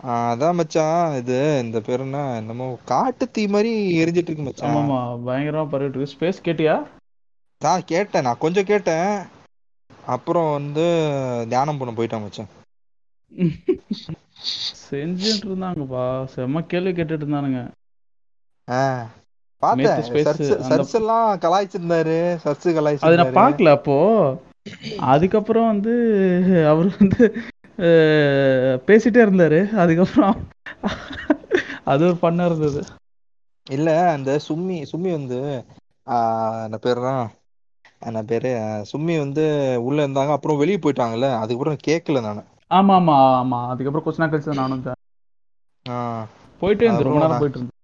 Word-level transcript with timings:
ஆ 0.00 0.12
அதா 0.28 0.48
மச்சா 0.58 0.84
இது 1.18 1.36
இந்த 1.62 1.78
பேரு 1.82 2.04
என்ன? 2.04 2.18
என்னமோ 2.38 2.66
காட்டு 2.88 3.26
தீ 3.30 3.44
மாரி 3.48 3.72
எரிஞ்சிட்டு 3.98 4.30
இருக்கு 4.30 4.46
மச்சான். 4.46 4.54
ஆமாமா 4.66 4.98
பயங்கரமா 5.26 5.64
பரவிட்டு 5.70 5.98
இருக்கு. 5.98 6.14
ஸ்பேஸ் 6.14 6.44
கேட்டியா? 6.44 6.76
நா 7.60 7.72
கேட்டே 7.86 8.20
நா 8.22 8.32
கொஞ்சோ 8.40 8.62
கேட்டே 8.66 8.96
அப்புறோ 10.08 10.42
வந்து 10.50 10.86
தியானம் 11.50 11.78
பண்ண 11.78 11.92
போயிட்ட 11.94 12.18
மச்சா 12.20 12.46
செஞ்சுட்டு 14.82 15.46
இருந்தாங்கப்பா. 15.46 16.04
செம்ம 16.34 16.66
கேள்வி 16.68 16.92
கேட்டுட்டு 16.92 17.24
இருந்தானுங்க. 17.24 17.62
சர்ச்சு 20.64 20.96
எல்லா 20.96 21.14
கலாய்ச்சிருந்தாரு. 21.42 22.16
சர்ச்சு 22.44 22.70
அது 23.02 23.14
கலாய்ச்சிருந்தாரு 23.14 23.34
பாக்கல 23.34 23.72
அப்போ. 23.76 23.96
அதுக்கப்புறோ 25.12 25.60
வந்து 25.66 25.92
அவரு 26.70 26.88
வந்து 26.98 27.24
பேசிட்டே 28.86 29.20
இருந்தாரு. 29.24 29.60
அதுக்கப்புறோ 29.80 30.28
அது 31.86 32.02
ஒரு 32.08 32.16
ஃபன்னா 32.20 32.46
இருந்தது. 32.46 32.82
இல்ல 33.66 33.86
அந்த 34.12 34.30
சும்மி 34.44 34.78
சும்மி 34.90 35.10
வந்து 35.14 35.38
என்ன 36.64 36.78
பேருதா 36.82 37.14
என்ன 38.02 38.20
பேரு 38.26 38.50
சும்மி 38.90 39.14
வந்து 39.20 39.44
உள்ள 39.86 39.98
இருந்தாங்க 40.04 40.34
அப்புறோ 40.36 40.60
வெளியே 40.60 40.80
போயிட்டாங்கல்ல 40.80 41.30
அதுக்கப்புறோ 41.40 41.76
கேக்கல 41.84 42.22
நானு. 42.26 42.44
ஆமா 42.70 42.94
ஆமா 42.98 43.14
ஆமா. 43.34 43.58
அதுக்கப்புறோ 43.70 44.04
கொஞ்ச 44.04 44.18
நேரோ 44.18 44.32
கழிச்சுதா 44.32 44.58
நானு 44.60 44.78
ஜா 44.84 44.94
ஆ. 45.86 45.96
போயிட்டே 46.62 46.86
இருந்து 46.86 47.06
ரொம்ப 47.06 47.18
அதுக்கப்புறம் 47.18 47.22
நேரோ 47.22 47.34
நான் 47.34 47.40
போயிட்டு 47.40 47.58
இருந்து. 47.58 47.74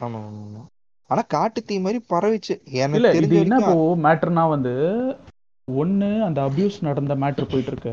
ஆமா 0.00 0.20
ஆமா 0.28 0.62
ஆனா 1.10 1.22
காட்டு 1.30 1.60
தீ 1.64 1.76
மாரி 1.80 1.98
பரவிச்சு. 2.10 2.54
எனக்கு 2.82 3.16
தெரிஞ்ச 3.16 3.36
என்ன 3.40 3.54
இப்போ 3.54 3.74
மேட்டர்னா 4.04 4.44
வந்து 4.50 4.74
ஒன்னு 5.68 6.10
அந்த 6.26 6.40
அபியூஸ் 6.48 6.78
நடந்த 6.82 7.14
மேட்ரு 7.22 7.46
போயிட்டு 7.50 7.72
இருக்கு. 7.72 7.92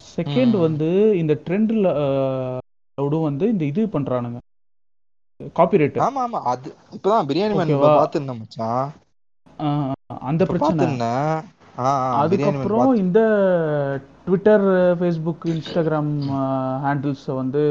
செகண்ட். 0.00 0.54
வந்து 0.64 0.88
இந்த 1.22 1.34
ட்ரெண்ட்ல 1.44 1.86
வந்து 3.26 3.44
இந்த 3.52 3.64
இது 3.66 3.82
பண்றானுங்க. 3.94 4.38
காப்பிரைட்டு 5.56 6.02
ஆமா 6.04 6.20
ஆமா 6.24 6.40
அது 6.52 6.68
இப்பதா 6.96 7.18
பிரியாணி 7.28 7.54
மேன் 7.56 7.72
இப்ப 7.72 7.86
ஓகேவா 7.86 7.94
பாத்துருந்த 7.94 8.34
மச்சா 8.38 8.68
ஆ 9.58 9.66
அந்த 10.30 10.42
பிரச்சன. 10.44 10.80
பாத்துருந்தேன். 10.88 11.30
ஆ, 11.80 11.86
ஆ 12.06 12.20
பிரியாணி 12.28 12.58
மேன் 12.58 12.72
அதுக்கப்புறோ 12.72 12.76
பாத்து 12.76 13.02
இந்த 13.02 13.18
ட்விட்டர் 14.24 14.66
ஃபேஸ்புக் 14.98 15.44
இன்ஸ்டாகிராம் 15.52 16.12
ஹேண்டில்ஸ் 16.84 17.26
வந்து 17.40 17.62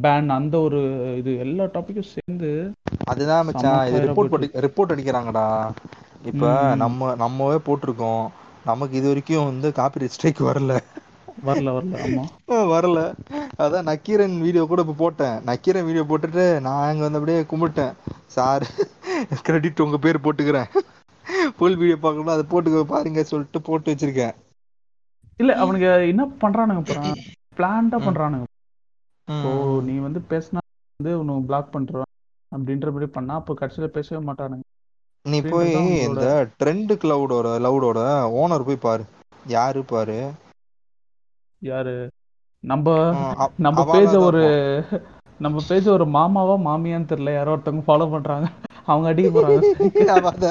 பேன் 0.00 0.28
அந்த 0.36 0.54
ஒரு 0.60 0.80
இது 1.20 1.32
எல்லா 1.44 1.64
டாபிக்கு 1.74 2.02
சேந்து 2.10 2.50
அதுதா 3.10 3.36
மச்சா 3.46 3.72
இது 3.88 3.98
ரிப்போர்ட் 4.04 4.34
ரிப்போர்ட் 4.64 4.92
அடிக்கிறாங்கடா. 4.94 5.46
இப்ப 6.30 6.44
நம்ம 6.82 7.10
நம்மவே 7.20 7.58
போட்டிருக்கோ 7.64 8.12
நமக்கு 8.68 8.94
இது 8.96 9.08
வரைக்கு 9.08 9.34
வந்து 9.42 9.68
காப்பி 9.74 10.08
ஸ்ட்ரைக் 10.14 10.40
வரல. 10.48 10.72
வரல 11.42 11.68
வரல. 11.76 11.94
ஆமா. 12.02 12.24
வரல. 12.72 12.98
அதா 13.64 13.78
நக்கீரன் 13.88 14.36
வீடியோ 14.44 14.62
கூட 14.66 14.80
இப்ப 14.84 14.96
போட்டே 14.98 15.28
நக்கீரன் 15.48 15.86
வீடியோ 15.86 16.04
போட்டுட்டு 16.06 16.44
நா 16.66 16.74
இங்க 16.90 17.04
வந்து 17.06 17.20
அப்டியே 17.20 17.42
கும்பிட்டே 17.50 17.86
சார் 18.30 18.64
கிரெடிட் 19.44 19.84
உங்க 19.84 19.98
பேரு 20.00 20.20
போட்டுக்கிறே 20.20 20.62
ஃபுல் 21.54 21.78
வீடியோ 21.78 21.98
பாக்கணும்னா 21.98 22.36
அத 22.36 22.46
போட்டு 22.48 22.64
பாருங்க 22.90 23.24
சொல்லிட்டு 23.26 23.60
போட்டு 23.62 23.92
வச்சிருக்கே 23.92 24.28
இல்ல 25.40 25.52
அவனுங்க 25.60 25.90
என்ன 26.08 26.22
பண்றானுங்க 26.42 26.82
பிளான்டா 27.56 27.98
பண்றானுங்க. 28.04 28.46
ம். 29.28 29.56
நீ 29.86 29.94
வந்து 30.04 30.20
பேசனா 30.30 30.60
வந்து 31.00 31.12
உன்ன 31.20 31.38
பிளாக் 31.46 31.72
பண்ருவே 31.72 32.06
அப்டின்ற 32.52 32.92
மாரி 32.92 33.08
பண்ணா 33.12 33.36
அப்போ 33.40 33.54
கடைசியில 33.56 33.88
பேசவே 33.94 34.20
மாட்டானுங்க. 34.24 34.64
நீ 35.30 35.38
போய் 35.46 35.72
இந்த 36.06 36.24
ட்ரெண்ட் 36.58 36.92
கிளவுடோட 37.00 37.46
லவுடோட 37.64 38.00
ஓனர் 38.38 38.66
போய் 38.66 38.84
பாரு. 38.84 39.04
யாரு 39.50 39.82
பாரு? 39.86 40.18
யாரு? 41.62 41.94
நம்ப 42.64 42.88
ம் 43.12 43.34
அவ 43.36 43.48
நம்ப 43.58 43.80
அவாலா 43.80 43.90
பேஜ 43.90 44.12
ஒரு 44.22 44.42
நம்ம 45.40 45.58
பேஜ 45.68 45.84
ஒரு 45.92 46.06
மாமாவா 46.14 46.56
மாமியான்னு 46.64 47.10
தெரியல. 47.10 47.32
யாரோ 47.34 47.52
ஒருத்தவங்க 47.54 47.84
ஃபாலோ 47.86 48.06
பண்றாங்க. 48.10 48.46
அவங்க 48.86 49.06
அடிக்க 49.10 49.30
போறாங்க. 49.32 49.60
ஸ்ட்ரைக்கு 49.68 50.06
அவாத 50.14 50.44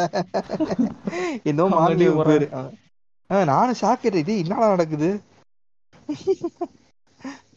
என்னோ 1.46 1.66
அவங்க 1.68 1.76
மாமி 1.76 1.94
அடிக்க 1.94 2.12
ஒரு 2.12 2.20
போறாங்க. 2.20 2.28
பேரு. 2.28 2.48
ஆ 3.30 3.44
நானு 3.46 3.72
ஷாக்கிட்ட 3.82 4.22
டேய் 4.22 4.44
என்னடா 4.44 4.68
நடக்குது? 4.70 5.10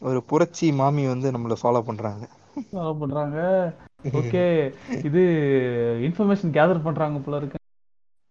ஒரு 0.03 0.19
புரட்சி 0.27 0.67
மாமி 0.77 1.05
வந்து 1.07 1.31
நம்மள 1.31 1.57
ஃபாலோ 1.59 1.81
பண்றாங்க. 1.85 2.23
ஃபாலோ 2.67 2.93
பண்றாங்க. 3.01 3.37
ஓகே 4.13 4.43
இது 5.07 5.21
இன்ஃபர்மேஷன் 6.07 6.55
கேதர் 6.55 6.85
பண்றாங்க 6.85 7.19
போல 7.21 7.37
இருக்கு. 7.37 7.57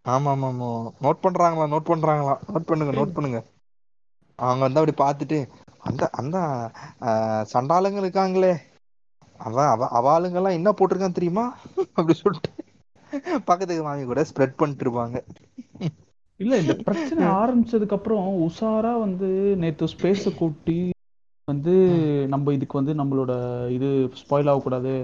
ஆமா 0.05 0.31
ஆமா 0.33 0.49
ஆமா 0.49 0.69
நோட் 1.01 1.23
பண்றாங்களா? 1.23 1.67
நோட் 1.73 1.89
பண்றாங்களா? 1.89 2.35
நோட் 2.49 2.69
பண்ணுங்க 2.69 2.95
நோட் 2.97 3.15
பண்ணுங்க. 3.15 3.41
அவங்க 4.39 4.63
வந்து 4.65 4.81
அப்டி 4.81 4.95
பாத்துட்டு 4.99 5.39
அந்த 5.83 6.03
அந்த 6.19 6.37
சண்டாளங்க 7.53 8.01
இருக்காங்களே. 8.03 8.53
அவ 9.41 9.57
அவ 9.69 9.87
அவாளுங்கெல்லா 9.99 10.51
என்ன 10.55 10.71
போட்டிருக்கா 10.73 11.11
தெரியுமா? 11.13 11.45
அப்டி 11.97 12.17
சொல்லிட்டு 12.19 12.53
பக்கத்து 13.47 13.71
வீட்டு 13.71 13.87
மாமி 13.87 14.05
கூட 14.07 14.23
ஸ்ப்ரெட் 14.31 14.59
பண்ணிட்டு 14.59 14.87
இருப்பாங்க 14.87 15.17
இல்ல 16.41 16.55
இந்த 16.61 16.75
பிரச்சன 16.81 17.21
ஆரம்பிச்சதுக்கு 17.35 17.97
அப்புறோ 17.97 18.17
உசாரா 18.47 18.93
வந்து 18.99 19.29
நேத்து 19.61 19.87
ஸ்பேஸ 19.93 20.33
கூட்டி 20.37 20.79
வந்து 21.51 21.73
நம்ம 22.33 22.53
இதுக்கு 22.57 22.79
வந்து 22.79 22.93
நம்மளோட 23.01 23.33
இது 23.77 23.89
ஸ்பாயில் 24.21 24.51
ஆக 24.51 24.61
கூடாது 24.61 24.95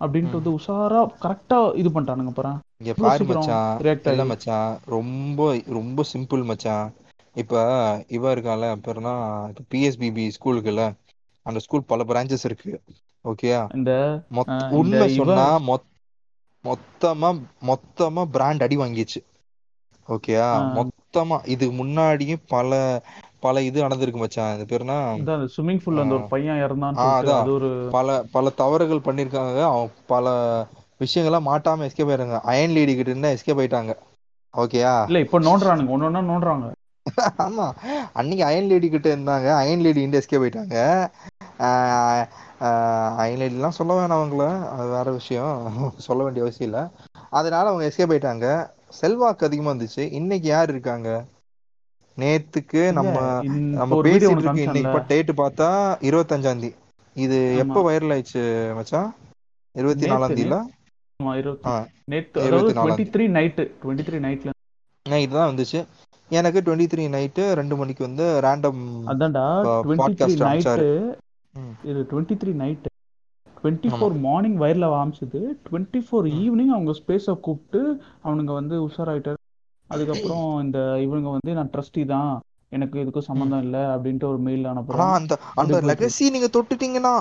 அப்டின்ட்டு 0.00 0.38
ம். 0.38 0.38
வந்து 0.38 0.52
உஷாரா 0.58 1.00
கரெக்டா 1.22 1.58
இது 1.76 1.90
பண்றானுங்க 1.92 2.32
பாரே. 2.34 2.52
இங்க 2.80 2.92
பாரு 2.98 3.24
மச்சா 3.26 3.56
இல்ல 4.06 4.20
மச்சா 4.28 4.56
ரொம்ப 4.94 5.40
ரொம்ப 5.76 6.04
சிம்பிள் 6.10 6.42
மச்சா 6.48 6.76
இப்ப 7.36 7.54
இவ 8.10 8.32
இருக்கான்ல 8.34 8.68
பேரென்னா 8.82 9.14
P 9.68 9.80
S 9.86 9.98
B 9.98 10.10
B 10.12 10.24
school 10.36 10.56
இருக்குல்ல 10.56 10.84
அந்த 11.46 11.60
ஸ்கூல் 11.64 11.88
பல 11.88 12.04
பிரான்சஸ் 12.06 12.46
இருக்கு. 12.46 12.72
ஓகேயா 13.24 13.60
இந்த 13.76 13.90
இவ 14.82 15.02
சொன்னா 15.14 15.46
மொத் 15.64 15.88
மொத்தமா 16.64 17.28
மொத்தமா 17.68 18.22
பிராண்ட் 18.32 18.62
அடி 18.62 18.76
வாங்கிச்சு 18.78 19.20
ஓகேயா 20.08 20.46
மொத்தமா 20.76 21.36
இதுக்கு 21.52 21.74
முன்னாடியு 21.76 22.36
பல 22.48 22.70
பல 23.42 23.62
இது 23.68 23.84
நடந்திருக்கு 23.84 24.22
மச்சா 24.22 24.44
அது 24.50 24.64
இந்த 25.14 25.32
ஸ்விம்மிங் 25.52 25.82
பூல்ல 25.82 26.02
அந்த 26.02 26.16
ஒரு 26.16 26.26
பையன் 26.32 26.60
சொல்லிட்டு 26.96 27.28
அதா 27.28 27.38
ஒரு 27.56 27.70
பல 27.94 28.06
பல 28.34 28.50
தவறுகள் 28.60 29.06
பண்ணிருக்காங்க. 29.06 29.58
அவங்க 29.68 29.84
பல 30.08 30.26
விஷயங்கள்லா 31.00 31.40
மாட்டாம 31.46 31.86
எஸ்கேப் 31.88 32.10
ஆய்ருக்காங்க 32.10 32.40
அயன் 32.50 32.74
லேடி 32.76 32.94
கிட்ட 32.94 33.10
இருந்து 33.10 33.34
எஸ்கேப் 33.36 33.60
ஆயிட்டாங்க. 33.60 33.92
ஓகேயா 34.54 34.94
இல்ல 35.06 35.18
இப்ப 35.24 35.40
நோன்றானுங்க 35.46 35.94
ஒன்னு 35.94 36.08
ஒன்னா 36.08 36.22
நோன்றாங்க 36.30 36.66
ஆமா. 37.44 37.66
அன்னைக்கு 38.18 38.44
அயன் 38.46 38.68
லேடி 38.70 38.88
கிட்ட 38.90 39.08
இருந்தாங்க. 39.10 39.48
அயன் 39.60 39.82
லேடி 39.84 40.02
இருந்து 40.02 40.20
எஸ்கேப் 40.20 40.42
ஆயிட்டாங்க. 40.42 40.76
அயன் 43.18 43.40
லேடில்லா 43.40 43.70
சொல்ல 43.78 43.92
வேணா 43.98 44.18
அவங்கள. 44.18 44.44
அது 44.72 44.88
வேற 44.90 45.08
விஷயோ 45.18 45.46
சொல்ல 46.06 46.20
வேண்டிய 46.24 46.44
அவசிய 46.46 46.68
இல்ல. 46.68 46.80
அதனால 47.38 47.64
அவங்க 47.70 47.88
எஸ்கேப் 47.88 48.12
ஆயிட்டாங்க. 48.14 48.46
செல்வாக்கு 49.00 49.46
அதிகமா 49.48 49.72
இருந்துச்சு. 49.72 50.04
இன்னைக்கு 50.18 50.48
யார் 50.48 50.72
இருக்காங்க? 50.74 51.08
நேத்துக்கு 52.20 52.82
நம்ம 52.98 53.14
நம்ம 53.74 53.98
பேசிட்டு 54.06 54.32
இருக்கு 54.36 54.66
இன்னைக்கு 54.66 54.94
பட் 54.96 55.08
டேட்டு 55.10 55.34
பாத்தா 55.40 55.68
இருவத்தஞ்சாந்தேதி 56.08 56.70
இது 57.16 57.38
எப்ப 57.62 57.82
வைரல் 57.86 58.14
ஆயிச்சு 58.16 58.42
மச்சா 58.78 59.00
இருவத்தி 59.74 60.04
நேத்து 60.04 60.14
நாலாந்தீதில 60.14 60.56
நேத்து 60.58 60.78
ஆமா 61.20 61.32
இருவத்தி 61.40 61.66
ஆ 61.70 61.74
நேத்து 62.12 62.38
அதாவது 62.38 62.50
இருவத்தி 62.50 62.74
டுவெண்ட்டி 62.74 62.80
நாலாந்தேதி 62.80 63.12
த்ரீ 63.14 63.24
நைட்டு 63.36 63.64
டுவெண்ட்டி 63.82 64.06
த்ரீ 64.06 64.20
நைட்ல 64.26 64.52
நைட்டு 65.06 65.34
தா 65.34 65.44
வந்துச்சு. 65.50 65.80
எனக்கு 66.30 66.58
டுவெண்ட்டி 66.60 66.86
த்ரீ 66.92 67.04
நைட்டு 67.14 67.44
ரெண்டு 67.58 67.74
மணிக்கு 67.76 68.02
வந்து 68.06 68.26
ரேண்டம் 68.44 68.82
அதான்டா 69.12 69.44
பாட்காஸ்ட் 70.00 70.44
நைட்டு 70.46 70.86
இது 71.84 72.00
twenty 72.10 72.36
three 72.40 72.52
night 72.60 72.88
twenty 73.56 73.88
four 73.94 74.14
morning 74.24 74.58
viral 74.60 74.84
ஆக 74.86 74.94
ஆரம்பிச்சது. 74.98 75.40
டுவெண்ட்டி 75.66 76.00
ஃபோர் 76.06 76.26
ஈவினிங் 76.38 76.72
அவங்க 76.74 76.92
ஸ்பேஸ 77.00 77.34
கூப்ட்டு 77.46 77.80
அவனுங்க 78.24 78.52
வந்து 78.54 78.76
உஷாராயிட்ட 78.86 79.34
அதுக்கப்புறோ 79.90 80.36
இந்த 80.64 80.78
இவனுங்க 81.04 81.30
வந்து 81.36 81.52
நா 81.54 81.64
ட்ரஸ்டி 81.72 82.02
தா 82.06 82.20
எனக்கு 82.72 82.96
இதுக்கு 83.02 83.22
ம் 83.38 83.50
சம்மந்த 83.50 83.62
இல்ல 83.62 83.78
அப்டின்ட்டு 83.94 84.28
ஒரு 84.28 84.40
மெயில் 84.42 84.64
ஆனா 84.90 85.06
அனுப்புறான் 85.06 85.14
அந்த 85.14 85.34
அப்படி 85.52 85.62
அந்த 85.62 85.78
லெகசி 85.84 86.24
நீங்க 86.30 86.48
தொட்டுட்டீங்கன்னா 86.56 87.14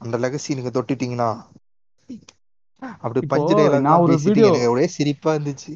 அந்த 0.00 0.16
லெகசி 0.18 0.56
நீங்க 0.56 0.72
தொட்டுட்டீங்கன்னா 0.74 1.30
அப்டி 3.02 3.22
இப்போ 3.22 3.42
பஞ்சு 3.44 3.54
நான் 3.84 4.02
ஒரு 4.02 4.14
வீடியோ 4.24 4.50
ஒரே 4.68 4.86
சிரிப்பா 4.94 5.30
இருந்துச்சு. 5.34 5.72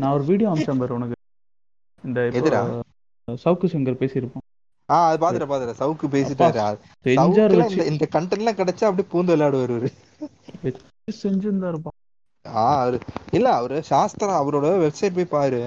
நா 0.00 0.08
ஒரு 0.14 0.24
வீடியோ 0.28 0.48
அனுப்ச்சே 0.50 0.74
பாரு 0.76 0.96
உனக்கு. 0.96 1.16
இந்த 2.04 2.18
எதுடா? 2.32 2.62
சவுக்கு 3.28 3.66
சங்கர் 3.70 4.00
பேசியிருப்பா 4.00 4.40
ஆ 4.88 4.96
அது 5.08 5.18
பாத்துட்டே 5.20 5.48
பாத்துட்டே 5.48 5.74
சவுக்கு 5.80 6.06
பேசிட்டாரு. 6.14 6.62
இந்த 7.46 7.58
இந்த 7.90 8.04
கண்டென்ட்லா 8.14 8.52
கெடச்சா 8.54 8.88
அப்டியே 8.88 9.10
பூந்து 9.10 9.34
விளையாடுவாரு 9.34 9.90
செஞ்சிருந்தாருப்பா. 11.18 11.92
அவரு 12.62 12.98
இல்ல 13.32 13.48
அவரு 13.54 13.76
சாஸ்திரா 13.90 14.32
அவரோட 14.40 14.66
வெப்சைட் 14.82 15.16
போய் 15.16 15.32
பாரு. 15.32 15.60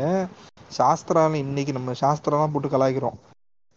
சாஸ்திரான்னு 0.72 1.44
இன்னைக்கு 1.44 1.74
நம்ம 1.74 1.94
சாஸ்திராலா 2.02 2.48
போட்டு 2.52 2.70
கலாய்க்கிறோ 2.70 3.12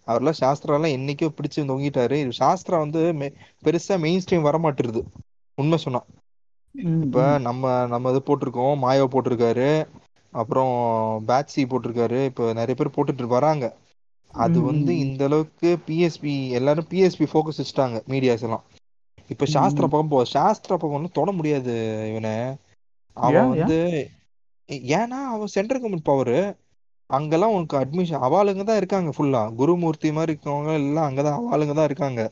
அவர்லா 0.07 0.33
சாஸ்திரால்லா 0.39 0.89
என்னைக்கோ 0.95 1.29
பிடிச்சு 1.33 1.61
தொங்கிட்டாரு. 1.65 2.19
சாஸ்திரா 2.39 2.79
வந்து 2.81 3.03
பெருசா 3.63 3.97
மெயின் 4.01 4.23
ஸ்ட்ரீம் 4.23 4.47
வர 4.47 4.59
மாட்டிருது 4.61 5.03
உண்ம 5.59 5.79
சொன்னா. 5.85 6.01
இப்ப 7.05 7.17
நம்ம 7.47 7.63
நம்ம 7.93 8.11
இது 8.11 8.21
போட்ருக்கோ 8.27 8.67
மாயவ் 8.81 9.13
போட்ருக்காரு 9.13 9.69
அப்புறோ 10.33 10.63
பேட்சி 11.29 11.63
போட்ருக்காரு 11.67 12.19
இப்ப 12.27 12.53
நெறைய 12.55 12.77
பேர் 12.77 12.95
போட்டுட்டு 12.95 13.29
வராங்க. 13.31 13.65
அது 14.35 14.59
வந்து. 14.63 14.93
இந்த 15.05 15.23
அளவுக்கு 15.25 15.69
பிஎஸ்பி 15.87 16.35
எல்லாரும் 16.53 16.89
பிஎஸ்பி 16.91 17.27
போக்கஸ் 17.33 17.61
வச்சுட்டாங்க 17.61 17.99
மீடியாஸ் 18.09 18.43
எல்லாம். 18.43 18.65
இப்ப 19.31 19.47
சாஸ்திர. 19.49 19.85
பக்கம் 19.87 20.09
போ 20.09 20.21
சாஸ்திர 20.33 20.77
பக்கம் 20.77 21.17
தொட 21.17 21.31
முடியாது 21.33 21.75
இவன. 22.11 22.29
அவன் 23.17 23.49
வந்து 23.53 23.79
ஏன்னா 24.93 25.19
அவன் 25.33 25.55
சென்ட்ரல் 25.57 25.81
கவர்மெண்ட் 25.81 26.11
பவரு 26.11 26.39
அங்கெல்லாம் 27.11 27.55
உனக்கு 27.55 27.77
அட்மிஷன் 27.81 28.25
அவாளுங்க 28.27 28.65
தான் 28.65 28.77
இருக்காங்க 28.77 29.11
ஃபுல்லா 29.17 29.43
குருமூர்த்தி 29.59 30.11
மாதிரி 30.13 30.33
இருக்கவங்க 30.33 30.73
எல்லாம் 30.75 31.09
அங்கதான் 31.09 31.39
அவாளுங்க 31.41 31.75
தான் 31.75 31.89
இருக்காங்க. 31.91 32.23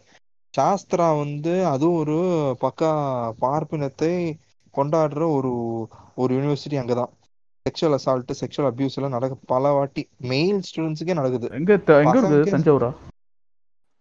சாஸ்திரா 0.55 1.09
வந்து 1.19 1.53
அதுவும் 1.67 1.99
ஒரு 1.99 2.17
பக்கா 2.61 2.91
பார்ப்பினத்தை 3.45 4.13
கொண்டாடுற 4.75 5.23
ஒரு 5.37 5.53
ஒரு 6.15 6.31
யூனிவர்சிட்டி 6.37 6.79
அங்கதான் 6.83 7.13
செக்ஷுவல் 7.67 7.97
அசால்ட் 7.99 8.33
செக்ஷுவல் 8.41 8.69
அபியூஸ் 8.71 8.97
எல்லாம் 8.99 9.17
நடக்கு 9.17 9.37
பல 9.47 9.73
வாட்டி 9.73 10.03
மெயில் 10.33 10.61
ஸ்டூடெண்ட்ஸுக்கே 10.69 11.19
நடக்குது. 11.21 11.49
எங்க 11.59 11.77
தஞ்சாவூரா? 12.55 12.91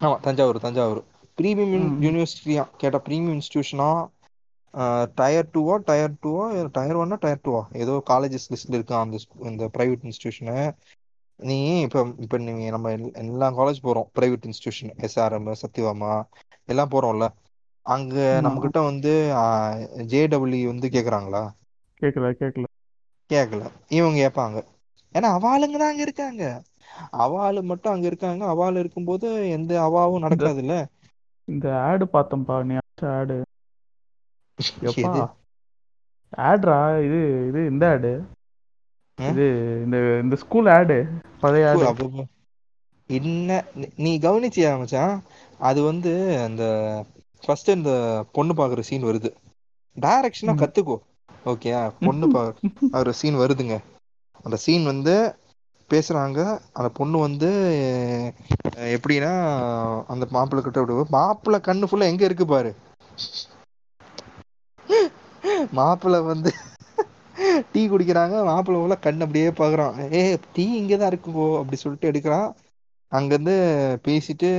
ஆமா 0.01 0.15
தஞ்சாவூர் 0.19 0.59
தஞ்சாவூர். 0.59 1.01
பிரீமியம். 1.37 1.89
யூனிவர்சிட்டியா 2.05 2.63
கேட்டா 2.81 3.01
பிரீமியம் 3.07 3.37
இன்ஸ்டியூஷனா 3.39 3.89
டயர் 5.15 5.49
டூவா 5.53 5.75
டயர் 5.83 6.13
டூவா 6.23 6.43
டயர் 6.71 6.97
ஒன்னா 6.97 7.17
டயர் 7.19 7.43
டூவா 7.43 7.61
ஏதோ 7.73 8.03
காலேஜஸ் 8.09 8.47
லிஸ்ட்ல 8.49 8.77
இருக்கு 8.77 8.95
அந்த 8.95 9.17
இந்த 9.39 9.69
பிரைவேட் 9.77 10.05
இன்ஸ்டியூஷனு 10.07 10.71
நீ 11.39 11.57
இப்ப 11.79 12.07
இப்ப 12.17 12.37
நீ 12.37 12.69
நம்ம 12.69 12.89
எல்- 12.91 13.13
எல்லா 13.13 13.51
காலேஜ் 13.51 13.83
போறோம். 13.83 14.09
பிரைவேட் 14.15 14.45
இன்ஸ்டியூஷன் 14.45 14.91
எஸ்ஆர்எம் 14.97 15.53
சத்யவாமா 15.63 16.11
எல்லாம் 16.65 16.89
போறோம்ல. 16.89 17.27
அங்க 17.85 18.15
ஆமா. 18.37 18.41
நம்ம 18.41 18.59
கிட்ட 18.59 18.81
வந்து 18.81 19.13
ஜேடபிள்யூ 20.11 20.65
வந்து 20.65 20.87
கேக்குறாங்களா? 20.87 21.43
கேக்கல 22.01 22.27
கேக்கல. 22.41 22.65
கேட்கல 23.29 23.63
இவங்க 23.89 24.17
கேட்பாங்க 24.21 24.57
ஏன்னா 25.15 25.29
அவாளுங்க 25.37 25.77
தான் 25.77 25.91
அங்க 25.91 26.01
இருக்காங்க. 26.01 26.43
அவாளு 27.17 27.61
மட்டும் 27.63 27.93
அங்க 27.93 28.07
இருக்காங்க. 28.07 28.45
அவாள் 28.45 28.77
இருக்கும்போது 28.77 29.27
எந்த 29.49 29.81
அவாவும் 29.81 30.23
நடக்காதுல்ல? 30.25 30.75
இந்த 31.47 31.79
ஆடு 31.81 32.05
பார்த்தோம்ப்பா 32.13 32.63
நீ 32.63 32.75
ஆடு 33.13 33.37
ஆட்ரா 36.37 37.03
இது. 37.05 37.47
இது 37.47 37.65
இந்த 37.65 37.89
ஆடு? 37.89 38.23
இது 39.21 39.45
இந்த 39.85 40.19
இந்த 40.23 40.35
ஸ்கூல் 40.35 40.67
ஆடு 40.67 41.07
பழைய 41.39 41.69
ஆடு 41.69 41.79
என்ன 43.07 43.63
நீ- 43.75 44.19
கவனிச்சியா 44.19 44.77
மச்சான்? 44.77 45.23
அது 45.59 45.83
வந்து 45.83 46.39
அந்த 46.39 46.63
ஃபர்ஸ்ட் 47.45 47.69
இந்த 47.69 48.25
பொண்ணு 48.31 48.53
பாக்குற 48.53 48.79
சீன் 48.79 49.03
வருது. 49.03 49.33
டைரக்ஷனா. 50.01 50.55
கத்துக்கோ. 50.55 50.97
ஓகே 51.45 51.91
பொண்ணு 51.99 52.27
பாக்குற 52.91 53.09
சீன் 53.09 53.35
வருதுங்க. 53.35 53.79
அந்த 54.43 54.57
சீன் 54.57 54.85
வந்து 54.85 55.35
பேசுறாங்க. 55.89 56.59
அந்த 56.73 56.89
பொண்ணு 56.93 57.17
வந்து 57.17 57.49
எப்படின்னா 58.75 59.33
அந்த 60.07 60.27
மாப்பிள்ளை 60.29 60.63
கிட்ட 60.63 60.79
விடுவ. 60.79 61.05
மாப்பிள்ளை 61.09 61.61
கண்ணு 61.63 61.85
ஃபுல்லா 61.85 62.03
எங்க 62.03 62.25
இருக்கு 62.25 62.45
பாரு? 62.45 62.75
மாப்பிள்ளை 65.71 66.19
வந்து 66.21 66.51
டீ 67.71 67.81
குடிக்கிறாங்க. 67.89 68.35
மாப்பிள்ளை 68.45 68.81
ஃபுல்லா 68.81 68.97
கண் 68.99 69.23
அப்படியே 69.25 69.49
பாக்குறான். 69.49 70.13
ஏ 70.13 70.39
டீ 70.53 70.65
இங்கதான் 70.81 71.11
இருக்கு 71.11 71.31
போ 71.31 71.57
அப்படி 71.57 71.75
சொல்லிட்டு 71.75 72.11
எடுக்கிறான். 72.11 72.49
அங்கிருந்து 73.11 73.55
பேசிட்டு 74.07 74.49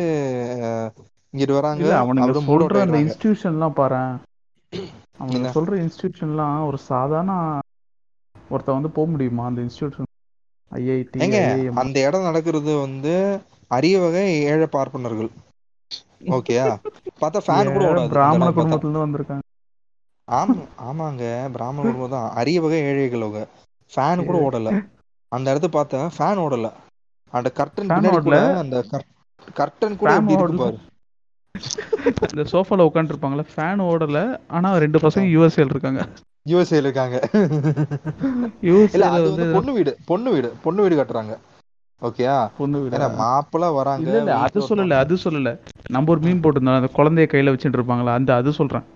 இங்கிட்டு 1.35 1.53
வராங்க. 1.53 1.85
அவுட் 1.99 2.37
சொல்ற 2.49 2.81
அந்த 2.81 2.99
இன்ஸ்டிடியூஷன்லாம் 3.05 3.79
பாரு. 3.81 4.01
அவனுங்க 5.21 5.39
என்ன? 5.39 5.53
சொல்ற 5.55 5.73
இன்ஸ்டிடியூஷன்லாம் 5.83 6.67
ஒரு 6.67 6.79
சாதாரண 6.79 7.33
ஒருத்தன் 8.49 8.75
வந்து 8.75 8.91
போக 8.91 9.11
முடியுமா 9.11 9.45
அந்த 9.47 9.61
இன்ஸ்டிடியூஷன் 9.63 10.09
ஐஐடி 10.71 11.21
அந்த 11.75 11.97
இடம் 12.07 12.23
நடக்கிறது 12.23 12.73
வந்து 12.77 13.15
அரிய 13.69 14.01
வகை 14.01 14.27
ஏழை 14.43 14.67
பார்ப்பனர்கள். 14.67 15.31
ஓகேயா? 16.37 16.67
பார்த்தா 17.21 17.41
ஃபேன் 17.47 17.73
கூட 17.73 17.85
ஓடாது. 17.93 18.09
பிராமண 18.09 18.51
குடும்பத்துல 18.51 18.87
இருந்து 18.87 19.07
வந்திருக்காங்க. 19.07 19.42
ஆமா 20.33 20.55
ஆமாங்க. 20.87 21.23
பிராமண 21.55 21.85
குடும்பம் 21.85 22.15
தான் 22.15 22.29
அரிய 22.41 22.61
வகை 22.61 22.81
ஏழைகள் 22.89 23.25
அவங்க. 23.25 23.43
ஃபேன் 23.93 24.25
கூட 24.25 24.37
ஓடல. 24.45 24.71
அந்த 25.33 25.53
இடத்த 25.53 25.69
பார்த்தா 25.73 26.01
ஃபேன் 26.17 26.43
ஓடல. 26.43 26.69
அந்த 27.35 27.49
கர்டன் 27.59 27.95
பின்னாடி 27.95 28.19
கூட 28.21 28.37
ஓடல. 28.37 28.51
அந்த 28.61 28.77
கர்டன் 29.57 30.01
கூட 30.01 30.11
எப்படி 30.17 30.37
இருக்கு 30.39 30.55
ஓடல. 30.55 30.61
பாரு 30.61 30.79
இந்த 32.27 32.43
சோஃபால 32.53 32.87
உட்காந்துருப்பாங்களே 32.89 33.45
ஃபேன் 33.51 33.83
ஓடல. 33.87 34.19
ஆனா 34.51 34.71
ரெண்டு 34.85 35.01
பசங்க 35.05 35.27
யூஎஸ்ஏல 35.33 35.75
இருக்காங்க. 35.75 36.03
யூஎஸ்ஏல 36.47 36.87
இருக்காங்க. 36.87 37.17
இல்ல 38.95 39.05
அது 39.11 39.27
வந்து 39.29 39.49
பொண்ணு 39.53 39.73
வீடு 39.77 39.93
பொண்ணு 40.11 40.31
வீடு 40.35 40.49
பொண்ணு 40.65 40.83
வீடு 40.85 40.99
கட்டுறாங்க. 40.99 41.35
ஓகேயா 42.03 42.37
பொண்ணு 42.57 42.79
வீடா? 42.83 42.97
ஏன்னா 42.97 43.09
மாப்பிள்ள 43.19 43.67
வராங்க 43.75 44.11
இல்ல 44.17 44.31
அது 44.45 44.59
சொல்லல 44.69 44.99
அது 45.03 45.15
சொல்லல. 45.25 45.51
நம்ம 45.95 46.11
ஒரு 46.11 46.21
மீன் 46.21 46.43
போட்டிருந்தோம். 46.43 46.81
அந்த 46.81 46.91
குழந்தைய 46.99 47.27
கையில 47.29 47.53
வச்சுட்டு 47.53 47.79
இருப்பாங்களா? 47.79 48.15
அந்த 48.19 48.33
அது 48.35 48.53
சொல்றேன். 48.53 48.87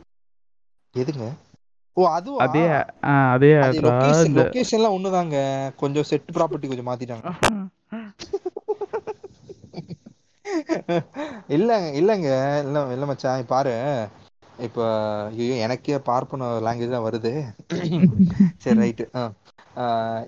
எதுங்க? 0.97 1.27
ஓ 1.97 2.03
அதே 2.11 2.35
அதே 2.41 2.63
அது 4.05 4.25
லொகேஷன்லாம் 4.37 4.97
ஒண்ணுதாங்க. 4.97 5.37
கொஞ்சம் 5.77 6.09
செட் 6.11 6.35
ப்ராப்பர்ட்டி 6.37 6.69
கொஞ்சம் 6.69 6.89
மாத்திட்டாங்க. 6.89 7.29
இல்லங்க 11.57 11.77
இல்லங்க. 11.99 12.29
இல்ல 12.65 12.85
இல்ல 12.95 13.07
மச்சான் 13.09 13.45
பாரு. 13.49 13.75
இப்ப 14.67 14.79
ஐயோ 15.31 15.57
எனக்கே 15.65 15.99
பார்ப்பன 16.05 16.49
லாங்குவேஜ் 16.67 16.95
தான் 16.95 17.07
வருது. 17.07 17.33
சரி 18.63 18.79
ரைட்டு 18.79 19.05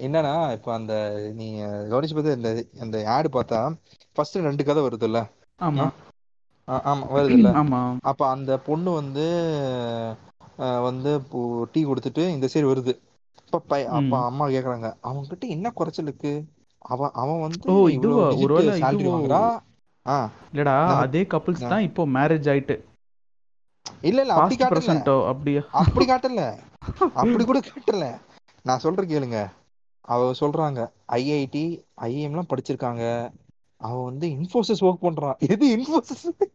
என்னன்னா 0.06 0.32
இப்ப 0.56 0.72
அந்த 0.74 0.94
நீ 1.34 1.46
கவனிச்சு 1.90 2.16
பார்த்து 2.16 2.38
இந்த 2.38 2.50
அந்த 2.80 2.96
ஆடு 3.14 3.28
பார்த்தா 3.30 3.60
ஃபர்ஸ்ட் 4.16 4.38
ரெண்டு 4.42 4.62
கதை 4.64 4.82
வருதுல்ல? 4.82 5.18
ஆமா. 5.60 5.86
ஆமா 6.84 7.06
வருதுல்ல? 7.14 7.50
ஆமா. 7.58 7.80
அப்ப 8.10 8.22
அந்த 8.34 8.52
பொண்ணு 8.66 8.90
வந்து 8.92 9.24
வந்து 10.58 11.14
இப்போ 11.14 11.68
டீ 11.72 11.84
கொடுத்துட்டு 11.84 12.28
இந்த 12.28 12.48
சைடு 12.52 12.56
வருது. 12.56 12.98
அப்ப 13.50 13.76
பை- 13.76 13.84
அப்ப. 13.84 14.24
அம்மா 14.24 14.48
கேக்குறாங்க. 14.48 14.94
அவங்க 15.00 15.28
கிட்ட 15.28 15.46
என்ன 15.46 15.70
குறைச்சல் 15.70 16.04
இருக்கு? 16.04 16.44
அவன் 16.78 17.10
அவன் 17.12 17.40
வந்து 17.40 17.72
ஒருவேளை 18.40 18.80
சேலரி 18.80 19.08
வாங்குறா. 19.08 19.58
ஆ. 20.06 20.30
இல்லடா 20.52 20.86
அதே 20.86 21.22
கப்பிள்ஸ். 21.22 21.68
தான் 21.68 21.82
இப்போ 21.82 22.06
மேரேஜ் 22.06 22.48
ஆயிட்டு. 22.48 22.84
இல்ல 24.00 24.20
இல்ல 24.20 24.32
அப்படி 24.32 24.56
காட்டல. 24.56 25.26
அப்படியா? 25.26 25.60
அப்படி 25.72 26.06
காட்டல. 26.06 26.58
அப்படி 27.14 27.44
கூட 27.44 27.60
காட்டல. 27.60 28.20
நான் 28.62 28.78
சொல்றேன் 28.78 29.08
கேளுங்க. 29.08 29.50
அவ 30.00 30.30
சொல்றாங்க 30.30 30.90
ஐஐடி 31.12 31.84
ஐஎம்லாம் 32.00 32.56
படிச்சிருக்காங்க. 32.56 33.30
அவ 33.76 34.04
வந்து 34.04 34.28
இன்ஃபோசிஸ் 34.28 34.80
ஒர்க் 34.80 35.02
பண்றான் 35.02 35.38
எது 35.38 35.76
இன்ஃபோசிஸ் 35.76 36.46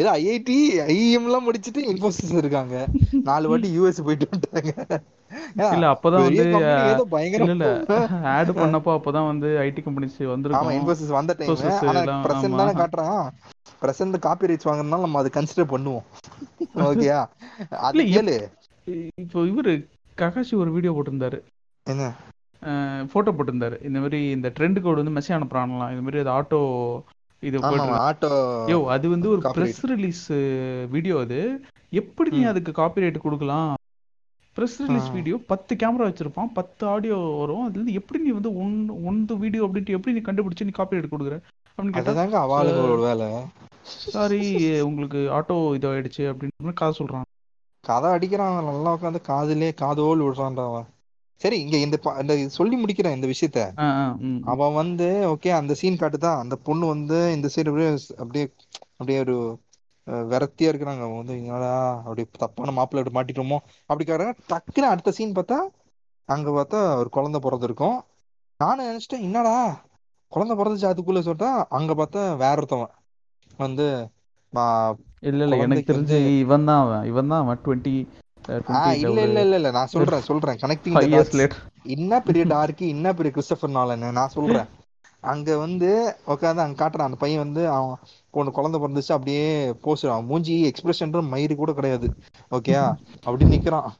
ஏதோ 0.00 0.08
ஐஐடி 0.18 0.56
ஐஎம் 0.94 1.26
எல்லாம் 1.28 1.46
படிச்சுட்டு 1.48 1.80
இன்ஃபோசிஸ் 1.92 2.32
இருக்காங்க. 2.40 2.74
நாலு 3.28 3.48
வாட்டி 3.50 3.68
யூஎஸ் 3.78 4.04
போயிட்டு 4.06 4.28
வந்துட்டாங்க. 4.32 4.72
இல்ல 5.74 5.86
அப்பதான் 5.94 6.24
வந்து 6.26 6.44
இல்ல 7.52 7.68
ஆட் 8.34 8.52
பண்ணப்போ 8.60 8.90
அப்பதான் 8.98 9.30
வந்து 9.30 9.48
ஐடி 9.64 9.82
கம்பெனிஸ் 9.86 10.18
ஆமா 10.20 10.32
வந்திருக்கும். 10.34 10.74
இன்ஃபோசிஸ் 10.78 11.16
வந்த 11.18 11.36
டைம் 11.38 11.50
ஆனா 11.92 12.02
பிரசன்ட். 12.26 12.60
தானே 12.62 12.74
காட்டுறான். 12.82 13.24
பிரசன்ட் 13.82 14.18
காப்பி 14.26 14.50
ரைட்ஸ் 14.50 14.68
வாங்குறதுனால 14.70 15.06
நம்ம 15.06 15.22
அதை 15.22 15.32
கன்சிடர் 15.38 15.72
பண்ணுவோம். 15.74 16.04
ஓகேயா 16.88 17.20
அது 17.88 18.04
கேளு. 18.14 18.36
இப்போ 19.24 19.40
இவரு 19.50 19.74
ககாஷி 20.22 20.54
ஒரு 20.62 20.70
வீடியோ 20.76 20.92
போட்டிருந்தாரு. 20.96 21.38
என்ன? 21.86 22.04
போட்டோ 23.12 23.30
போட்டிருந்தாரு. 23.32 23.76
இந்த 23.88 23.98
மாதிரி 24.04 24.18
இந்த 24.36 24.48
ட்ரெண்ட் 24.56 24.78
கோடு 24.84 25.02
வந்து 25.02 25.16
மெசேஜ் 25.16 25.36
அனுப்புறாங்களாம். 25.38 25.90
இந்த 25.94 26.04
மாதிரி 26.06 26.22
அது 26.22 26.30
ஆட்டோ 26.36 26.60
இது 27.42 27.56
யோ 28.72 28.78
அது 28.94 29.06
வந்து 29.14 29.28
ஒரு. 29.34 29.40
ப்ரெஸ் 29.56 29.80
ரிலீஸ் 29.92 30.24
வீடியோ 30.94 31.16
அது. 31.24 31.40
எப்படி 31.92 32.30
நீ. 32.36 32.42
அதுக்கு 32.52 32.72
காப்பிரைட் 32.80 33.24
கொடுக்கலாம்? 33.24 33.72
Press 34.56 34.76
release. 34.84 35.08
வீடியோ 35.16 35.36
பத்து 35.50 35.72
கேமரா 35.74 36.06
வச்சிருப்பான் 36.08 36.52
பத்து 36.58 36.82
ஆடியோ 36.86 37.18
வரும். 37.40 37.64
அதுல 37.66 37.78
இருந்து 37.78 37.98
எப்படி 38.00 38.18
நீ 38.24 38.32
வந்து 38.38 38.52
ஒன் 38.64 38.76
ஒன்று 39.10 39.36
வீடியோ 39.44 39.64
அப்படின்ட்டு 39.66 39.96
எப்படி 39.98 40.14
நீ 40.16 40.22
கண்டுபிடிச்சு 40.28 40.68
நீ 40.68 40.74
காப்பிரைட் 40.78 41.12
கொடுக்குற? 41.14 41.38
அப்படின்னு 41.78 41.96
கேட்டா 41.96 42.12
அதுதாங்க 42.12 42.38
அவாளுங்களோட 42.44 43.00
வேலை. 43.08 43.28
சாரி 44.12 44.40
உங்களுக்கு 44.88 45.20
ஆட்டோ 45.38 45.56
இதாயிடுச்சு 45.78 46.24
அப்படின்னு 46.32 46.78
கதை 46.80 46.92
சொல்றான். 47.00 47.26
கதை 47.84 48.08
அடிக்கிறான் 48.12 48.68
நல்லா 48.70 48.92
உட்காந்து 48.96 49.20
காதுலயே 49.30 49.72
காதோல் 49.82 50.24
விடுறான்டா 50.26 50.66
சரி 51.40 51.56
இங்க 51.60 51.76
இந்த 51.78 51.96
இந்த 52.22 52.34
சொல்லி 52.54 52.76
முடிக்கிறேன் 52.78 53.16
இந்த 53.16 53.28
விஷயத்த. 53.30 53.60
அவன் 54.52 54.74
வந்து 54.78 55.06
ஓகே 55.30 55.50
அந்த 55.56 55.72
சீன் 55.80 56.00
காட்டுதான். 56.00 56.40
அந்த 56.42 56.56
பொண்ணு 56.66 56.84
வந்து 56.90 57.18
இந்த 57.34 57.48
சைடு 57.54 57.70
அப்படியே 57.70 57.90
அப்படியே 58.18 58.44
அப்படியே 58.94 59.18
ஒரு 59.20 59.36
அஹ், 60.06 60.24
விரக்தியா 60.30 60.70
இருக்கிறாங்க. 60.70 61.02
அவன் 61.04 61.20
வந்து 61.20 61.34
என்னடா 61.40 61.70
அப்படி 62.02 62.22
தப்பான 62.40 62.72
மாப்பிள்ளை 62.76 63.12
மாட்டிட்டோமோ? 63.14 63.58
அப்படி 63.90 64.04
காட்டுறாங்க 64.04 64.34
டக்குன்னு 64.50 64.90
அடுத்த 64.90 65.12
சீன் 65.16 65.36
பார்த்தா 65.36 65.58
அங்க 66.28 66.50
பார்த்தா 66.52 66.80
ஒரு 67.00 67.08
குழந்தை 67.10 67.38
பிறந்திருக்கும் 67.42 67.96
நானும் 68.60 68.88
நினைச்சிட்டேன் 68.88 69.24
என்னடா 69.26 69.54
குழந்தை 70.32 70.54
பிறந்துச்சு 70.56 70.90
அதுக்குள்ள 70.90 71.20
சொல்லிட்டா 71.22 71.48
அங்க 71.76 71.92
பார்த்தா 71.94 72.22
வேற 72.38 72.54
ஒருத்தவன் 72.56 72.92
வந்து 73.58 73.86
இல்ல 75.22 75.42
இல்ல 75.44 75.56
எனக்கு 75.64 75.90
தெரிஞ்சு 75.90 76.16
இவன் 76.40 76.66
தான் 76.68 76.80
அவன். 76.82 77.04
இவன் 77.10 77.30
தான் 77.30 77.42
அவன். 77.42 77.60
டுவெண்ட்டி 77.64 77.94
இல்ல 79.02 79.20
இல்ல 79.26 79.40
இல்ல 79.40 79.56
இல்ல. 79.60 79.70
நான் 79.70 79.92
சொல்றேன் 79.94 80.26
சொல்றேன். 80.28 80.58
கனெக்டிங் 80.62 80.98
என்ன 81.94 82.20
பெரிய 82.22 82.42
டார்க்கு 82.46 82.84
என்ன 82.94 83.06
பெரிய 83.14 83.30
கிறிஸ்டபர் 83.36 83.76
நாலன்னு 83.76 84.10
நான் 84.12 84.34
சொல்றேன். 84.36 84.68
அங்க 85.22 85.56
வந்து 85.56 85.90
உட்காந்து 86.26 86.62
அங்க 86.64 86.76
காட்டுறான் 86.80 87.08
அந்த 87.08 87.18
பையன் 87.20 87.44
வந்து 87.44 87.62
அவன் 87.68 87.92
ஒன்று 88.34 88.50
குழந்தை 88.52 88.78
பிறந்துச்சு 88.80 89.12
அப்படியே 89.16 89.44
போஸ் 89.80 90.04
அவன் 90.06 90.28
மூஞ்சி 90.30 90.54
எக்ஸ்பிரஷன் 90.70 91.14
மயிறு 91.32 91.54
கூட 91.54 91.72
கிடையாது. 91.72 92.08
ஓகேயா 92.52 92.82
அப்படி 93.26 93.44
நிக்கிறான். 93.54 93.90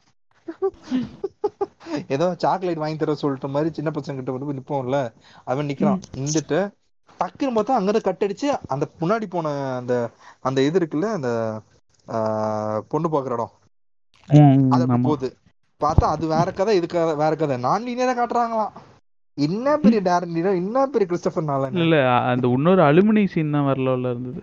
ஏதோ 2.09 2.25
சாக்லேட் 2.43 2.81
வாங்கி 2.83 2.97
தர 2.97 3.15
சொல்லிட்ட 3.21 3.47
மாதிரி 3.49 3.69
சின்ன 3.73 3.89
பசங்க 3.95 4.17
கிட்ட 4.19 4.35
வந்து 4.35 4.57
நிப்போம்ல? 4.59 4.99
அவன் 5.47 5.69
நிக்கிறான். 5.69 6.01
நின்றுட்டு 6.15 6.59
டக்குன்னு 7.19 7.55
பார்த்தா 7.55 7.77
அங்கிருந்து 7.77 8.07
கட் 8.07 8.25
அடிச்சு 8.25 8.47
அந்த 8.73 8.85
முன்னாடி 9.01 9.27
போன 9.29 9.51
அந்த 9.79 9.93
அந்த 10.41 10.59
இது 10.61 10.79
இருக்குல்ல 10.79 11.09
அந்த 11.17 11.29
பொண்ணு 12.89 13.07
பாக்குற 13.09 13.37
இடம். 13.37 13.53
அது 14.75 14.85
போகுது 15.05 15.29
பார்த்தா 15.81 16.05
அது 16.13 16.25
வேற 16.31 16.49
கதை 16.53 16.73
இது 16.77 16.87
கதை 16.89 17.13
வேற 17.21 17.33
கதை. 17.35 17.55
நான் 17.65 17.85
லீனியரா 17.85 18.13
காட்டுறாங்களாம். 18.15 18.73
என்ன 19.37 19.67
பெரிய 19.83 19.99
டேரன் 20.03 20.29
என்ன 20.55 20.85
பெரிய 20.87 21.05
கிறிஸ்டபர் 21.09 21.47
நாளன் 21.49 21.73
இல்ல 21.75 21.85
இல்ல 21.87 21.97
அந்த 22.31 22.51
இன்னொரு 22.55 22.81
அலுமினி 22.85 23.23
சீன் 23.33 23.55
தான் 23.55 23.67
வரல 23.69 24.11
இருந்தது. 24.13 24.41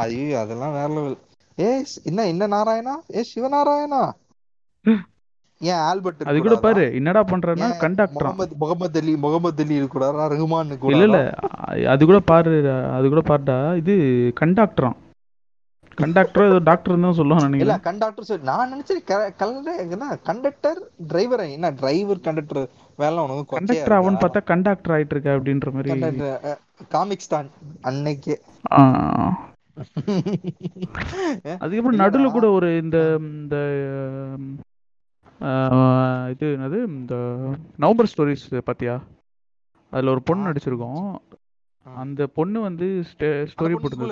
ஐயோ 0.00 0.36
அதெல்லாம் 0.42 0.76
வேற 0.76 0.88
லெவல் 0.96 1.16
ஏ 1.58 1.70
என்ன 2.10 2.20
என்ன 2.30 2.44
நாராயணா? 2.52 2.94
ஏ 3.14 3.22
சிவநாராயணா? 3.30 4.02
ஏன் 5.60 5.82
ஆல்பர்ட் 5.82 6.22
அது 6.30 6.38
கூட 6.40 6.54
பாரு 6.64 6.84
என்னடா 6.98 7.20
பண்றேன்னா 7.28 7.68
கண்டக்டரா 7.82 8.30
முகமது 8.30 8.54
முகமது 8.62 8.98
அலி 9.00 9.12
முகமது 9.24 9.62
அலி 9.64 9.74
இருக்கக்கூடாதா? 9.76 10.24
ரஹ்மான் 10.32 10.72
இல்ல 10.86 11.04
இல்ல 11.04 11.18
கூட 11.68 11.86
அது 11.92 12.02
கூட 12.04 12.18
பாரு 12.30 12.54
அது 12.96 13.06
கூட 13.12 13.22
பாருடா 13.28 13.58
இது 13.82 13.94
கண்டக்டராம் 14.40 14.98
கண்டக்டர் 15.98 16.54
டாக்டர் 16.68 16.94
தான் 16.98 17.18
சொல்லுவான் 17.18 17.40
இல்ல 17.40 17.48
நினைக்கிறேன். 17.48 17.82
கண்டக்டர் 17.86 18.28
சொல்லி 18.28 18.48
நான் 18.50 18.70
நினைச்சேன் 18.72 19.02
கலண்டர் 19.40 19.80
என்ன 19.86 20.08
கண்டக்டர் 20.28 20.80
டிரைவர் 21.10 21.42
என்ன 21.48 21.70
டிரைவர் 21.80 22.20
கண்டக்டர் 22.20 22.62
வேலை 22.98 23.18
உனக்கு 23.24 23.54
கண்டக்டர் 23.54 23.98
அவன் 23.98 24.20
பார்த்தா 24.22 24.42
கண்டக்டர் 24.50 24.94
ஆயிட்டு 24.96 25.14
இருக்க 25.16 25.36
அப்படின்ற 25.36 25.70
மாதிரி. 25.76 25.90
காமிக்ஸ் 26.94 27.32
தான் 27.34 27.50
அன்னைக்கே. 27.90 28.36
அதுக்கப்புறம் 31.62 32.00
நடுவுல 32.00 32.28
கூட 32.32 32.46
ஒரு 32.56 32.68
இந்த 32.82 32.98
இந்த 33.30 33.56
இது 36.32 36.44
என்னது 36.56 36.78
இந்த 36.90 37.14
நவம்பர் 37.82 38.10
ஸ்டோரிஸ் 38.10 38.44
பாத்தியா? 38.68 38.94
அதுல 39.92 40.12
ஒரு 40.14 40.22
பொண்ணு 40.28 40.48
நடிச்சிருக்கோம். 40.48 41.02
அந்த 41.86 42.22
பொண்ணு 42.36 42.58
வந்து 42.66 42.86
ஸ்டோரி 43.50 43.74
பொண்ணு 43.78 44.06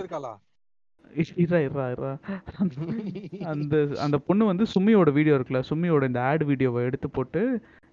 இருடா 1.42 1.59
இருடா 1.66 1.87
இருடா 1.95 2.12
அந்த 3.52 3.76
அந்த 4.04 4.16
பொண்ணு 4.28 4.50
வந்து 4.50 4.66
சும்மியோட 4.75 5.11
வீடியோ 5.19 5.37
இருக்குல்ல 5.37 5.62
சும்மியோட 5.71 6.09
இந்த 6.11 6.21
ஆட் 6.31 6.45
வீடியோவை 6.50 6.83
எடுத்து 6.88 7.11
போட்டு 7.19 7.42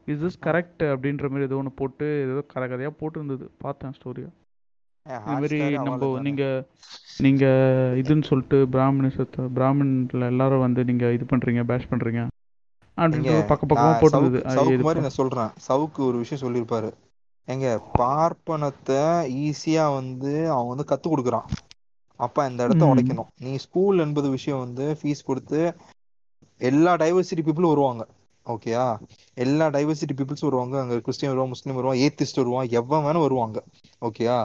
இஸ் 0.07 0.21
திஸ் 0.23 0.39
கரெக்ட் 0.47 0.83
அப்படின்ற 0.91 1.29
மாதிரி 1.31 1.47
ஏதோ 1.49 1.59
ஒன்று 1.61 1.79
போட்டு 1.81 2.05
ஏதோ 2.25 2.43
கதை 2.53 2.67
கதையாக 2.67 2.93
போட்டிருந்தது. 3.01 3.45
பார்த்தேன் 3.63 3.95
ஸ்டோரியா 3.97 4.29
இது 5.05 5.35
மாதிரி 5.35 5.59
நம்ம 5.87 6.07
நீங்க 6.27 6.43
நீங்க 7.25 7.45
இதுன்னு 8.01 8.29
சொல்லிட்டு 8.29 8.57
பிராமணிசத்தை 8.73 9.43
பிராமணில் 9.57 10.29
எல்லாரும் 10.31 10.65
வந்து 10.65 10.81
நீங்க 10.89 11.05
இது 11.17 11.25
பண்றீங்க 11.31 11.63
பேஷ் 11.71 11.91
பண்றீங்க 11.91 12.21
எங்க 12.97 13.03
அப்படின்ட்டு 13.03 13.35
பக்க 13.51 13.63
பக்கமா 13.69 13.91
போட்டிருந்தது. 14.01 14.39
சவுக்கு 14.55 14.75
எது 14.77 14.87
மாதிரி 14.87 15.03
நான் 15.05 15.19
சொல்றேன். 15.19 15.51
சவுக்கு 15.67 15.99
ஒரு 16.07 16.17
விஷயம் 16.23 16.43
சொல்லியிருப்பாரு. 16.45 16.89
எங்க 17.47 17.67
பார்ப்பனத்தை 17.99 19.01
ஈஸியா 19.45 19.85
வந்து 19.99 20.31
அவன் 20.53 20.71
வந்து 20.71 20.89
கத்து 20.91 21.07
கொடுக்குறான். 21.09 21.47
அப்ப 22.19 22.45
இந்த 22.49 22.61
இடத்த 22.67 22.83
உடைக்கணும். 22.91 23.29
நீ 23.45 23.51
ஸ்கூல் 23.65 24.03
என்பது 24.05 24.27
விஷயம் 24.37 24.63
வந்து 24.65 24.85
ஃபீஸ் 24.99 25.27
கொடுத்து 25.29 25.61
எல்லா 26.61 26.93
டைவர்சிட்டி 27.03 27.43
பீப்புளும் 27.47 27.73
வருவாங்க. 27.73 28.03
ஓகேயா 28.45 28.85
எல்லா 29.37 29.65
டைவர்சிட்டி 29.75 30.13
பீப்புள்ஸ் 30.19 30.47
வருவாங்க. 30.47 30.75
அங்க 30.83 30.95
கிறிஸ்டியன் 31.05 31.33
வருவான் 31.33 31.53
முஸ்லீம் 31.53 31.77
வருவான் 31.79 32.01
ஏத்திஸ்ட் 32.05 32.41
வருவான் 32.41 32.71
எவன் 32.79 33.05
வேணும் 33.07 33.25
வருவாங்க. 33.27 33.59
ஓகேயா 34.07 34.37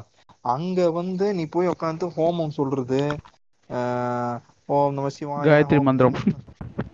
அங்க 0.54 0.78
வந்து 0.98 1.26
நீ 1.38 1.44
போய் 1.54 1.72
உட்காந்து 1.74 2.06
ஹோமம் 2.16 2.56
சொல்றது 2.58 3.00
ஓம் 4.74 4.96
நம 4.96 5.08
சிவாய 5.14 5.44
காயத்ரி 5.48 5.78
மந்திரம். 5.88 6.16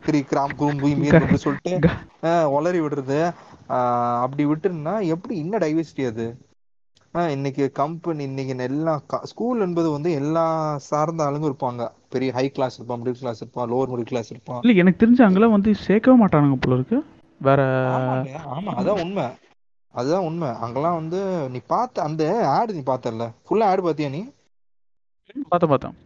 கிரி 0.07 0.21
கிராம் 0.31 0.55
குரும் 0.61 0.81
பூமி 0.83 1.09
சொல்லிட்டு 1.45 1.73
உளறி 2.57 2.81
விடுறது. 2.85 3.19
அப்படி 4.25 4.45
விட்டுருந்தா 4.51 4.95
எப்படி 5.15 5.35
என்ன 5.45 5.59
டைவர்சிட்டி 5.65 6.05
அது? 6.13 6.27
இன்னைக்கு 7.31 7.65
கம்பெனி 7.75 8.23
இன்னைக்கு 8.25 8.55
எல்லா 8.65 8.95
ஸ்கூல் 9.31 9.61
என்பது 9.61 9.89
வந்து 9.91 10.11
எல்லா 10.21 10.45
சார்ந்த 10.87 11.27
ஆளுங்க 11.27 11.49
இருப்பாங்க. 11.51 11.83
பெரிய 12.09 12.31
ஹை 12.33 12.47
கிளாஸ் 12.51 12.79
இருப்பான் 12.79 13.01
மிடில் 13.03 13.21
கிளாஸ் 13.21 13.43
இருப்பான் 13.43 13.71
லோவர் 13.71 13.93
மிடில் 13.93 14.11
கிளாஸ் 14.11 14.31
இருப்பான். 14.31 14.63
இல்ல 14.63 14.73
எனக்கு 14.81 15.01
தெரிஞ்சு 15.01 15.23
அங்கெல்லாம் 15.27 15.57
வந்து 15.57 15.71
சேர்க்கவே 15.85 16.17
மாட்டானுங்க 16.21 16.59
போல 16.61 16.79
இருக்கு. 16.79 16.99
வேற 17.41 17.61
ஆமா 18.51 18.73
அதான் 18.75 19.01
உண்மை. 19.03 19.27
அதுதான் 19.95 20.27
உண்மை. 20.27 20.51
அங்கெல்லாம் 20.65 20.99
வந்து 21.01 21.21
நீ 21.53 21.61
பார்த்த 21.69 22.03
அந்த 22.03 22.23
ஆடு 22.53 22.77
நீ 22.77 22.83
பார்த்தல 22.87 23.27
ஃபுல்லா 23.41 23.71
ஆடு 23.71 23.83
பார்த்தியா 23.83 24.11
நீ? 24.11 24.23
பார்த்தேன் 25.51 25.73
பார்த்தேன் 25.73 25.97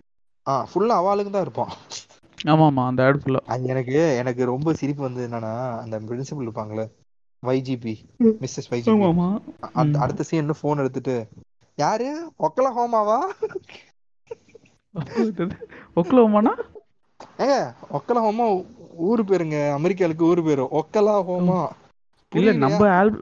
ஆ 0.47 0.55
ஃபுல்லா 0.71 0.95
அவாளுக்கு 1.01 1.33
தான் 1.33 1.47
இருப்பான். 1.47 1.73
ஆமா 2.47 2.67
ஆமா 2.69 2.85
அந்த 2.91 3.07
ஆட் 3.07 3.21
ஃபுல்லா 3.23 3.43
அது 3.53 3.65
எனக்கு 3.73 3.97
எனக்கு 4.21 4.43
ரொம்ப 4.51 4.75
சிரிப்பு 4.81 5.03
வந்து 5.03 5.23
என்னன்னா 5.27 5.53
அந்த 5.83 5.97
பிரின்சிபல் 6.07 6.47
இருப்பாங்களே 6.47 6.87
வைஜிபி 7.45 7.95
மிஸ்ஸஸ் 8.43 8.71
வைஜிபி 8.73 9.09
அடுத்த 10.03 10.27
சீன் 10.29 10.59
ஃபோன் 10.59 10.83
எடுத்துட்டு 10.83 11.17
யாரு? 11.79 12.09
ஒக்கல 12.47 12.67
ஹோமாவா 12.77 13.19
ஒக்லோமானா 15.97 16.53
ஏங்க 17.41 17.57
ஒக்கல 17.97 18.23
ஹோமா 18.25 18.47
ஊரு 19.07 19.23
பேருங்க. 19.29 19.57
அமெரிக்காவுக்கு 19.77 20.25
ஊரு 20.31 20.43
பேரு. 20.45 20.65
ஒக்கலா 20.81 21.17
ஹோமா 21.29 21.61
இல்ல 22.33 22.51
நம்ம 22.63 22.81
ஆல் 22.95 23.13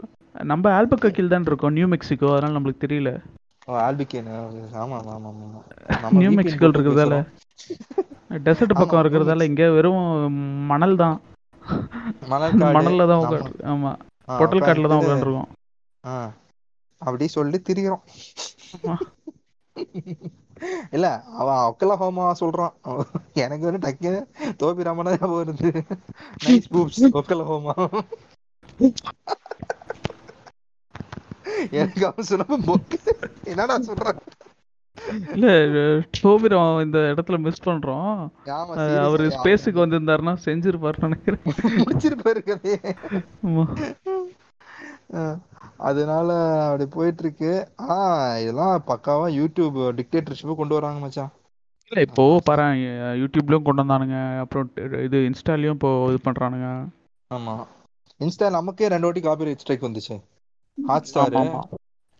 நம்ம 0.44 0.64
ஆல்பக்கக்கில் 0.76 1.32
தான் 1.32 1.48
இருக்கோம். 1.48 1.76
New 1.76 1.88
Mexico. 1.94 2.28
அதனால 2.34 2.56
நம்மளுக்கு 2.56 2.84
தெரியல. 2.86 3.10
ஓ 3.68 3.74
ஆல்பிகேன் 3.82 4.28
ஆமா 4.82 4.96
ஆமா 5.06 5.30
ஆமா 5.30 5.60
நியூ 6.18 6.30
மெக்சிகோ 6.38 6.68
இருக்கிறதால. 6.68 7.16
டெசர்ட் 8.46 8.78
பக்கம் 8.80 9.02
இருக்கிறதால 9.02 9.46
இங்க 9.50 9.64
வெறும் 9.76 10.04
மணல் 10.70 10.96
தான். 11.02 11.16
மணல்ல 12.68 13.06
தான் 13.10 13.24
ஆமா. 13.72 13.92
பொட்டல் 14.36 14.66
காட்டுல 14.66 14.90
தான் 14.90 15.02
உட்காந்துருக்கோம் 15.02 15.50
அப்படி 17.02 17.26
சொல்லி 17.28 17.58
திரிகிறோம் 17.62 18.04
ஆமா. 18.74 18.96
இல்ல 20.92 21.06
அவன் 21.34 21.60
ஒக்கலா 21.68 21.94
ஹோமா 21.98 22.24
சொல்றான். 22.40 22.74
எனக்கு 23.36 23.64
வந்து 23.64 23.84
டக்கு 23.86 24.12
தோபி 24.56 24.82
ராமனா 24.82 25.14
ஞாபகம் 25.14 25.38
வருது. 25.40 25.70
நைஸ் 26.44 26.70
பூப்ஸ் 26.72 27.04
ஒக்கலா 27.14 27.46
ஹோமா 27.50 27.74
எனக்கு 31.74 32.02
அவன் 32.08 32.28
மொக்கு 32.66 32.98
என்னடா 33.44 33.76
சொல்றான்? 33.82 34.20
இல்ல 35.34 35.48
டோபிரம் 36.18 36.82
இந்த 36.84 36.98
இடத்துல 37.12 37.36
மிஸ் 37.44 37.66
பண்றோம். 37.68 38.10
அவரு 39.06 39.24
ஸ்பேஸுக்கு 39.36 39.82
வந்திருந்தாருன்னா 39.84 40.34
செஞ்சிருப்பாருன்னு 40.46 41.08
நினைக்கிறேன். 41.08 41.42
முடிச்சிருப்பாரு 41.84 42.40
அதனால 45.88 46.28
அப்படி 46.66 46.84
போயிட்டு 46.96 47.22
இருக்கு 47.24 47.52
ஆ 47.92 47.94
இதெல்லாம் 48.42 48.74
பக்காவா 48.90 49.26
யூடியூப் 49.38 49.78
டிக்டேட்டர்ஷிப் 49.98 50.60
கொண்டு 50.60 50.76
வராங்க 50.78 51.00
மச்சான். 51.04 51.32
இல்ல 51.88 52.04
இப்போ 52.06 52.24
பாரு 52.48 52.66
யூடியூப்லயும் 53.22 53.66
கொண்டு 53.68 53.82
வந்தானுங்க. 53.82 54.18
அப்புறம் 54.44 54.70
இது 55.06 55.18
இன்ஸ்டாலயும் 55.30 55.76
இப்போ 55.78 55.90
இது 56.10 56.20
பண்றானுங்க. 56.28 56.68
ஆமா. 57.30 57.54
இன்ஸ்டா 58.20 58.48
நமக்கே 58.58 58.90
ரெண்டு 58.94 59.08
வாட்டி 59.08 59.22
காப்பி 59.26 59.54
ஸ்ட்ரைக் 59.62 59.86
வந்துச்சு. 59.88 60.16
ஹாட் 60.78 61.08
ஸ்டார் 61.10 61.38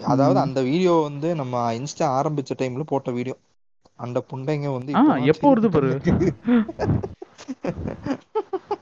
அதாவது. 0.07 0.41
அந்த 0.41 0.63
வீடியோ 0.63 1.01
வந்து 1.03 1.35
நம்ம 1.35 1.73
இன்ஸ்டா 1.73 2.19
ஆரம்பிச்ச 2.19 2.51
டைம்ல 2.57 2.83
போட்ட 2.83 3.11
வீடியோ. 3.11 3.37
அந்த 3.99 4.25
புண்டைங்க 4.31 4.73
வந்து 4.73 4.93
எப்போ 5.25 5.55
வருது 5.55 5.69
பாரு? 5.69 6.01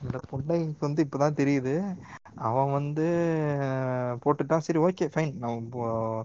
அந்த 0.00 0.20
புண்டைக்கு 0.30 0.74
வந்து 0.80 1.04
இப்பதான் 1.04 1.40
தெரியுது. 1.40 1.96
அவன் 2.40 2.72
வந்து 2.72 3.06
போட்டுட்டான் 4.22 4.58
சரி 4.58 4.78
ஓகே 4.78 5.10
ஃபைன் 5.14 5.36
நம்ம 5.36 6.18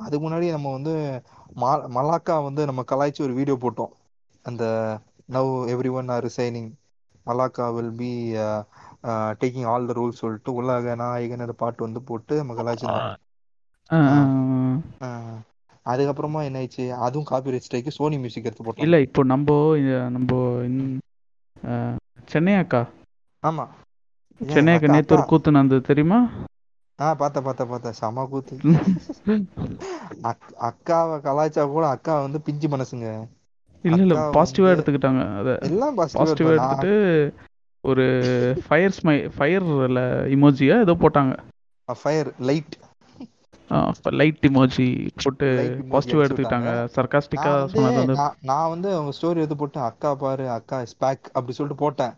அதுக்கு 0.00 0.24
முன்னாடி 0.24 0.50
நம்ம 0.50 0.72
வந்து 0.72 1.22
மா- 1.56 1.86
மலாக்கா 1.96 2.42
வந்து 2.42 2.64
நம்ம 2.64 2.82
கலாய்ச்சி 2.82 3.20
ஒரு 3.20 3.34
வீடியோ 3.34 3.56
போட்டோம். 3.60 3.92
அந்த 4.44 4.64
now 5.30 5.74
every 5.74 5.92
one 5.92 6.08
are 6.08 6.26
resigning. 6.26 6.72
Malacca 7.26 7.74
will 7.74 7.92
be 7.92 8.32
taking 9.40 9.66
all 9.66 9.86
the 9.86 9.92
rules 9.92 10.22
சொல்லிட்டு 10.22 10.54
உலக 10.54 10.94
நாயகன் 10.94 11.54
பாட்டு 11.56 11.82
வந்து 11.82 12.02
போட்டு 12.02 12.36
நம்ம 12.36 12.54
கலாய்ச்சிருந்தோம். 12.58 13.14
அதுக்கப்புறமா 15.86 16.40
என்ன 16.42 16.58
ஆயிடுச்சு 16.58 16.84
அதுவும் 17.00 17.24
copy 17.24 17.50
right 17.50 17.66
strike 17.66 17.90
Sony 17.90 18.18
music 18.18 18.44
எடுத்து 18.44 18.64
போட்டாங்க. 18.64 18.86
இல்ல 18.86 19.00
இப்போ 19.00 19.22
நம்ம 19.24 19.56
நம்ம 20.10 20.30
சென்னை 22.28 22.54
அக்கா? 22.54 22.82
ஆமா. 23.42 23.64
சென்னை 24.40 24.72
அக்கா 24.74 24.92
நேத்து 24.92 25.14
ஒரு 25.14 25.24
கூத்து 25.24 25.50
நடந்தது 25.52 25.82
தெரியுமா? 25.82 26.18
ஆ 26.98 27.14
பார்த்தேன் 27.14 27.42
பார்த்தேன் 27.42 27.68
பார்த்தேன் 27.68 27.92
செம 27.92 28.26
கூத்து. 28.26 28.56
அக்- 30.30 30.56
அக்காவை 30.68 31.16
கலாய்ச்சா 31.20 31.70
கூட 31.70 31.86
அக்கா 31.88 32.20
வந்து 32.20 32.40
பிஞ்சு 32.40 32.68
மனசுங்க. 32.68 33.06
இல்ல 33.84 34.00
இல்ல 34.02 34.16
பாசிட்டிவா 34.34 34.72
எடுத்துக்கிட்டாங்க. 34.74 35.22
அத 35.38 35.50
எல்லாம் 35.68 35.96
பாசிட்டிவா 35.98 36.52
எடுத்துட்டு 36.52 36.92
ஒரு 37.84 38.04
ஃபயர் 38.66 38.96
ஸ்மை 38.98 39.16
ஃபயர்ல 39.36 40.00
இமோஜியா 40.34 40.76
ஏதோ 40.80 40.94
போட்டாங்க. 41.00 41.32
ஃபயர் 41.88 42.30
லைட் 42.40 42.74
லைட் 44.12 44.46
இமோஜி 44.48 44.86
போட்டு 45.20 45.48
பாசிட்டிவா 45.92 46.24
எடுத்துக்கிட்டாங்க. 46.24 46.70
சர்காஸ்டிக்கா 46.96 47.52
சொன்னது 47.72 48.00
வந்து 48.02 48.16
நான் 48.42 48.68
வந்து 48.68 48.88
அவங்க 48.94 49.12
ஸ்டோரி 49.18 49.40
எடுத்து 49.40 49.56
போட்டு 49.56 49.80
அக்கா 49.80 50.14
பாரு 50.14 50.46
அக்கா 50.50 50.78
ஸ்பேக் 50.92 51.32
அப்படி 51.32 51.52
சொல்லிட்டு 51.52 51.82
போட்டேன். 51.82 52.14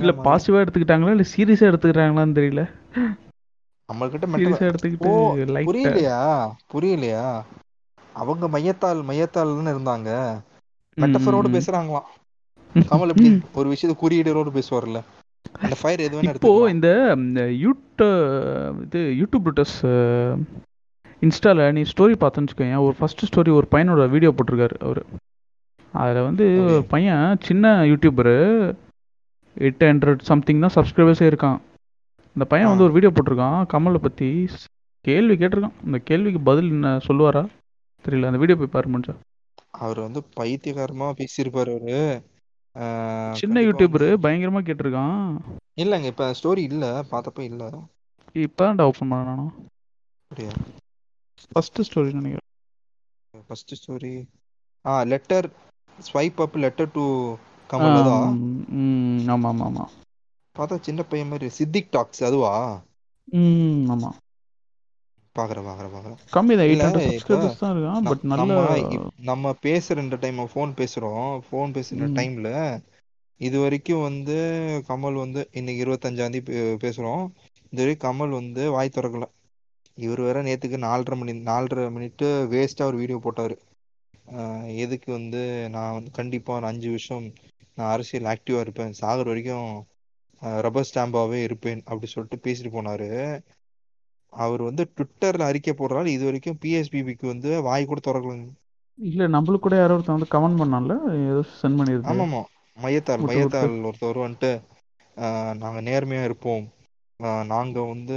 இல்ல 0.00 0.12
பாசிட்டிவா 0.22 0.62
எடுத்துக்கிட்டாங்களா 0.62 1.14
இல்ல 1.14 1.26
சீரியஸா 1.32 1.68
எடுத்துக்கிறாங்களான்னு 1.70 2.38
தெரியல. 2.38 2.64
நம்மள்கிட்ட 3.88 4.26
சீரியஸா 4.32 4.68
எடுத்துக்கிட்டு 4.68 5.12
புரியலையா? 5.64 6.18
புரியலையா? 6.72 7.24
அவங்க 8.14 8.48
மையத்தால் 8.48 9.00
மையத்தால்னு 9.08 9.74
இருந்தாங்க. 9.74 10.10
மெட்டஃபரோட 10.96 11.46
பேசுறாங்களாம். 11.52 12.08
கமல் 12.90 13.08
எப்படி? 13.08 13.30
ஒரு 13.54 13.68
விஷயத்த 13.72 13.96
குறியீடுகளோட 14.00 14.50
பேசுவார்ல. 14.52 15.00
அந்த 15.62 15.76
ஃபயர் 15.80 16.00
எது 16.00 16.14
வேணா 16.16 16.34
இப்போ 16.34 16.52
இந்த 16.70 16.88
யூட்ட 17.64 18.02
இது 18.84 19.00
யூடியூப் 19.20 19.48
ரிட்டர்ஸ் 19.48 19.78
இன்ஸ்டால 21.22 21.72
நீ 21.72 21.82
ஸ்டோரி 21.90 22.14
பார்த்தேன்னு 22.22 22.48
வச்சுக்கோயேன். 22.50 22.84
ஒரு 22.86 22.94
ஃபர்ஸ்ட் 22.98 23.26
ஸ்டோரி 23.28 23.52
ஒரு 23.58 23.66
பையனோட 23.70 24.08
வீடியோ 24.08 24.30
போட்டிருக்காரு 24.36 24.76
அவரு. 24.86 25.02
அதில் 25.94 26.22
வந்து. 26.22 26.44
ஒரு 26.64 26.84
பையன் 26.94 27.38
சின்ன 27.40 27.74
யூடியூபரு 27.84 28.36
எயிட் 29.56 29.82
ஹண்ட்ரட் 29.88 30.22
சம்திங் 30.30 30.62
தான் 30.64 30.74
சப்ஸ்கிரைபர்ஸே 30.76 31.26
இருக்கான். 31.32 31.58
இந்த 32.36 32.44
பையன் 32.52 32.68
வந்து. 32.68 32.84
ஒரு 32.84 32.92
வீடியோ 32.92 33.12
போட்டிருக்கான். 33.14 33.58
கமலை 33.72 34.00
பற்றி 34.06 34.28
கேள்வி 35.04 35.34
கேட்டிருக்கான். 35.34 35.78
அந்த 35.84 35.98
கேள்விக்கு 35.98 36.40
பதில் 36.40 36.70
என்ன 36.70 36.96
சொல்லுவாரா? 37.08 37.44
தெரியல. 38.04 38.28
அந்த 38.30 38.40
வீடியோ 38.42 38.58
போய் 38.58 38.74
பாரு 38.76 38.88
முடிஞ்சா 38.90 39.14
அவர் 39.70 39.98
வந்து 40.00 40.20
பைத்தியகாரமா 40.40 41.06
பேசியிருப்பாரு 41.18 41.70
அவரு. 41.76 42.00
சின்ன 43.38 43.56
யூடியூபரு 43.62 44.08
பயங்கரமாக 44.24 44.66
கேட்டிருக்கான். 44.66 45.26
இல்லங்க 45.82 46.06
இப்ப 46.12 46.28
ஸ்டோரி 46.38 46.62
இல்ல 46.70 46.84
பார்த்தப்ப 47.10 47.40
இல்ல. 47.44 47.62
இப்போ 48.34 48.64
தான் 48.70 48.84
ஓப்பன் 48.84 49.10
பண்ண 49.10 49.28
நானும் 49.28 49.52
அப்படியா? 50.30 50.54
ஃபர்ஸ்ட் 51.50 51.80
ஸ்டோரி 51.88 52.10
நினைக்கிறேன். 52.12 52.48
First 53.46 53.72
story 53.78 54.12
ah 54.84 54.94
letter 55.04 55.48
swipe 55.98 56.42
up 56.44 56.58
letter 56.64 56.92
to 56.94 57.04
Kamal 57.70 57.98
தான் 58.08 58.28
ம் 58.78 59.26
ஆமாம் 59.28 59.50
ஆமாம் 59.52 59.68
ஆமாம் 59.68 59.92
பார்த்தா 60.56 60.76
சின்ன 60.80 61.00
பையன் 61.08 61.30
மாதிரி 61.30 61.48
சித்திக் 61.56 61.92
டாக்ஸ் 61.92 62.24
அதுவா? 62.28 62.54
ம் 63.34 63.86
ஆமாம் 63.90 64.18
பாக்குறேன் 65.38 65.66
பாக்குறேன் 65.68 65.92
பாக்குறேன். 65.96 66.16
கம்மி 66.26 66.30
தான் 66.30 66.46
எயிட் 66.46 66.70
இல்ல, 66.70 66.88
ஹண்ட்ரட் 66.88 67.12
இப்ப 67.12 67.34
சப்ஸ்கிரைபர்ஸ் 67.34 67.58
தான் 67.58 67.76
இருக்கான் 67.76 68.06
ந- 68.06 68.08
பட் 68.08 68.18
நல்ல 68.22 68.54
நம்ம 69.20 69.56
பேசுற 69.62 70.18
டைம் 70.18 70.38
ஃபோன் 70.38 70.72
பேசுறோம். 70.76 71.40
ஃபோன் 71.50 71.70
பேசுற. 71.70 72.06
டைம்ல 72.14 72.80
இது 73.36 73.60
வரைக்கும் 73.60 74.02
வந்து 74.02 74.34
கமல் 74.88 75.14
வந்து 75.14 75.48
இன்னைக்கு 75.52 75.84
இருபத்தஞ்சாம் 75.84 76.30
தேதி 76.30 76.52
பேசுறோம். 76.52 77.28
இது 77.70 77.82
வரைக்கும் 77.82 78.12
கமல் 78.12 78.30
வந்து 78.30 78.70
வாய் 78.70 78.90
திறக்கல. 78.94 79.22
இவர் 79.94 80.20
வேற 80.20 80.42
நேத்துக்கு 80.42 80.78
நாலரை 80.78 81.16
மணி 81.16 81.32
நாலரை 81.32 81.90
மினிட் 81.90 82.22
வேஸ்டா 82.22 82.82
ஒரு 82.82 82.96
வீடியோ 82.96 83.20
போட்டாரு. 83.24 83.56
ஆஹ் 84.32 84.76
எதுக்கு 84.76 85.12
வந்து 85.12 85.68
நான் 85.70 85.92
வந்து 85.92 86.10
கண்டிப்பா 86.10 86.56
ஒரு 86.56 86.66
அஞ்சு 86.66 86.86
வருஷம் 86.86 87.32
நான் 87.74 87.92
அரசியல் 87.92 88.36
ஆக்டிவா 88.36 88.60
இருப்பேன். 88.60 88.94
சாகர் 89.00 89.24
வரைக்கும் 89.24 89.84
ரப்பர் 90.38 90.90
ஸ்டாம்பாவே 90.94 91.42
இருப்பேன் 91.42 91.82
அப்படி 91.84 92.06
சொல்லிட்டு 92.06 92.50
பேசிட்டு 92.50 92.72
போனாரு. 92.72 93.40
அவர் 94.32 94.62
வந்து 94.62 94.82
ட்விட்டர்ல 94.96 95.48
அறிக்கை 95.50 95.74
போடுறாரு. 95.74 96.08
இது 96.08 96.24
வரைக்கும் 96.24 96.60
பிஎஸ்பிபிக்கு 96.62 97.26
வந்து 97.26 97.50
வாய் 97.62 97.90
கூட 97.90 98.00
திறக்கலங்க 98.04 98.50
இல்ல 98.98 99.28
நம்மளுக்கு 99.28 99.66
கூட 99.66 99.76
யாரோ 99.76 99.94
ஒருத்தன் 99.94 100.16
வந்து 100.16 100.32
கமெண்ட் 100.34 100.60
பண்ணான்ல. 100.60 100.94
ஏதோ 101.30 101.40
சென்ட் 101.60 101.78
பண்ணியிருக்கு 101.78 102.12
ஆமாமா. 102.12 102.40
மையத்தால் 102.76 103.16
விட்டு. 103.16 103.28
மையத்தால் 103.30 103.74
ஒருத்தவர் 103.88 104.24
வந்துட்டு 104.26 104.52
நாங்க 105.62 105.80
நேர்மையா 105.80 106.22
இருப்போம். 106.24 106.64
நாங்க 107.50 107.78
வந்து 107.84 108.16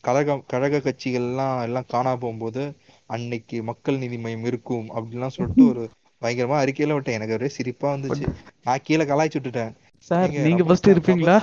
கழக 0.00 0.36
கழக 0.46 0.80
கட்சிகள்லாம் 0.84 1.56
எல்லாம் 1.62 1.88
காணா 1.88 2.12
போகும்போது 2.16 2.62
அன்னைக்கு 3.10 3.56
மக்கள் 3.62 3.98
நீதி 3.98 4.18
மையம் 4.18 4.46
இருக்கும் 4.50 4.86
அப்படிலாம் 4.96 5.36
சொல்லிட்டு 5.36 5.64
ஒரு 5.66 5.82
பயங்கரமா 6.22 6.56
அறிக்கையில 6.62 6.96
விட்டேன். 6.96 7.18
எனக்கு 7.18 7.36
ஒரே 7.38 7.48
சிரிப்பா 7.56 7.88
வந்துச்சு. 7.94 8.26
நான் 8.66 8.84
கீழே 8.84 9.04
கலாய்ச்சி 9.04 9.38
விட்டுட்டேன். 9.38 9.72
சார் 10.10 10.32
நீங்க 10.46 10.62
ஃபர்ஸ்ட் 10.68 10.92
இருப்பீங்களா? 10.94 11.36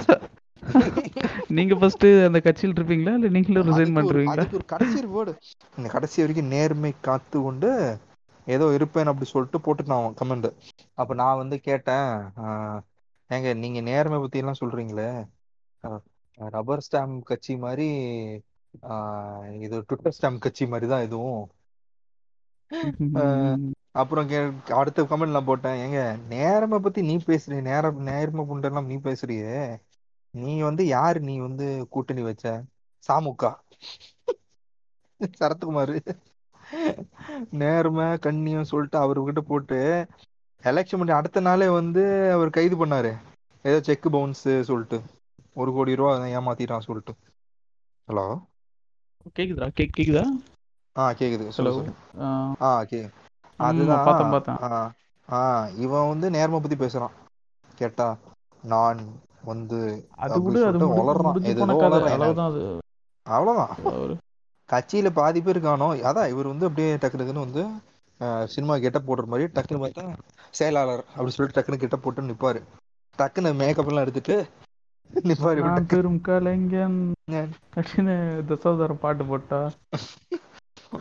நீங்க 1.50 1.74
ஃபர்ஸ்ட் 1.80 2.06
அந்த 2.28 2.40
கட்சியில் 2.46 2.76
இருப்பீங்களா? 2.78 3.14
இல்ல 3.18 3.30
நீங்களும் 3.36 3.68
ரிசைன் 3.70 3.96
பண்றீங்களா? 3.98 4.34
அதுக்கு 4.36 4.58
ஒரு 4.60 4.68
கடைசி 4.74 5.00
வேர்டு 5.14 5.34
இந்த 5.78 5.88
கடைசி 5.96 6.18
வரைக்கும் 6.24 6.52
நேர்மை 6.56 6.92
காத்து 7.08 7.38
கொண்டு 7.46 7.70
ஏதோ 8.48 8.66
இருப்பேன் 8.78 9.10
அப்படி 9.12 9.28
சொல்லிட்டு 9.32 9.60
போட்டுட்டான் 9.66 10.14
கமெண்ட் 10.20 10.48
அப்ப 11.02 11.12
நான் 11.22 11.40
வந்து 11.42 11.58
கேட்டேன் 11.68 12.10
ஏங்க 13.30 13.50
நீங்க 13.64 13.80
நேர்மை 13.90 14.20
பத்தி 14.24 14.42
எல்லாம் 14.42 14.62
சொல்றீங்களே? 14.62 15.10
ரப்பர் 16.38 16.86
ஸ்டாம்ப் 16.86 17.20
கட்சி 17.30 17.54
மாதிரி 17.66 17.88
இது 19.66 19.76
ட்விட்டர் 19.88 20.16
ஸ்டாம்ப் 20.18 20.44
கட்சி 20.46 20.66
மாதிரி 20.74 20.88
தான் 20.94 21.06
இதுவும். 21.08 21.44
அப்புறம் 24.02 24.28
கே 24.32 24.40
அடுத்த 24.80 25.04
கமெண்ட் 25.12 25.36
நான் 25.36 25.50
போட்டேன் 25.50 25.80
ஏங்க 25.86 26.02
நேர்மை 26.34 26.80
பத்தி 26.86 27.02
நீ 27.10 27.16
பேசுறிய 27.30 27.62
நேர 27.70 27.92
நேர்மை 28.10 28.44
புண்டெல்லாம் 28.50 28.90
நீ 28.92 28.98
பேசுறியே? 29.08 29.54
நீ 30.38 30.60
வந்து 30.62 30.84
யாரு? 30.88 31.19
நீ 31.19 31.36
வந்து 31.38 31.88
கூட்டணி 31.89 32.21
வச்ச? 32.21 32.63
சாமுக்கா 33.08 33.52
சரத்குமார். 35.39 35.93
நேர்மை 37.52 38.17
கண்ணியம் 38.17 38.63
சொல்லிட்டு 38.63 38.97
அவர்கிட்ட 39.00 39.39
போட்டு 39.39 39.78
எலெக்ஷன் 40.63 41.00
பண்ணி 41.02 41.12
அடுத்த 41.12 41.39
நாளே 41.39 41.67
வந்து 41.69 42.04
அவர் 42.32 42.50
கைது 42.50 42.86
பண்ணாரு. 42.86 43.12
ஏதோ 43.63 43.82
செக் 43.82 44.08
பவுன்ஸ் 44.12 44.41
சொல்லிட்டு. 44.41 45.02
ஒரு 45.54 45.71
கோடி 45.71 45.95
ரூபா 45.95 46.15
ஏமாத்திட்டான் 46.17 46.80
சொல்லிட்டு. 46.80 47.13
ஹலோ 48.08 48.26
கேக்குதா 49.39 49.67
கேக்குதா? 49.80 50.23
ஆ 50.97 51.12
கேக்குது. 51.12 51.52
ஹலோ 51.58 51.73
ஆ. 52.62 52.84
கே 52.84 53.00
அதுதான். 53.60 54.06
பார்த்தேன் 54.06 54.30
பார்த்தேன். 54.30 54.93
ஆ. 55.30 55.67
இவன் 55.76 56.08
வந்து 56.08 56.30
நேர்மை 56.30 56.60
பத்தி 56.60 56.78
பேசுறான். 56.86 57.15
கேட்டா 57.76 58.17
நான் 58.63 59.00
வந்து 59.48 59.80
அது 60.24 60.38
கூட 60.42 60.58
அது 60.70 60.86
வளர்றான். 60.94 61.38
அளவுதான் 62.12 62.50
அது. 62.52 62.64
அவ்வளவுதான். 63.26 63.74
கட்சியில 64.70 65.10
பாதி 65.14 65.40
பேர் 65.42 65.60
காணோம் 65.62 65.94
அதான் 66.08 66.32
இவர் 66.34 66.52
வந்து 66.52 66.68
அப்படியே 66.68 66.90
டக்கு 66.96 67.20
டக்குன்னு 67.20 67.46
வந்து 67.46 67.64
சினிமா 68.50 68.76
கெட்ட 68.80 69.00
போடுற 69.02 69.26
மாதிரி 69.28 69.48
டக்குன்னு 69.54 69.84
பார்த்தா 69.84 70.06
செயலாளர் 70.54 71.04
அப்படி 71.10 71.32
சொல்லிட்டு 71.32 71.58
டக்குன்னு 71.58 71.82
கெட்ட 71.82 71.98
போட்டு 72.00 72.30
நிப்பாரு. 72.30 72.62
டக்குன்னு 73.20 73.52
மேக்கப் 73.60 73.90
எல்லாம் 73.90 74.06
எடுத்துட்டு 74.06 74.38
நிப்பாரு 75.10 75.62
பெரும் 75.90 76.20
கலைஞன். 76.22 76.98
ஞான். 77.28 77.54
அப்படின்னு 77.78 78.16
தசோதரம் 78.50 79.02
பாட்டு 79.02 79.26
போட்டா. 79.26 79.62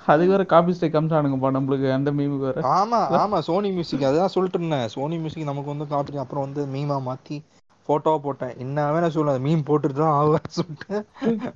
அதுக்கு 0.06 0.32
வேற 0.32 0.44
காபி 0.46 0.72
ஸ்டே 0.72 0.88
காமிச்சானுங்கப்பா 0.90 1.50
நம்மளுக்கு 1.56 1.88
அந்த 1.92 2.10
மீமுக்கு 2.12 2.46
வேற. 2.46 2.60
ஆமா 2.74 3.00
ஆமா 3.18 3.38
சோனி 3.46 3.68
மியூசிக் 3.70 4.04
அதுதான் 4.04 4.34
சொல்லிட்டு 4.34 4.58
இருந்தேன். 4.58 4.88
சோனி 4.94 5.16
மியூசிக் 5.18 5.50
நமக்கு 5.50 5.72
வந்து 5.74 5.86
காப்பி 5.88 6.22
அப்புறம் 6.24 6.46
வந்து 6.46 6.62
மீமா 6.72 6.98
மாத்தி 7.06 7.38
போட்டோவா 7.88 8.18
போட்டேன். 8.18 8.54
இன்னமே 8.56 9.00
நான் 9.00 9.10
சொல்ல 9.10 9.38
மீம் 9.38 9.66
போட்டுட்டு 9.68 9.98
தான் 9.98 10.16
ஆவேன்னு 10.20 10.54
சொல்லிட்டு 10.56 10.96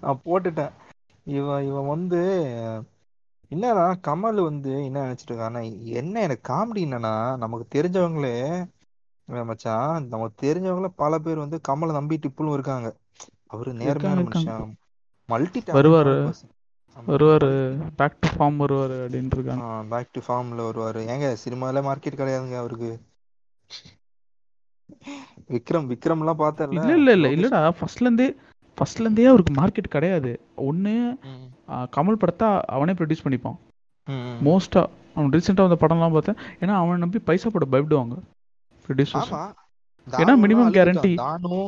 நான் 0.00 0.20
போட்டுட்டேன். 0.24 0.72
இவன் 1.26 1.66
இவன் 1.66 1.86
வந்து 1.86 2.20
என்னன்னா 3.50 3.84
கமல் 4.06 4.42
வந்து 4.42 4.84
என்ன 4.84 4.98
நினைச்சிட்டு 5.04 5.32
இருக்கான்னா 5.32 5.62
என்ன 5.92 6.20
எனக்கு 6.20 6.52
காமெடி 6.52 6.82
என்னன்னா 6.86 7.14
நமக்கு 7.36 7.66
தெரிஞ்சவங்களே 7.74 8.36
மச்சான் 9.28 10.08
நமக்கு 10.08 10.36
தெரிஞ்சவங்களே 10.42 10.90
பல 10.96 11.18
பேர் 11.18 11.36
வந்து 11.36 11.60
கமலை 11.68 11.92
நம்பிட்டு 11.92 12.30
இப்பவும் 12.30 12.52
இருக்காங்க. 12.52 12.88
அவரு 13.46 13.70
நேர்மையான. 13.74 14.22
மனுஷன். 14.22 14.70
மல்டி 15.28 15.60
வருவாரு. 15.68 16.14
வருவாரு. 16.96 17.50
பேக் 17.96 18.20
டு 18.20 18.28
ஃபார்ம் 18.28 18.60
வருவாரு 18.62 18.96
அப்படின்னு 19.02 19.32
இருக்காங்க. 19.32 19.64
பேக் 19.92 20.12
டு 20.12 20.20
ஃபார்ம்ல 20.26 20.66
வருவாரு. 20.68 21.02
ஏங்க 21.12 21.28
சினிமால 21.44 21.82
மார்க்கெட் 21.88 22.20
கிடையாதுங்க 22.20 22.56
அவருக்கு. 22.56 22.90
விக்ரம் 25.50 25.88
விக்ரம்லாம் 25.92 26.40
பார்த்தல 26.42 26.76
இல்ல 26.76 26.92
இல்ல 26.98 27.10
இல்ல. 27.16 27.28
இல்லடா 27.36 27.60
ஃபர்ஸ்ட்ல 27.78 28.06
இருந்தே 28.08 28.28
ஃபர்ஸ்ட்ல 28.78 29.04
இருந்தே 29.04 29.26
அவருக்கு 29.30 29.52
மார்க்கெட் 29.52 29.94
கிடையாது. 29.94 30.30
ஒண்ணு 30.68 30.94
கமல் 31.96 32.20
படத்தை 32.22 32.48
அவனே 32.76 32.92
ப்ரொடியூஸ் 32.98 33.24
பண்ணிப்பான். 33.24 33.58
மோஸ்டா 34.46 34.82
அவன் 35.16 35.32
ரீசெண்டாக 35.34 35.66
வந்த 35.66 35.78
படம்லாம் 35.82 36.16
பார்த்தேன். 36.16 36.40
ஏன்னா 36.60 36.74
அவனை 36.80 36.98
நம்பி 36.98 37.20
பைசா 37.28 37.48
போட 37.48 37.66
பயப்படுவாங்க 37.72 38.16
ப்ரொடியூசர்ஸ் 38.84 39.32
ஏன்னா 40.06 40.34
guarantee. 40.76 41.14
தானு. 41.16 41.58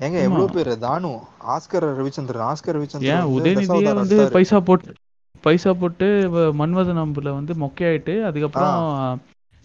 ஏங்க. 0.00 0.18
எவ்வளவு 0.26 0.54
பேரு? 0.56 0.72
தானு. 0.84 1.10
ஆஸ்கர் 1.54 1.86
ரவிச்சந்திரன். 1.98 2.46
ஆஸ்கர் 2.50 2.76
ரவிச்சந்திரன் 2.76 3.14
ஏன் 3.14 3.30
உதயநிதியே 3.36 3.92
வந்து. 4.00 4.16
பைசா 4.36 4.58
போட்டு 4.68 4.92
பைசா 5.44 5.70
போட்டு 5.72 6.06
மன்மதன் 6.60 7.02
அம்புல 7.02 7.28
வந்து 7.36 7.52
மொக்கையாயிட்டு 7.62 8.14
அதுக்கப்புறம் 8.24 8.78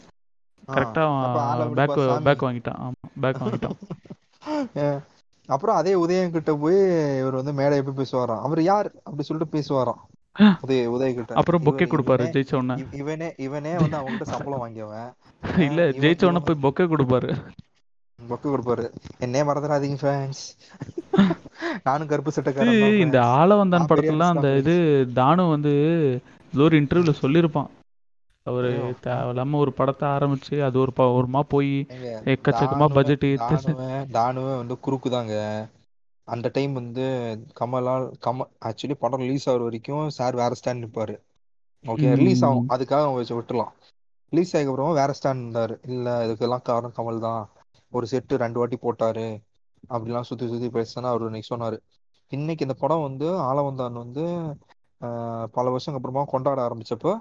கரெக்டா 0.67 1.73
பேக். 1.73 2.23
பேக் 2.23 2.43
வாங்கிட்டான். 2.43 2.79
ஆமா 2.79 2.91
பேக் 3.21 3.41
வாங்கிட்டான். 3.41 5.01
அப்புறம் 5.45 5.75
அதே 5.75 5.93
உதயம் 5.93 6.31
கிட்ட 6.31 6.53
போய் 6.53 6.75
இவர் 7.19 7.33
வந்து 7.33 7.53
மேடை 7.53 7.77
எப்படி 7.77 7.97
பேசுவாராம். 7.97 8.41
அவர் 8.41 8.61
யார்? 8.61 8.91
அப்படி 8.95 9.21
சொல்லிட்டு 9.21 9.57
பேசுவாராம். 9.57 10.01
உதய 10.67 10.87
உதய் 10.87 11.13
கிட்ட. 11.13 11.33
அப்புறம் 11.33 11.63
பொக்கே 11.63 11.81
கொடுப்பாரு 11.81 12.23
ஜெயிச்ச 12.23 12.55
உடனே. 12.55 12.81
இவ- 12.81 12.97
இவனே 12.97 13.33
இவனே 13.37 13.75
வந்து 13.77 13.97
அவங்ககிட்ட 13.97 14.21
சம்பளம் 14.21 14.67
வாங்கியவன். 14.67 15.13
இல்ல 15.57 15.89
ஜெயிச்ச 15.89 16.25
உடனே 16.25 16.43
போய் 16.43 16.71
பொக்கே 16.71 16.89
கொடுப்பாரு. 16.89 17.37
பொக்கு 18.29 18.47
கொடுப்பாரு. 18.49 18.85
என்னே 19.25 19.41
மறந்துடாதீங்க 19.49 19.97
ஃபேன்ஸ் 20.03 20.41
நானும் 21.87 22.09
கருப்பு 22.11 22.33
சட்டைக்காரன் 22.35 22.81
இந்த 23.05 23.19
பெரிய 23.21 23.87
படத்துலாம் 23.91 24.35
அந்த. 24.35 24.49
இது 24.61 24.75
தானு 25.19 25.43
வந்து 25.55 25.73
ஏதோ 26.53 26.63
ஒரு 26.67 26.77
இன்டர்வியூல 26.81 27.13
சொல்லியிருப்பான். 27.21 27.69
அவரு. 28.45 28.71
தேவையில்லாம 29.05 29.59
ஒரு 29.63 29.71
படத்தை 29.77 30.05
ஆரம்பிச்சு 30.15 30.55
அது 30.67 30.77
ஒரு 30.83 30.93
ஒருமா 31.17 31.41
போய் 31.53 31.71
எக்கச்சக்கமா 32.33 32.87
பட்ஜெட் 32.97 33.25
தானுவே 34.17 34.53
வந்து 34.61 34.77
குறுக்கு 34.85 35.09
தாங்க 35.15 35.35
அந்த 36.27 36.47
டைம் 36.55 36.73
வந்து 36.79 37.05
கமலால் 37.59 38.05
கம 38.25 38.45
ஆக்சுவலி 38.67 38.95
படம் 38.99 39.23
ரிலீஸ் 39.25 39.47
ஆகுற 39.49 39.63
வரைக்கும் 39.67 40.05
சார் 40.17 40.35
வேற 40.41 40.51
ஸ்டாண்ட் 40.59 40.83
நிப்பாரு. 40.83 41.15
ஓகே 41.85 42.11
ரிலீஸ் 42.19 42.43
ஆகும். 42.47 42.69
அதுக்காக 42.75 43.03
அவங்க 43.05 43.19
வச்சு 43.21 43.37
விட்டுலாம் 43.39 43.71
ரிலீஸ் 44.33 44.53
ஆகிய 44.55 44.67
அப்புறம் 44.67 44.97
வேற 44.99 45.13
ஸ்டாண்ட் 45.17 45.43
இருந்தாரு. 45.43 45.75
இல்ல 45.87 46.13
இதுக்கெல்லாம் 46.25 46.67
காரணம் 46.69 46.95
கமல் 46.99 47.25
தான் 47.27 47.41
ஒரு 47.93 48.07
செட்டு 48.09 48.35
ரெண்டு 48.35 48.59
வாட்டி 48.59 48.77
போட்டாரு. 48.81 49.27
அப்படிலாம் 49.89 50.21
சுத்தி 50.21 50.45
சுத்தி 50.47 50.69
பேசினா 50.69 51.05
அவர் 51.05 51.21
இன்னைக்கு 51.21 51.51
சொன்னாரு. 51.51 51.77
இன்னைக்கு 52.31 52.65
இந்த 52.65 52.75
படம் 52.75 53.01
வந்து 53.01 53.27
ஆலவந்தான் 53.41 54.01
வந்து 54.01 54.23
பல 55.51 55.65
வருஷம் 55.69 55.93
அப்புறமா 55.93 56.23
கொண்டாட 56.25 56.59
ஆரம்பிச்சப்போ 56.61 57.13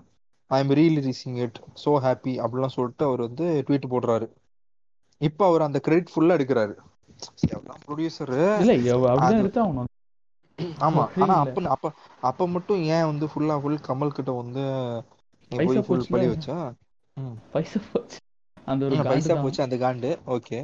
I 0.51 0.59
am 0.59 0.73
releasing 0.73 1.39
it 1.39 1.59
so 1.85 1.93
happy 2.03 2.35
அப்படிலாம் 2.43 2.77
சொல்லிட்டு 2.77 3.05
அவர் 3.05 3.21
வந்து 3.21 3.47
ட்வீட் 3.67 3.91
போடுறாரு. 3.91 4.27
இப்போ 5.21 5.47
அவர் 5.47 5.63
அந்த 5.63 5.79
கிரெடிட் 5.81 6.13
ஃபுல்லா 6.13 6.37
எடுக்கிறாரு. 6.37 6.75
ப்ரொடியூசரு 7.85 8.41
ஆமா. 10.81 11.05
ஆனா. 11.19 11.35
அப்ப 11.39 11.63
அப்ப 11.69 11.87
அப்ப 12.23 12.47
மட்டும் 12.49 12.83
ஏன் 12.91 13.07
வந்து 13.07 13.27
ஃபுல்லா 13.27 13.57
ஃபுல் 13.61 13.79
கமல் 13.89 14.17
கிட்ட 14.17 14.33
வந்து 14.33 14.65
போய் 15.51 15.81
ஃபுல். 15.81 16.05
பழி 16.11 16.27
வச்சா. 16.29 16.57
பைசா 17.53 17.81
போச்சு. 17.89 18.19
அந்த 18.73 18.87
ஒரு 18.89 18.97
பைசா. 19.05 19.35
போச்சு 19.43 19.63
அந்த 19.63 19.77
காண்டு? 19.77 20.11
ஓகே. 20.35 20.59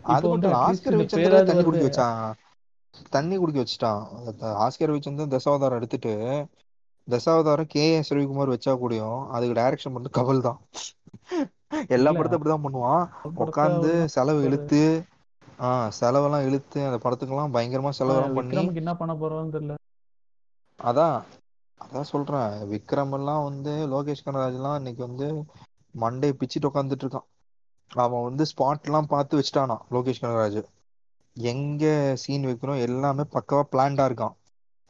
அது 0.00 0.24
வந்து 0.24 0.48
மட்டும் 0.48 0.60
ஆஸ்கர் 0.62 0.96
பேராது 1.16 1.48
தண்ணி 1.50 1.64
குடிக்க. 1.66 1.86
வச்சான். 1.86 2.20
தண்ணி 3.10 3.36
குடிக்க 3.36 3.58
வச்சுட்டான். 3.62 4.02
ஆஸ்கர் 4.64 4.90
ரவிச்சந்திரன் 4.90 5.34
தசாவதாரம் 5.34 5.78
எடுத்துட்டு 5.78 6.12
தசாவதாரம் 7.08 7.68
கே 7.68 7.84
எஸ் 7.94 8.12
ரவிக்குமார் 8.12 8.54
வச்சா 8.54 8.72
கூடயும் 8.80 9.20
அதுக்கு 9.30 9.58
டைரக்ஷன் 9.58 9.94
பண்ணிட்டு 9.94 10.18
கமல் 10.18 10.40
தான். 10.40 10.58
எல்லா 11.88 12.10
படத்தையும் 12.10 12.38
அப்படிதான் 12.38 12.66
பண்ணுவான். 12.66 13.04
படத்தை 13.34 13.44
உட்காந்து 13.44 13.90
செலவு. 14.14 14.40
இழுத்து 14.48 14.80
ஆஹ் 15.58 15.90
செலவெல்லாம் 15.98 16.46
இழுத்து 16.46 16.78
அந்த 16.86 16.98
படத்துக்கெல்லாம் 17.04 17.54
பயங்கரமா 17.54 17.92
செலவெல்லாம் 17.98 18.38
பண்ணி 18.38 18.60
என்ன 18.82 18.94
பண்ண 18.96 19.12
போறோம்னு 19.14 19.54
தெரியல. 19.56 19.76
அதான் 20.78 21.16
அதான் 21.80 22.08
சொல்றேன். 22.10 22.52
விக்ரம் 22.70 23.12
எல்லாம் 23.12 23.44
வந்து 23.44 23.72
லோகேஷ் 23.92 24.24
கனராஜ் 24.26 24.58
எல்லாம் 24.58 24.76
இன்னைக்கு 24.76 25.02
வந்து 25.06 25.26
மண்டே 25.94 26.30
பிச்சுட்டு 26.38 26.70
உட்காந்துட்டு 26.70 27.04
இருக்கான். 27.06 27.28
அவன் 27.88 28.22
வந்து 28.22 28.44
ஸ்பாட் 28.44 28.82
எல்லாம் 28.82 29.06
பார்த்து 29.06 29.38
வச்சுட்டானா 29.38 29.78
லோகேஷ் 29.90 30.22
கனராஜ் 30.22 30.64
எங்க 31.36 31.84
சீன் 32.16 32.44
வைக்கணும் 32.44 32.80
எல்லாமே 32.80 33.22
பக்காவா 33.22 33.62
பிளான்டா 33.72 34.04
இருக்கான். 34.10 34.34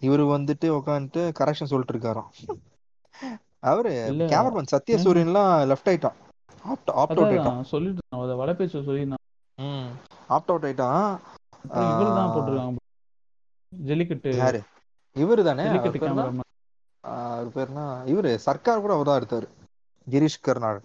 இவரு 0.02 0.24
வந்துட்டு 0.34 0.66
உட்காந்துட்டு 0.78 1.22
கரெக்ஷன் 1.38 1.70
சொல்லிட்டு 1.72 1.94
இருக்காராம். 1.94 2.28
அவரு. 3.60 3.92
கேமராமேன் 4.18 4.72
சத்ய 4.72 4.96
சூரியன்லாம் 5.04 5.52
லெஃப்ட் 5.70 5.90
ஆயிட்டான். 5.92 6.16
ஆப்ட் 6.64 6.90
ஆப்ட் 6.92 7.16
அவுட் 7.16 7.20
ஆயிட்டான். 7.20 7.52
அதான் 7.52 7.62
சொல்லிட்டு 7.62 8.00
இருந்தான். 8.02 8.22
அதை 8.22 8.34
வலைபேச்சு 8.36 9.18
ம். 9.58 9.88
ஆப்ட் 10.28 10.50
அவுட் 10.52 10.64
ஆயிட்டான். 10.64 11.18
இவரு 11.68 12.14
தான் 12.14 12.32
போட்டிருக்காங்க. 12.34 12.76
ஜல்லிக்கட்டு. 13.72 14.36
யாரு? 14.36 14.62
இவரு 15.16 15.42
தானே? 15.42 15.64
அவர் 17.00 17.48
பேர்னா? 17.48 17.84
இவரு 18.04 18.34
சர்க்கார் 18.34 18.80
கூட 18.80 18.92
அவர் 18.92 19.06
தான் 19.06 19.20
எடுத்தாரு. 19.20 19.48
கிரீஷ் 20.06 20.42
கர்நாட் 20.42 20.84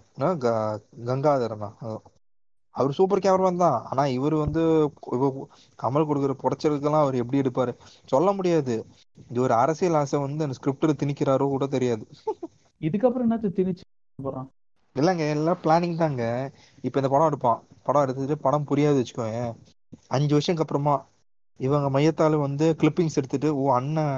கங்காதரனா 1.06 1.70
ஆஹ் 1.84 2.02
அவர் 2.74 2.94
சூப்பர் 2.96 3.22
கேமராமேன் 3.22 3.60
தான். 3.60 3.78
ஆனா 3.88 4.02
இவர் 4.14 4.34
வந்து 4.36 4.62
கமல் 5.78 6.06
கொடுக்குற 6.08 6.34
புடைச்சலுக்கெல்லாம் 6.38 7.04
அவர் 7.04 7.20
எப்படி 7.22 7.42
எடுப்பாரு? 7.42 7.72
சொல்ல 8.08 8.28
முடியாது. 8.32 8.76
இவர் 9.30 9.54
அரசியல் 9.58 9.98
ஆசை 10.00 10.20
வந்து 10.20 10.46
அந்த 10.46 10.58
ஸ்கிரிப்ட்ல 10.58 10.94
திணிக்கிறாரோ 11.00 11.48
கூட 11.50 11.66
தெரியாது. 11.70 12.04
இதுக்கப்புறம் 12.80 13.26
என்னத்த 13.26 13.52
திணிச்சு 13.54 13.84
போறான். 14.18 14.50
இல்லைங்க 14.96 15.24
எல்லாம் 15.30 15.60
பிளானிங் 15.62 15.96
தாங்க. 15.96 16.22
இப்ப 16.84 17.00
இந்த 17.00 17.10
படம் 17.10 17.28
எடுப்பான். 17.28 17.58
படம் 17.82 18.04
எடுத்துட்டு 18.04 18.36
படம் 18.44 18.68
புரியாது 18.68 19.00
வச்சுக்கோங்க 19.00 19.40
அஞ்சு 20.10 20.32
வருஷத்துக்கு 20.34 20.64
அப்புறமா 20.64 20.94
இவங்க 21.60 21.88
மையத்தால 21.90 22.40
வந்து 22.42 22.66
கிளிப்பிங்ஸ் 22.80 23.18
எடுத்துட்டு 23.20 23.50
ஓ 23.58 23.66
அண்ணன் 23.74 24.16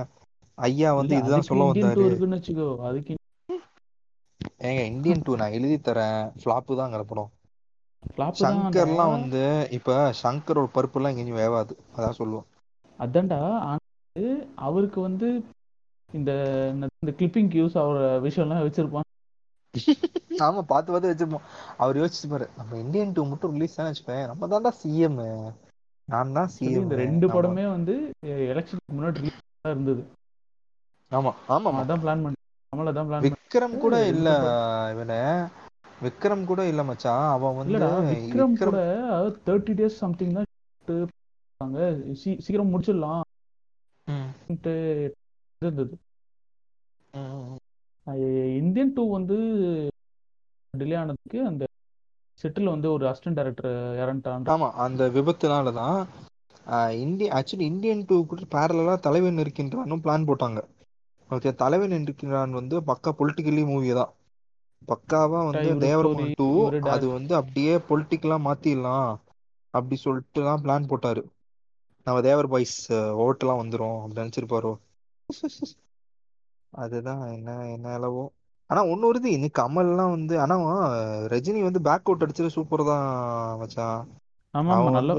ஐயா 0.59 0.91
வந்து 0.95 1.15
இதுதான் 1.21 1.49
சொல்ல 1.49 1.65
வந்தாரு 1.67 1.97
டூ 1.97 2.05
இருக்குன்னு 2.09 2.39
வச்சுக்கோ 2.39 2.69
அதுக்கு 2.89 3.15
ஏங்க 4.69 4.83
இந்தியன் 4.91 5.25
டூ 5.27 5.33
நான் 5.41 5.55
எழுதி 5.57 5.77
தரேன். 5.89 6.21
ஃபிளாப்பு 6.41 6.79
தாங்கிற 6.81 7.03
படம். 7.09 7.31
சங்கர்லாம் 8.41 9.01
தான் 9.01 9.15
வந்து 9.17 9.43
இப்ப 9.79 9.97
சங்கரோட 10.23 10.69
பருப்பு 10.77 10.99
எல்லாம் 10.99 11.13
எங்கேயும் 11.13 11.41
வேவாது. 11.43 11.73
அதான் 11.97 12.19
சொல்லுவோம். 12.21 12.47
அதான்டா 12.99 13.41
அவருக்கு 14.67 14.99
வந்து 15.09 15.29
இந்த 16.11 16.31
இந்த 17.03 17.13
கிளிப்பிங் 17.19 17.51
யூஸ் 17.61 17.79
ஆகிற 17.83 18.01
விஷயம்லாம் 18.27 18.67
வச்சிருப்பான். 18.67 19.09
ஆமா 20.47 20.61
பார்த்து 20.71 20.93
பார்த்து 20.93 21.11
வச்சிருப்போம். 21.11 21.47
அவர் 21.83 22.01
யோசிச்சு 22.01 22.29
பாரு 22.33 22.47
நம்ம 22.59 22.79
இந்தியன் 22.85 23.15
டூ 23.17 23.25
மட்டும் 23.33 23.55
ரிலீஸ் 23.57 23.79
தானே 23.79 23.91
வச்சுப்பேன் 23.93 24.27
நம்ம 24.31 24.49
தான்டா 24.53 24.73
சிஎம் 24.81 25.19
நான் 26.09 26.37
தான் 26.39 26.53
சிஎம் 26.55 26.85
இந்த 26.85 26.97
ரெண்டு 27.05 27.27
படமே 27.35 27.65
வந்து 27.77 27.95
எலெக்ஷனுக்கு 28.53 28.97
முன்னாடி 28.99 29.21
தான் 29.27 29.75
இருந்தது. 29.75 30.03
ஆமா 31.11 31.33
ஆமா 31.57 31.73
அதான் 31.83 32.03
பிளான் 32.05 32.25
பண்ணி 32.25 32.41
விக்ரம் 33.25 33.77
கூட 33.79 33.95
இல்ல. 34.07 34.29
இவன. 34.93 35.13
விக்ரம் 36.05 36.45
கூட 36.45 36.61
இல்ல 36.67 36.83
மச்சான். 36.85 37.27
அவன் 37.35 37.59
வந்து 37.61 37.79
விக்ரம் 38.13 38.57
கூட 38.63 38.79
தேர்ட்டி 39.47 39.75
டேஸ் 39.81 40.01
சம்திங் 40.01 40.37
தான் 40.37 40.51
சீக்கிரம் 42.45 42.73
முடிச்சிடலாம். 42.73 43.23
இருந்தது. 45.63 45.95
இந்தியன் 48.61 48.93
டூ 48.93 49.03
வந்து 49.13 49.37
டிலே 50.75 50.97
ஆனதுக்கு 50.99 51.41
அந்த 51.47 51.65
செட்டில் 52.39 52.73
வந்து 52.73 52.89
ஒரு 52.93 53.05
அசிஸ்டன்ட் 53.11 53.39
டைரக்டர் 53.39 53.73
இறந்துட்டான் 54.03 54.49
ஆமா 54.55 54.69
அந்த 54.85 55.03
விபத்துனாலதான் 55.09 55.99
இந்திய 57.01 57.29
ஆக்சுவலி 57.35 57.67
இந்தியன் 57.71 58.07
டூ 58.09 58.17
கூட 58.27 58.43
பேரலா 58.55 58.95
தலைவன் 59.01 59.43
இருக்கின்றானும் 59.43 60.03
பிளான் 60.05 60.29
போட்டாங்க. 60.29 60.61
ஓகே 61.35 61.51
தலைவன் 61.57 61.95
இருக்கின்றான் 61.99 62.59
வந்து 62.59 62.77
பக்கா 62.89 63.11
பொலிட்டிக்கலி 63.19 63.65
மூவி 63.67 63.91
தான். 63.97 64.13
பக்காவா 64.89 65.41
வந்து 65.47 65.71
தேவரமன் 65.83 66.29
டூ. 66.35 66.49
அது 66.91 67.07
வந்து 67.15 67.33
அப்படியே 67.41 67.75
பொலிட்டிக்கலா 67.89 68.39
மாத்திடலாம் 68.47 69.11
அப்படி 69.75 69.97
சொல்லிட்டு 70.01 70.41
தான் 70.45 70.63
பிளான் 70.63 70.91
போட்டாரு. 70.91 71.23
நம்ம 72.07 72.19
தேவர் 72.23 72.49
பாய்ஸ் 72.49 72.77
ஓட்டெல்லாம் 73.25 73.63
வந்துரும் 73.63 74.01
அப்படி 74.01 74.23
நினைச்சிருப்பாரோ? 74.23 74.73
அதுதான் 76.73 77.23
என்ன 77.31 77.49
என்ன 77.71 77.87
அளவோ. 77.95 78.25
ஆனா 78.71 78.81
ஒண்ணு 78.91 79.09
வருது 79.09 79.29
இன்னைக்கு 79.33 79.59
கமல்லாம் 79.61 80.15
வந்து 80.15 80.35
ஆனா 80.43 80.57
ரஜினி 81.33 81.61
வந்து 81.63 81.81
பேக் 81.87 82.07
அவுட் 82.07 82.25
அடிச்சது 82.25 82.51
சூப்பர் 82.57 82.89
தான் 82.91 83.07
மச்சான். 83.61 84.03
ஆமா 84.71 84.91
நல்ல 84.97 85.13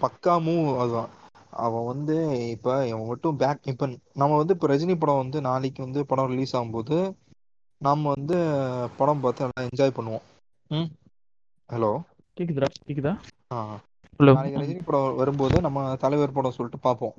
பக்கா 0.00 0.34
மூவ் 0.44 0.70
அதுதான். 0.76 1.10
அவன் 1.58 1.84
வந்து 1.84 2.14
இப்ப 2.50 2.86
இவன் 2.86 3.06
மட்டும் 3.06 3.36
பேக் 3.36 3.68
இப்ப 3.72 3.88
நம்ம 4.14 4.36
வந்து 4.36 4.54
இப்ப 4.54 4.68
ரஜினி 4.68 4.96
படம் 4.96 5.22
வந்து 5.22 5.40
நாளைக்கு 5.42 5.80
வந்து 5.82 6.02
படம் 6.06 6.30
ரிலீஸ் 6.30 6.56
ஆகும்போது 6.56 6.98
நம்ம 7.80 8.12
வந்து 8.14 8.36
படம் 8.96 9.20
பார்த்து 9.20 9.44
நல்லா 9.44 9.66
என்ஜாய் 9.68 9.96
பண்ணுவோம். 9.96 10.24
ம். 10.70 10.88
ஹலோ 11.70 11.90
கேக்குதா 12.36 12.68
கேக்குதா? 12.80 13.12
ஆ. 13.50 13.58
நாளைக்கு 14.20 14.60
ரஜினி 14.60 14.82
படம் 14.84 15.16
வரும்போது 15.16 15.56
நம்ம 15.60 15.84
தலைவர் 15.98 16.32
படம் 16.32 16.56
சொல்லிட்டு 16.56 16.80
பார்ப்போம். 16.80 17.16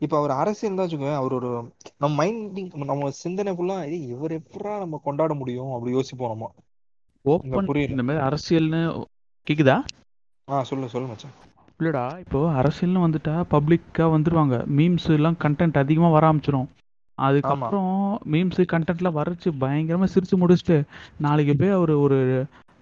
இப்ப 0.00 0.16
அவர் 0.16 0.32
அரசியல் 0.34 0.76
தான் 0.76 0.86
வச்சுக்கோங்க 0.86 1.14
அவர் 1.14 1.32
ஒரு 1.32 1.50
நம்ம 1.98 2.12
மைண்டிங் 2.18 2.70
நம்ம 2.84 3.10
சிந்தனை 3.18 3.52
ஃபுல்லா 3.54 3.78
"ஏய், 3.88 4.06
இவர் 4.08 4.38
எப்படா 4.38 4.74
நம்ம 4.78 5.00
கொண்டாட 5.04 5.34
முடியும்? 5.34 5.72
அப்படி 5.72 5.92
யோசிப்போம் 5.92 6.32
நம்ம. 6.34 6.50
ஓப்பன். 7.24 7.68
இந்த 7.86 8.02
மாதிரி 8.02 8.22
அரசியல்னு 8.26 8.82
கேக்குதா? 9.46 9.76
ஆ 10.48 10.62
சொல்லு 10.62 10.88
சொல்லு 10.88 11.08
மச்சான். 11.08 11.36
இல்லடா 11.80 12.02
இப்போ 12.22 12.40
அரசியல்னு 12.60 13.04
வந்துட்டா 13.04 13.34
பப்ளிக்கா 13.52 14.04
வந்துருவாங்க. 14.14 14.56
மீம்ஸ் 14.78 15.08
எல்லாம் 15.16 15.38
கண்டென்ட் 15.44 15.80
அதிகமா 15.82 16.08
வர 16.14 16.24
ஆரம்பிச்சிரும். 16.28 16.68
அதுக்கப்புறம் 17.18 17.90
மீம்ஸ் 18.32 18.60
கண்டென்ட்லாம் 18.72 19.18
வரைச்சு 19.18 19.48
பயங்கரமா 19.62 20.06
சிரிச்சு 20.14 20.36
முடிச்சுட்டு 20.42 20.76
நாளைக்கு 21.26 21.54
போய் 21.60 21.76
அவர் 21.78 21.92
ஒரு 22.04 22.18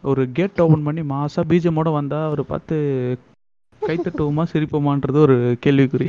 ஒரு 0.04 0.22
கேட் 0.36 0.62
ஓபன் 0.64 0.86
பண்ணி 0.86 1.02
மாசா 1.12 1.42
பீஜமோட 1.50 1.90
வந்தா 1.98 2.20
அவர் 2.28 2.42
பார்த்து 2.52 2.76
கைத்தட்டுவோமா 3.82 4.44
சிரிப்போமான்றது 4.52 5.18
ஒரு 5.26 5.36
கேள்விக்குறி. 5.64 6.08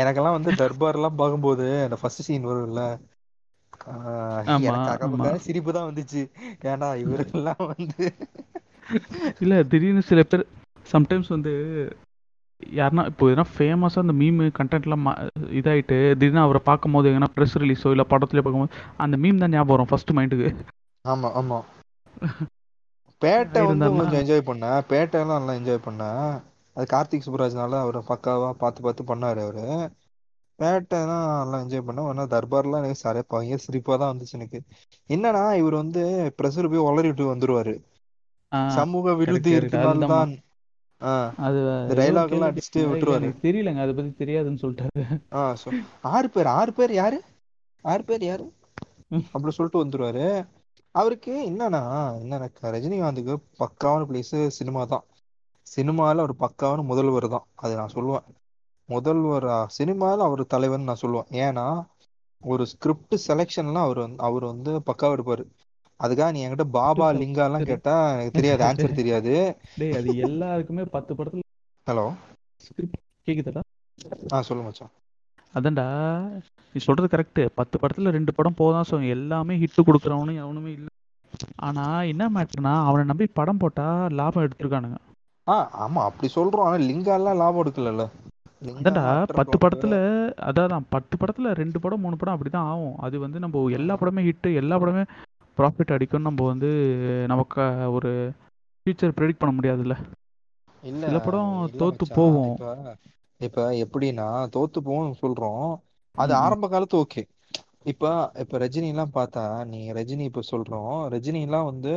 எனக்கெல்லாம் 0.00 0.36
வந்து 0.38 0.50
தர்பார் 0.62 0.98
எல்லாம் 0.98 1.18
பார்க்கும்போது 1.20 1.66
அந்த 1.86 1.96
ஃபர்ஸ்ட் 2.00 2.26
சீன் 2.26 2.48
வரும்ல. 2.50 2.82
சிரிப்பு 5.46 5.70
தான் 5.76 5.88
வந்துச்சு. 5.88 6.22
ஏன்னா 6.72 6.88
இவரெல்லாம் 7.04 7.64
வந்து 7.72 8.04
இல்ல 9.42 9.54
திடீர்னு 9.72 10.04
சில 10.10 10.22
பேர் 10.30 10.44
சம்டைம்ஸ் 10.88 11.30
வந்து 11.34 11.52
யாருன்னா 12.76 13.02
இப்போ 13.10 13.24
எதனா 13.28 13.44
ஃபேமஸாக 13.50 14.04
அந்த 14.04 14.14
மீம் 14.18 14.40
கண்டென்ட்லாம் 14.58 15.02
மா 15.02 15.12
இதாயிட்டு 15.58 15.98
திடீர்னு 16.12 16.44
அவரை 16.44 16.60
பார்க்கும்போது 16.64 17.10
எங்கன்னா 17.10 17.30
ப்ரெஸ் 17.34 17.58
ரிலீஸோ 17.62 17.92
இல்லை 17.94 18.06
படத்துலையோ 18.10 18.44
பார்க்கும்போது 18.44 18.74
அந்த 19.04 19.18
மீம் 19.22 19.42
தான் 19.42 19.54
ஞாபகம் 19.54 19.76
வரும் 19.76 19.90
ஃபர்ஸ்ட் 19.90 20.16
மைண்டுக்கு 20.18 20.50
ஆமா 21.04 21.30
ஆமா. 21.36 21.58
பேட்டை 23.22 23.60
வந்து 23.64 23.88
கொஞ்சம் 23.92 24.20
என்ஜாய் 24.20 24.48
பண்ணேன். 24.48 24.78
பேட்டைலாம் 24.90 25.38
நல்லா 25.38 25.56
என்ஜாய் 25.58 25.86
பண்ணேன். 25.86 26.26
அது 26.76 26.86
கார்த்திக் 26.90 27.26
சுப்ராஜ்னால 27.26 27.80
அவர் 27.84 27.98
பக்காவா 28.10 28.50
பார்த்து 28.60 28.80
பார்த்து 28.82 29.02
பண்ணாரு 29.10 29.40
அவரு. 29.46 29.66
பேட்டைலாம் 30.58 31.26
நல்லா 31.40 31.58
என்ஜாய் 31.62 31.86
பண்ணேன். 31.86 32.08
ஆனால் 32.10 32.32
தர்பார்லாம் 32.34 32.80
எனக்கு 32.80 33.02
சரியா 33.02 33.24
பையன் 33.30 33.64
சிரிப்பா 33.64 33.96
தான் 33.96 34.12
வந்துச்சு 34.12 34.38
எனக்கு. 34.40 34.60
என்னன்னா 35.10 35.44
இவர் 35.60 35.76
வந்து 35.82 36.02
ப்ரெஷர் 36.38 36.70
போய் 36.72 36.86
உளறிட்டு 36.88 37.24
வந்துருவாரு. 37.32 37.74
சமூக 38.74 39.14
விருது 39.20 39.50
இருந்தால்தான் 39.58 40.30
ஆஹ் 40.30 40.47
அது 41.46 41.58
டைலாக் 41.98 42.32
எல்லாம் 42.36 42.50
அடிச்சுட்டு 42.50 42.82
விட்டுருவாரு. 42.90 43.28
தெரியலங்க 43.42 43.80
அதை 43.84 43.92
பற்றி 43.94 44.12
தெரியாதுன்னு 44.22 44.62
சொல்லிட்டாரு. 44.62 45.04
so 45.62 45.72
ஆறு 46.00 46.28
பேர் 46.30 46.48
ஆறு 46.58 46.72
பேர் 46.72 46.92
யாரு? 46.92 47.18
ஆறு 47.84 48.04
பேர் 48.04 48.24
யாரு? 48.24 48.46
அப்படி 49.34 49.52
சொல்லிட்டு 49.58 49.82
வந்துருவாரு. 49.84 50.24
அவருக்கு 50.94 51.32
என்னன்னா 51.50 51.82
என்னன்னா 52.22 52.48
ரஜினிகாந்துக்கு 52.76 53.34
பக்காவான 53.62 54.06
பிளேஸ் 54.10 54.34
சினிமா 54.48 54.84
தான். 54.84 55.04
சினிமால 55.66 56.20
ஒரு 56.20 56.34
பக்காவான 56.40 56.82
முதல்வர் 56.82 57.28
தான் 57.28 57.46
அது 57.54 57.72
நான் 57.74 57.94
சொல்லுவேன். 57.94 58.26
முதல்வர் 58.88 59.46
சினிமால 59.78 60.18
அவர் 60.28 60.42
தலைவர்னு 60.54 60.88
நான் 60.90 61.02
சொல்லுவேன். 61.02 61.30
ஏன்னா 61.46 61.66
ஒரு 62.42 62.64
ஸ்கிரிப்ட் 62.66 63.14
செலெக்ஷன்லாம் 63.28 63.86
அவர் 63.88 63.98
வந்து 63.98 64.22
அவர் 64.22 64.44
வந்து 64.44 64.72
பக்காவா 64.86 65.16
இருப்பாரு. 65.18 65.44
அதுக்காக 66.00 66.30
நீ 66.32 66.40
என்கிட்ட 66.44 66.66
பாபா 66.74 67.06
லிங்கா 67.18 67.44
எல்லாம் 67.44 67.68
கேட்டா 67.68 67.94
எனக்கு 68.12 68.38
தெரியாது 68.38 68.62
ஆன்சர் 68.68 68.98
தெரியாது. 69.00 69.34
டேய் 69.76 69.98
அது 69.98 70.10
எல்லாருக்குமே 70.24 70.84
பத்து 70.94 71.12
படத்துல 71.14 71.44
ஹலோ. 71.86 72.06
கேக்குதுடா. 73.26 73.62
ஆ 74.32 74.40
சொல்லு 74.42 74.62
மச்சான். 74.62 74.92
அதான்டா 75.54 75.84
நீ 76.74 76.80
சொல்றது 76.80 77.08
கரெக்ட் 77.08 77.40
பத்து 77.54 77.76
படத்துல 77.78 78.10
ரெண்டு 78.10 78.32
படம் 78.32 78.58
போதான் 78.58 78.88
சொல்லும் 78.88 79.14
எல்லாமே 79.16 79.56
ஹிட் 79.60 79.80
கொடுக்குறவனும் 79.80 80.40
எவனுமே 80.40 80.72
இல்லை. 80.72 80.90
ஆனா 81.60 81.82
என்ன 82.04 82.28
மேட்டர்னா 82.30 82.74
அவனை 82.86 83.04
நம்பி 83.04 83.26
படம் 83.32 83.58
போட்டா 83.58 83.86
லாபம் 84.12 84.46
எடுத்திருக்கானுங்க. 84.46 84.98
ஆ 85.46 85.54
ஆமா 85.84 86.00
அப்படி 86.08 86.28
சொல்றோம். 86.34 86.66
ஆனா 86.66 86.78
லிங்கா 86.84 87.14
எல்லாம் 87.14 87.40
லாபம் 87.40 87.62
எடுக்கல 87.62 88.06
லிங்கா 88.62 88.96
அதான்டா 88.96 89.04
பத்து 89.38 89.56
படத்துல 89.62 89.94
அதான் 90.48 90.86
பத்து 90.90 91.14
படத்துல 91.16 91.52
ரெண்டு 91.52 91.78
படம் 91.80 92.00
மூணு 92.00 92.16
படம் 92.16 92.34
அப்படிதான் 92.34 92.68
ஆகும். 92.68 92.96
அது 92.98 93.16
வந்து 93.18 93.38
நம்ம 93.40 93.62
எல்லா 93.78 93.94
படமே 93.96 94.22
ஹிட் 94.24 94.48
எல்லா 94.62 94.76
படமே 94.78 95.02
ப்ராஃபிட் 95.58 95.94
அடிக்கும்னு 95.94 96.28
நம்ம 96.28 96.46
வந்து 96.46 96.70
நமக்கு 97.28 97.64
ஒரு 97.96 98.12
ஃபியூச்சர் 98.86 99.16
ப்ரெடிக்ட் 99.16 99.40
பண்ண 99.40 99.54
முடியாதுல்ல. 99.54 99.96
இல்ல 100.82 101.04
சில 101.04 101.16
படம் 101.26 101.52
தோத்து 101.78 102.06
போகும். 102.14 102.54
இப்ப 103.40 103.58
எப்படின்னா 103.84 104.26
தோத்து 104.54 104.78
போகும் 104.82 105.18
சொல்றோம். 105.20 105.68
அது. 106.14 106.32
ஆரம்ப 106.38 106.68
காலத்து 106.68 106.96
ஓகே 106.98 107.22
இப்ப 107.84 108.06
இப்ப 108.42 108.58
ரஜினி 108.58 108.88
எல்லாம் 108.88 109.14
பார்த்தா 109.14 109.42
நீ 109.66 109.80
ரஜினி 109.92 110.24
இப்ப 110.24 110.42
சொல்றோம். 110.50 110.96
ரஜினி 111.14 111.40
எல்லாம் 111.42 111.68
வந்து 111.70 111.92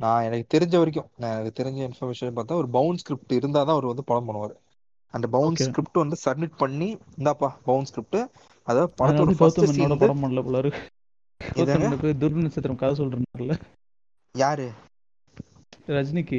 நான் 0.00 0.24
எனக்கு 0.24 0.46
தெரிஞ்ச 0.54 0.74
வரைக்கும் 0.78 1.10
நான் 1.14 1.32
எனக்கு 1.32 1.58
தெரிஞ்ச 1.60 1.80
இன்ஃபர்மேஷன் 1.88 2.36
பார்த்தா 2.38 2.60
ஒரு 2.62 2.68
பவுன் 2.70 2.98
ஸ்கிரிப்ட் 2.98 3.36
இருந்தாதான் 3.36 3.76
அவர் 3.76 3.86
வந்து 3.86 4.04
படம் 4.04 4.28
பண்ணுவாரு. 4.28 4.54
அந்த 5.14 5.26
பவுன் 5.28 5.56
ஸ்கிரிப்ட் 5.60 6.00
வந்து 6.00 6.16
சப்மிட் 6.24 6.56
பண்ணி 6.56 6.88
இந்தாப்பா 7.16 7.50
பவுன் 7.64 7.86
ஸ்கிரிப்ட் 7.86 8.18
அதாவது 8.68 8.90
படத்தோட 8.98 9.32
ஃபர்ஸ்ட் 9.36 9.64
சீன் 9.72 10.00
படம் 10.00 10.22
பண்ணல 10.22 10.42
போல 10.46 10.62
இருக்கு. 10.62 10.82
இதாங்க? 11.54 11.54
கௌதம் 11.54 11.84
என்ன 11.86 11.96
போய் 12.02 12.18
துர் 12.22 12.44
நட்சத்திரம் 12.44 12.80
கதை 12.82 12.94
சொல்றேன்ல 13.00 13.56
யாரு? 14.34 14.66
ரஜினிக்கு 15.96 16.38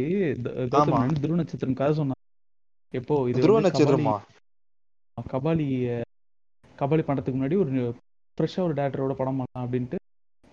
துருவ 1.22 1.36
நட்சத்திரம் 1.42 1.80
கதை 1.82 1.94
சொன்னான் 2.00 2.22
எப்போ? 2.94 3.16
இது 3.32 3.44
துருவ 3.46 3.60
நட்சத்திரமா? 3.66 4.16
கபாலி 5.18 5.68
கபாலி 6.80 7.04
படத்துக்கு 7.06 7.38
முன்னாடி 7.38 7.58
ஒரு 7.64 7.72
ஃப்ரெஷ்ஷாக 8.38 8.66
ஒரு 8.68 8.74
டேரக்டரோட 8.80 9.14
படம் 9.20 9.38
பண்ணலாம் 9.40 9.66
அப்படின்ட்டு 9.66 9.98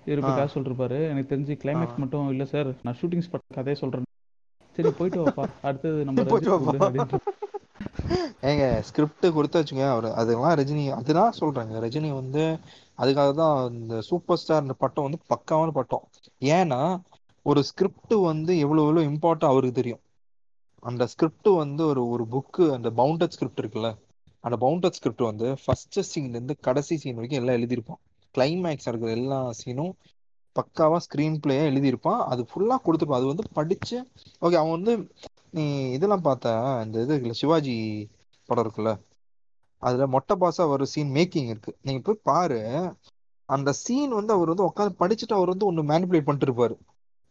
இவர் 0.06 0.22
போய் 0.24 0.38
கதை 0.38 0.48
சொல்லிருப்பாரு 0.54 0.98
எனக்கு 1.12 1.30
தெரிஞ்சு 1.32 1.54
கிளைமேக்ஸ் 1.62 2.00
மட்டும் 2.02 2.26
இல்லை 2.32 2.46
சார். 2.52 2.70
நான் 2.86 2.98
ஷூட்டிங் 3.00 3.24
ஸ்பாட் 3.26 3.56
கதையை 3.58 3.76
சொல்றேன். 3.82 4.08
சரி 4.76 4.90
போயிட்டு 4.98 5.18
வாப்பா. 5.24 5.44
அடுத்தது 5.68 5.98
நம்ம 6.04 6.24
ஏங்க 8.48 8.64
ஸ்கிரிப்ட் 8.88 9.26
கொடுத்து 9.36 9.60
வச்சுங்க 9.60 9.84
அவர். 9.92 10.08
அதெல்லாம் 10.20 10.56
ரஜினி 10.60 10.82
அதுதான் 10.96 11.36
சொல்றேங்க. 11.40 11.74
ரஜினி 11.84 12.10
வந்து 12.20 12.42
அதுக்காக 12.98 13.30
தான் 13.42 13.56
இந்த 13.80 13.94
சூப்பர் 14.08 14.40
ஸ்டார் 14.42 14.80
பட்டம் 14.82 15.06
வந்து 15.06 15.20
பக்காவான 15.32 15.72
பட்டம். 15.78 16.04
ஏன்னா 16.56 16.80
ஒரு 17.46 17.60
ஸ்கிரிப்ட் 17.70 18.14
வந்து 18.30 18.52
எவ்வளோ 18.64 18.82
எவ்வளோ 18.86 19.02
இம்பார்ட்டன் 19.10 19.52
அவருக்கு 19.52 19.80
தெரியும். 19.80 20.02
அந்த 20.82 21.02
ஸ்கிரிப்ட் 21.12 21.48
வந்து 21.62 21.82
ஒரு 21.92 22.02
ஒரு 22.14 22.24
புக்கு 22.34 22.64
அந்த 22.76 22.88
பவுண்டட் 23.00 23.34
ஸ்கிரிப்ட் 23.36 23.62
இருக்குல்ல 23.62 23.90
அந்த 24.44 24.56
பவுண்டட் 24.64 24.96
ஸ்கிரிப்ட் 24.98 25.28
வந்து 25.30 25.46
ஃபர்ஸ்ட் 25.62 25.98
சீன்லேருந்து 26.10 26.54
கடைசி 26.66 26.94
சீன் 27.02 27.18
வரைக்கும் 27.18 27.40
எல்லாம் 27.42 27.58
எழுதியிருப்பான். 27.58 28.00
கிளைமேக்ஸ் 28.34 28.88
இருக்கிற 28.90 29.10
எல்லா 29.20 29.38
சீனும் 29.60 29.92
பக்காவாக 30.56 31.00
ஸ்க்ரீன் 31.06 31.38
பிளேயாக 31.44 31.70
எழுதியிருப்பான். 31.70 32.20
அது 32.32 32.42
ஃபுல்லாக 32.50 32.80
கொடுத்துருப்பான். 32.86 33.20
அது 33.20 33.32
வந்து 33.32 33.46
படித்து 33.58 33.96
ஓகே 34.42 34.58
அவன் 34.62 34.76
வந்து 34.78 34.92
நீ 35.56 35.64
இதெல்லாம் 35.96 36.26
பார்த்த 36.28 36.52
இந்த 36.84 36.96
இது 37.04 37.12
இருக்குல்ல 37.14 37.36
சிவாஜி 37.42 37.76
படம் 38.48 38.64
இருக்குல்ல 38.64 38.92
அதுல 39.84 40.06
மொட்டை 40.14 40.34
பாசா 40.42 40.64
ஒரு 40.74 40.84
சீன் 40.92 41.12
மேக்கிங் 41.16 41.50
இருக்கு. 41.52 41.72
நீங்க 41.86 42.00
போய் 42.06 42.24
பாரு. 42.30 42.60
அந்த 43.48 43.70
சீன் 43.82 44.12
வந்து 44.18 44.32
அவர் 44.36 44.52
வந்து 44.52 44.68
உட்காந்து 44.68 45.00
படிச்சுட்டு 45.02 45.36
அவர் 45.38 45.52
வந்து 45.52 45.68
ஒன்னு 45.70 45.90
மேனிபுலேட் 45.92 46.26
பண்ணிட்டு 46.28 46.48
இருப்பாரு. 46.48 46.76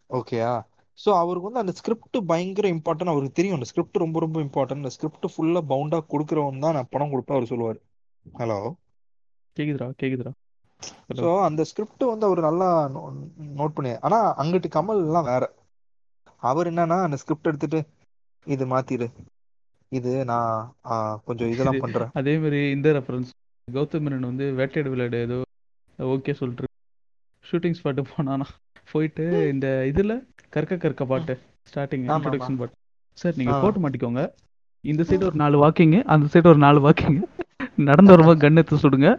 ஓகேயா 0.09 0.51
ஸோ 0.99 1.09
அவருக்கு 1.21 1.49
வந்து 1.49 1.61
அந்த 1.63 1.73
ஸ்கிரிப்ட் 1.79 2.17
பயங்கர 2.31 2.67
இம்பார்ட்டன்ட் 2.75 3.13
அவருக்கு 3.13 3.37
தெரியும். 3.39 3.57
அந்த 3.57 3.67
ஸ்கிரிப்ட் 3.71 4.03
ரொம்ப 4.03 4.19
ரொம்ப 4.19 4.39
இம்பார்ட்டன்ட் 4.45 4.83
அந்த 4.83 4.93
ஸ்கிரிப்ட் 4.95 5.27
ஃபுல்லா 5.33 5.61
பவுண்டா 5.71 5.99
கொடுக்குறவன் 6.13 6.63
தான் 6.65 6.77
நான் 6.77 6.91
படம் 6.93 7.11
கொடுப்பேன் 7.13 7.37
அவர் 7.37 7.51
சொல்லுவார். 7.51 7.79
ஹலோ 8.25 8.59
கேக்குதுடா 9.57 9.87
ஹலோ 11.07 11.23
ஸோ 11.23 11.29
அந்த 11.47 11.61
ஸ்கிரிப்ட் 11.69 12.03
வந்து 12.11 12.27
அவர் 12.29 12.41
நல்லா 12.47 12.69
நோட் 13.59 13.75
பண்ணி 13.77 13.91
ஆனா 14.07 14.19
அங்கிட்டு 14.41 14.69
கமல் 14.75 15.03
எல்லாம் 15.05 15.29
வேற. 15.31 15.43
அவர் 16.41 16.69
என்னன்னா 16.71 16.97
அந்த 17.05 17.17
ஸ்கிரிப்ட் 17.21 17.49
எடுத்துட்டு 17.51 17.79
இது 18.47 18.65
மாத்திரு. 18.65 19.07
இது 19.97 20.11
நான் 20.31 20.51
கொஞ்சம் 21.27 21.49
இது 21.49 21.55
இதெல்லாம் 21.55 21.81
பண்றேன். 21.83 22.11
அதே 22.19 22.33
மாதிரி 22.43 22.59
இந்த 22.75 22.87
ரெஃபரன்ஸ் 22.97 23.31
கௌதம் 23.67 24.03
மேனன் 24.05 24.29
வந்து 24.29 24.45
வேட்டையாடு 24.59 24.91
விளையாடு 24.93 25.19
ஏதோ 25.27 25.37
ஓகே 25.99 26.33
சொல்லிட்டு 26.39 26.69
ஷூட்டிங் 27.45 27.77
ஸ்பாட்டு 27.79 28.03
போனானா 28.11 28.47
போயிட்டு 28.91 29.25
இந்த 29.53 29.67
இதுல 29.91 30.13
கற்க 30.55 30.77
கற்க 30.85 31.05
பாட்டு 31.11 31.33
ஸ்டார்டிங் 31.69 32.05
இன்ட்ரோடக்ஷன் 32.07 32.59
பாட்டு. 32.61 32.75
சார் 33.17 33.37
நீங்க 33.39 33.53
போட்டு 33.63 33.81
மாட்டிக்கோங்க. 33.83 34.21
இந்த 34.83 35.01
சைடு 35.09 35.27
ஒரு 35.29 35.37
நாலு 35.41 35.57
வாக்கிங் 35.63 35.95
அந்த 36.13 36.25
சைடு 36.33 36.49
ஒரு 36.53 36.61
நாலு 36.65 36.79
வாக்கிங் 36.85 37.17
நடந்து 37.87 38.13
வரும்போது 38.13 38.41
கன் 38.43 38.59
எடுத்து 38.61 38.81
சுடுங்க. 38.83 39.09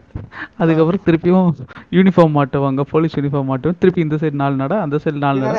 அதுக்கப்புறம் 0.62 1.04
திருப்பியும் 1.06 1.48
யூனிஃபார்ம் 1.96 2.36
மாட்டுவாங்க 2.38 2.84
போலீஸ் 2.92 3.16
யூனிஃபார்ம் 3.18 3.50
மாட்டுவோம் 3.50 3.78
திருப்பி 3.82 4.04
இந்த 4.06 4.18
சைடு 4.22 4.40
நாலு 4.42 4.56
நட 4.62 4.74
அந்த 4.84 5.00
சைடு 5.04 5.20
நாலு 5.24 5.40
நட. 5.44 5.56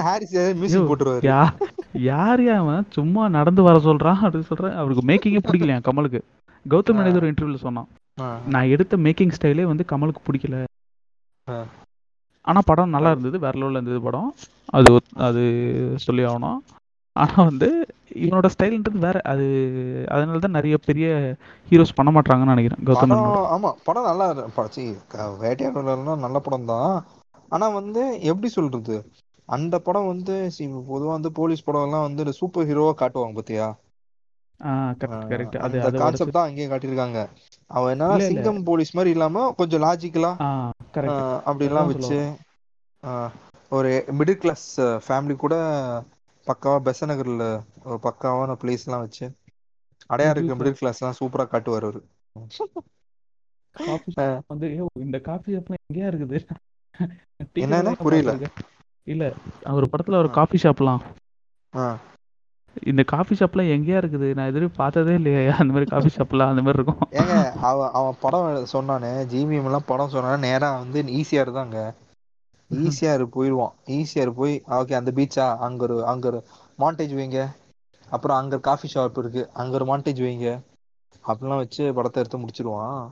யார் 2.09 2.45
அவன் 2.59 2.87
சும்மா 2.97 3.25
நடந்து 3.37 3.63
வர 3.67 3.77
சொல்றான் 3.89 4.21
அப்படின்னு 4.23 4.49
சொல்றேன். 4.51 4.77
அவருக்கு 4.81 5.05
மேக்கிங்கே 5.11 5.43
பிடிக்கலையா 5.49 5.79
கமலுக்கு. 5.89 6.21
கௌதம் 6.65 6.97
மேனன் 6.99 7.19
ஒரு 7.21 7.31
இன்டர்வியூல 7.31 7.59
சொன்னான். 7.67 7.89
நான் 8.53 8.71
எடுத்த 8.75 8.97
மேக்கிங் 9.05 9.35
ஸ்டைலே 9.37 9.65
வந்து 9.71 9.85
கமலுக்கு 9.91 10.21
பிடிக்கல. 10.27 10.63
ஆனா 12.47 12.59
படம் 12.69 12.93
நல்லா 12.95 13.11
இருந்தது 13.13 13.37
வேற 13.43 13.53
லெவலில் 13.59 13.79
இருந்தது 13.79 13.99
படம். 14.07 14.29
அது 14.77 14.89
அது 15.27 15.43
சொல்லி 16.05 16.23
ஆகணும். 16.29 16.59
ஆனா 17.15 17.35
வந்து 17.43 17.67
இவனோட 18.19 18.47
ஸ்டைல்ன்றது 18.53 18.99
வேற. 19.05 19.17
அது 19.23 19.45
அதனால 20.11 20.39
தான் 20.39 20.55
நிறைய 20.57 20.75
பெரிய 20.85 21.05
ஹீரோஸ் 21.67 21.95
பண்ண 21.95 22.09
மாட்டாங்கன்னு 22.11 22.53
நினைக்கிறேன் 22.53 22.83
கௌதம் 22.89 23.13
ஆமா 23.53 23.69
படம் 23.83 24.07
நல்லா 24.07 24.25
இரு- 24.31 24.47
ப- 24.55 24.69
சீ, 24.69 24.83
க- 25.07 25.29
வேட்டையாடு 25.41 25.79
விளையாடுனா 25.79 26.15
நல்ல 26.19 26.39
படம் 26.39 26.69
தான். 26.71 26.93
ஆனா 27.51 27.67
வந்து 27.73 28.01
எப்படி 28.23 28.49
சொல்றது? 28.49 28.95
அந்த 29.49 29.75
படம் 29.79 30.07
வந்து 30.07 30.35
சி- 30.55 30.69
பொதுவா 30.87 31.11
வந்து 31.11 31.31
போலீஸ் 31.33 31.65
படம் 31.65 31.83
எல்லாம் 31.83 32.05
வந்து 32.07 32.33
சூப்பர் 32.39 32.67
ஹீரோவா 32.69 32.93
காட்டுவாங்க 32.95 33.35
பாத்தியா? 33.35 33.67
ஆ 34.59 34.71
கரெக்ட் 34.93 35.15
ஆஹ் 35.17 35.29
கரெக்ட் 35.31 35.57
அது 35.59 35.77
அந்த 35.81 35.99
கான்செப்ட் 35.99 36.35
தான் 36.35 36.47
அங்கேயும் 36.47 36.71
காட்டியிருக்காங்க. 36.71 37.21
அவன் 37.71 37.91
என்னன்னா 37.93 38.17
சிங்கம் 38.29 38.59
போலீஸ் 38.63 38.95
மாதிரி 38.95 39.11
இல்லாம 39.11 39.45
கொஞ்சம் 39.57 39.83
லாஜிக்கலா 39.83 40.31
அப்படிலாம் 41.45 41.89
வச்சு 41.91 42.19
ஒரு 43.71 43.89
மிடில் 44.17 44.39
கிளாஸ் 44.39 44.67
ஃபேமிலி 45.05 45.35
கூட 45.37 45.55
பக்காவா 46.47 46.77
பெசநகர்ல 46.85 47.45
ஒரு 47.85 47.99
பக்காவான 48.03 48.57
பிளேஸ்லாம் 48.61 49.03
வச்சு 49.03 49.25
அடையாறு 50.09 50.37
ரிவ்யூ 50.37 50.53
இருக்க 50.53 50.55
மிடில் 50.55 50.79
கிளாஸ்லாம் 50.79 51.17
சூப்பரா 51.19 51.45
காட்டுவார் 51.47 51.87
அவரு. 51.87 52.01
வந்து 54.49 54.67
இந்த 54.99 55.17
காஃபி 55.21 55.49
ஷாப்லாம் 55.55 55.83
எங்கேயா 55.83 56.09
இருக்குது? 56.11 56.37
என்னன்னா 57.61 57.91
புரியல. 58.01 58.31
இல்ல 59.07 59.23
அவர் 59.65 59.91
படத்துல 59.91 60.17
ஒரு 60.17 60.29
ஆ. 60.29 60.35
காஃபி 60.35 60.57
ஷாப்லாம் 60.63 61.01
இந்த 62.83 63.01
காஃபி 63.05 63.35
ஷாப்லாம் 63.35 63.71
எங்கேயா 63.73 63.99
இருக்குது? 64.01 64.27
நான் 64.33 64.49
எதுவும் 64.51 64.77
பார்த்ததே 64.77 65.13
இல்லையே 65.13 65.41
அந்த 65.55 65.71
மாதிரி 65.73 65.87
காஃபி 65.89 66.09
ஷாப்லாம் 66.15 66.51
அந்த 66.51 66.61
மாதிரி 66.61 66.79
இருக்கும். 66.79 67.01
ஏங்க 67.15 67.33
அவன் 67.63 67.91
அவன் 67.93 68.15
படம் 68.21 68.47
சொன்னானே 68.73 69.11
ஜிவிஎம் 69.31 69.67
எல்லாம் 69.69 69.87
படம் 69.87 70.13
சொன்னானே 70.13 70.39
நேரா 70.39 70.69
வந்து 70.77 70.99
ஈஸியார் 71.19 71.51
தாங்க 72.71 72.87
ஈஸியார் 72.87 73.23
போயிடுவான் 73.33 73.73
ஈஸியார் 73.95 74.31
போய் 74.35 74.55
ஓகே 74.77 74.97
அந்த 74.97 75.11
பீச்சா 75.17 75.45
அங்க 75.65 75.83
ஒரு 75.83 75.97
அங்க 76.07 76.25
ஒரு 76.27 76.39
மாண்டேஜ் 76.79 77.13
வைங்க. 77.15 77.39
அப்புறம் 78.07 78.37
அங்க 78.37 78.59
காஃபி 78.67 78.87
ஷாப் 78.91 79.19
இருக்கு. 79.21 79.43
அங்க 79.55 79.73
ஒரு 79.75 79.87
மாண்டேஜ் 79.87 80.21
வைங்க. 80.21 80.47
அப்டிலாம் 81.23 81.61
வச்சு 81.61 81.83
படத்த 81.97 82.21
எடுத்து 82.21 82.41
முடிச்சிருவான். 82.41 83.03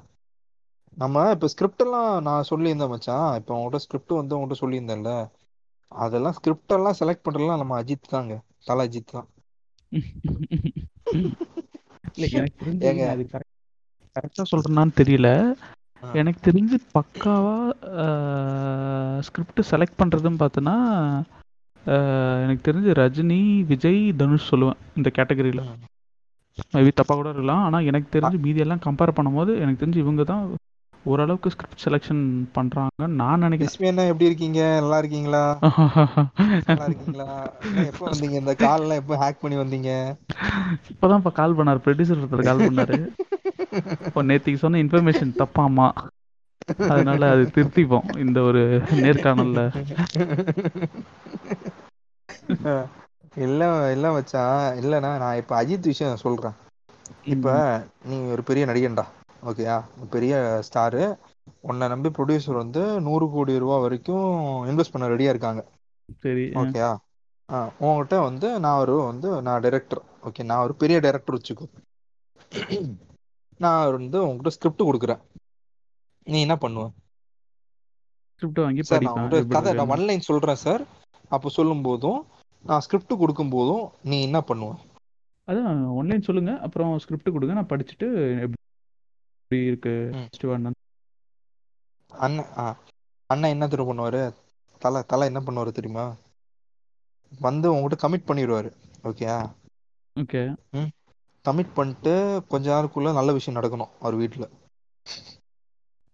நம்ம 0.98 1.24
இப்ப 1.32 1.48
ஸ்கிரிப்ட் 1.52 1.84
எல்லாம் 1.86 2.08
நான் 2.28 2.48
சொல்லியிருந்தேன் 2.50 2.92
மச்சான். 2.92 3.28
இப்ப 3.40 3.56
உங்ககிட்ட 3.56 3.84
ஸ்கிரிப்ட் 3.86 4.20
வந்து 4.20 4.36
உங்ககிட்ட 4.38 4.62
சொல்லியிருந்தேன்ல. 4.62 5.14
அதெல்லாம் 5.92 6.36
ஸ்கிரிப்ட் 6.38 6.76
எல்லாம் 6.76 6.98
செலக்ட் 7.00 7.26
பண்றதுலாம் 7.26 7.62
நம்ம 7.62 7.80
அஜித் 7.82 8.12
தாங்க. 8.12 8.34
தல 8.66 8.86
அஜித் 8.86 9.12
தான். 9.12 9.30
ஏங்க. 12.84 13.02
நான் 13.02 13.16
இது 13.16 13.26
கரெக்டா 14.16 14.44
சொல்றேனான்னு 14.50 14.98
தெரியல. 14.98 15.28
எனக்கு 16.22 16.40
தெரிஞ்சு 16.48 16.78
பக்காவா 16.96 17.56
ஸ்கிரிப்ட் 19.28 19.62
செலக்ட் 19.72 20.00
பண்றதுன்னு 20.02 20.42
பார்த்தோன்னா 20.44 20.76
எனக்கு 22.44 22.66
தெரிஞ்சு 22.68 22.92
ரஜினி 23.02 23.40
விஜய் 23.72 24.02
தனுஷ் 24.22 24.52
சொல்லுவேன் 24.52 24.80
இந்த 25.00 25.10
கேட்டகரியில். 25.18 25.64
மேபி 26.76 26.92
தப்பாக 27.00 27.18
கூட 27.20 27.30
இருக்கலாம் 27.30 27.64
ஆனால் 27.68 27.88
எனக்கு 27.90 28.08
தெரிஞ்சு 28.16 28.40
மீதி 28.46 28.64
எல்லாம் 28.66 28.86
கம்பேர் 28.86 29.18
பண்ணும்போது 29.18 29.52
எனக்கு 29.64 29.82
தெரிஞ்சு 29.84 30.04
இவங்க 30.04 30.24
தான் 30.32 30.44
ஓரளவுக்கு 31.06 31.52
ஸ்கிரிப்ட் 31.54 31.84
செலெக்ஷன் 31.86 32.22
பண்ணுறாங்கன்னு 32.58 33.18
நான் 33.22 33.44
நினைக்கிறேன். 33.46 34.10
எப்படி 34.12 34.30
இருக்கீங்க? 34.30 34.62
நல்லா 34.82 34.98
இருக்கீங்களா? 35.02 35.44
நல்லா 36.68 36.86
இருக்கீங்களா? 36.90 37.28
எப்போ 37.90 38.06
வந்தீங்க? 38.12 38.38
இந்த 38.44 38.56
கால் 38.66 38.84
எல்லாம் 38.86 39.02
எப்போ 39.02 39.18
ஹேக் 39.24 39.42
பண்ணி 39.44 39.58
வந்தீங்க? 39.64 39.92
இப்போதான் 40.94 41.22
இப்போ 41.24 41.34
கால் 41.42 41.58
பண்ணார் 41.60 41.84
ப்ரொடியூசர் 41.88 42.22
ஒருத்தர் 42.22 42.50
கால் 42.52 42.68
பண்ணாரு. 42.68 43.00
இப்போ 44.08 44.22
நேத்திக்கு 44.28 44.62
சொன்ன 44.62 44.82
இன்ஃபர்மேஷன் 44.84 45.38
தப்பாமா 45.40 45.88
அதனால 46.88 47.30
அது 47.34 47.44
திருத்திப்போம் 47.56 48.10
இந்த 48.24 48.40
ஒரு 48.44 48.62
நேர்காணல்ல. 49.00 49.60
இல்ல 53.44 53.62
இல்ல 53.94 54.08
மச்சான் 54.14 54.52
இல்லண்ணா 54.82 55.12
நான் 55.18 55.40
இப்ப 55.40 55.56
அஜித் 55.60 55.90
விஷயம் 55.90 56.24
சொல்றேன். 56.24 56.58
இப்ப 57.34 57.48
நீ 58.04 58.18
ஒரு 58.34 58.44
பெரிய 58.44 58.64
நடிகன்டா 58.66 59.06
ஓகேயா? 59.44 59.78
பெரிய 60.12 60.34
ஸ்டாரு 60.68 61.04
உன்னை 61.64 61.86
நம்பி 61.88 62.10
ப்ரொடியூசர் 62.12 62.62
வந்து 62.62 62.82
நூறு 63.06 63.28
கோடி 63.32 63.56
ரூபா 63.60 63.78
வரைக்கும் 63.84 64.28
இன்வெஸ்ட் 64.70 64.94
பண்ண 64.94 65.08
ரெடியா 65.10 65.34
இருக்காங்க. 65.34 65.64
சரி 66.24 66.46
ஓகேயா? 66.60 66.92
உங்ககிட்ட 67.80 68.16
வந்து 68.26 68.48
நான் 68.64 68.82
ஒரு 68.82 68.96
வந்து 69.04 69.30
நான் 69.46 69.64
டைரக்டர் 69.64 70.04
ஓகே 70.24 70.48
நான் 70.50 70.66
ஒரு 70.66 70.76
பெரிய 70.78 71.00
டைரக்டர் 71.02 71.38
வச்சுக்கோ. 71.38 71.68
நான் 73.66 73.94
வந்து 73.98 74.20
உங்ககிட்ட 74.26 74.54
ஸ்கிரிப்ட் 74.56 74.88
கொடுக்குறேன். 74.90 75.22
நீ 76.34 76.38
என்ன 76.46 76.56
பண்ணுவ? 76.64 76.86
ஸ்கிரிப்ட் 78.36 78.64
வாங்கி 78.66 78.84
சார் 78.90 79.06
நான் 79.06 79.18
உங்ககிட்ட 79.18 79.56
கதை 79.58 79.74
நான் 79.80 79.92
ஒன் 79.96 80.06
லைன் 80.08 80.28
சொல்றேன் 80.30 80.64
சார். 80.66 80.84
அப்போ 81.36 81.50
சொல்லும் 81.58 81.86
போதும் 81.88 82.20
நான் 82.70 82.84
ஸ்கிரிப்ட் 82.86 83.22
கொடுக்கும் 83.22 83.54
போதும் 83.56 83.86
நீ 84.12 84.18
என்ன 84.28 84.40
பண்ணுவ? 84.50 84.72
அதான் 85.48 85.68
ஆன்லைன் 86.00 86.28
சொல்லுங்க. 86.28 86.52
அப்புறம் 86.66 86.92
ஸ்கிரிப்ட் 87.04 87.34
கொடுங்க. 87.36 87.56
நான் 87.60 87.72
படிச்சுட்டு 87.72 88.08
எப்படி 88.44 89.60
இருக்கு? 89.70 89.96
அண்ணன் 93.30 93.54
என்ன 93.56 93.68
தெரியும் 93.72 93.92
பண்ணுவாரு? 93.92 94.22
தலை 94.84 95.00
தலை 95.12 95.28
என்ன 95.32 95.42
பண்ணுவாரு 95.46 95.72
தெரியுமா? 95.78 96.06
வந்து 97.32 97.68
உங்ககிட்ட 97.74 97.98
கமிட் 98.04 98.30
பண்ணிடுவாரு. 98.30 98.70
ஓகேயா 99.10 99.38
ஓகே 100.16 100.42
கமிட் 101.50 101.74
பண்ணிட்டு 101.74 102.44
கொஞ்ச 102.48 102.66
நாளுக்குள்ள 102.74 103.14
நல்ல 103.14 103.32
விஷயம் 103.32 103.62
நடக்கணும் 103.62 103.90
அவர் 104.00 104.18
வீட்டுல 104.18 104.46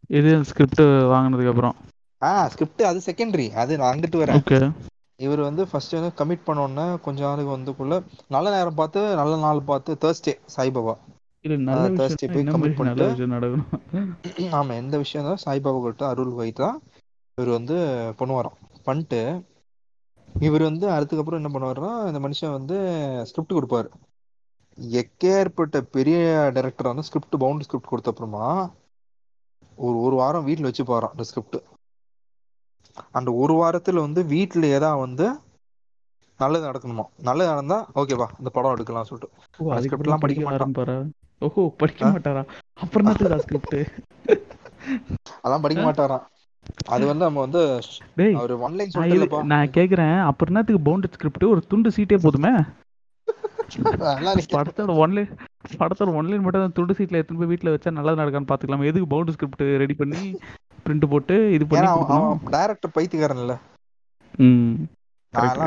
இது 0.08 0.44
ஸ்கிரிப்ட் 0.44 0.82
வாங்கினதுக்கு 0.82 1.50
அப்புறம். 1.50 1.76
ஆ 2.24 2.48
ஸ்கிரிப்ட் 2.48 2.82
அது 2.82 3.02
செகண்டரி 3.06 3.52
அது 3.52 3.78
நான் 3.78 3.96
அங்கிட்டு 3.96 4.20
வரேன். 4.22 4.40
ஓகே 4.40 4.72
இவர் 5.16 5.40
வந்து 5.40 5.68
ஃபர்ஸ்ட் 5.68 5.94
வந்து 5.94 6.12
கமிட் 6.18 6.48
பண்ணோன்னே 6.48 7.00
கொஞ்ச 7.00 7.24
நாளுக்கு 7.24 7.58
வந்துக்குள்ள 7.58 8.04
நல்ல 8.28 8.56
நேரம் 8.56 8.76
பார்த்து 8.76 9.16
நல்ல 9.16 9.38
நாள் 9.38 9.62
பார்த்து 9.62 9.98
தேர்ஸ்டே 10.02 10.34
சாய்பாபா. 10.58 10.96
விஷயம். 11.96 12.34
போய் 12.34 12.44
நல்ல 12.44 12.68
பண்ணிட்டு- 12.80 13.16
ஆமா 14.58 14.74
எந்த 14.76 14.98
விஷயம் 14.98 15.28
தான் 15.30 15.46
சாய்பாபா 15.46 15.82
கிட்ட 15.82 16.08
அருள் 16.08 16.32
வைத்தா 16.32 16.70
இவர் 17.38 17.52
வந்து 17.52 17.76
பண்ணுவாராம். 18.20 18.58
பண்ணிட்டு 18.84 19.46
இவர் 20.40 20.62
வந்து 20.62 20.90
அதுக்கப்புறம் 20.90 21.44
என்ன 21.44 21.50
பண்ணுவாருன்னா 21.54 22.08
இந்த 22.08 22.20
மனுஷன் 22.20 22.52
வந்து 22.52 22.78
ஸ்கிரிப்ட் 23.26 23.58
கொடுப்பாரு. 23.58 23.90
எக்கேற்பட்ட 25.00 25.82
பெரிய 25.92 26.18
டைரக்டர் 26.56 26.92
வந்து 26.92 27.08
ஸ்கிரிப்ட் 27.08 27.40
பவுண்ட் 27.40 27.66
ஸ்கிரிப்ட் 27.66 27.92
கொடுத்த 27.92 28.14
அப்புறமா 28.14 28.46
ஒரு 29.78 29.98
ஒரு 30.00 30.16
வாரம் 30.16 30.48
வீட்டில் 30.48 30.68
வச்சு 30.68 30.84
போறான் 30.86 31.14
அந்த 31.14 31.24
ஸ்கிரிப்ட் 31.24 31.60
அந்த 33.18 33.30
ஒரு 33.42 33.54
வாரத்துல 33.56 34.04
வந்து 34.04 34.22
வீட்டுல 34.30 34.72
ஏதா 34.76 34.92
வந்து 34.98 35.28
நல்லது 36.40 36.66
நடக்கணுமா? 36.66 37.06
நல்லது 37.20 37.50
நடந்தா 37.50 37.78
ஓகேவா 37.96 38.28
இந்த 38.40 38.50
படம் 38.50 38.76
எடுக்கலாம் 38.76 39.08
சொல்லிட்டு. 39.10 39.30
அந்த 39.60 39.76
அதுக்கப்புறம் 39.76 40.24
படிக்க 40.24 40.44
மாட்டான். 40.46 40.74
ஓஹோ 41.42 41.64
படிக்க? 41.78 42.12
மாட்டாரா? 42.16 42.44
அப்புறம் 42.84 43.08
தான் 43.08 43.44
ஸ்கிரிப்ட் 43.44 43.78
அதெல்லாம் 45.38 45.64
படிக்க 45.66 45.82
மாட்டாராம். 45.84 46.26
அது 46.88 47.04
வந்து 47.06 47.26
நம்ம 47.26 47.42
வந்து 47.46 47.62
அவர் 48.34 48.54
ஒன்லைன் 48.60 48.92
நான் 49.52 49.74
கேக்குறேன். 49.78 50.18
அப்புறம் 50.30 50.52
என்னத்துக்கு 50.54 50.86
பவுண்டட் 50.88 51.16
ஸ்கிரிப்ட் 51.18 51.52
ஒரு 51.54 51.62
துண்டு 51.68 51.90
சீட்டே 51.96 52.20
போதுமே? 52.22 52.54
படத்தோட 54.54 54.94
ஒன்லைன் 55.04 55.32
படத்தோட 55.80 56.10
ஒன்லைன் 56.16 56.46
மட்டும் 56.46 56.76
துண்டு 56.78 56.94
சீட்ல 56.94 57.20
எடுத்துன்னு 57.20 57.42
போய் 57.42 57.52
வீட்ல 57.52 57.74
வச்சா 57.74 57.92
நல்லது 57.92 58.22
நடக்கான்னு 58.22 58.52
பாத்துக்கலாம் 58.52 58.90
எதுக்கு 58.90 59.12
பவுண்ட் 59.12 59.34
ஸ்கிரிப்ட் 59.36 59.64
ரெடி 59.82 59.96
பண்ணி 59.96 60.22
பிரிண்ட் 60.86 61.12
போட்டு 61.12 61.36
இது 61.56 61.66
பண்ணி 61.68 61.88
டைரக்டர் 62.52 62.96
பைத்தியக்காரன் 62.96 63.42
இல்ல 63.44 63.56
ம். 64.40 64.76
நான் 65.34 65.60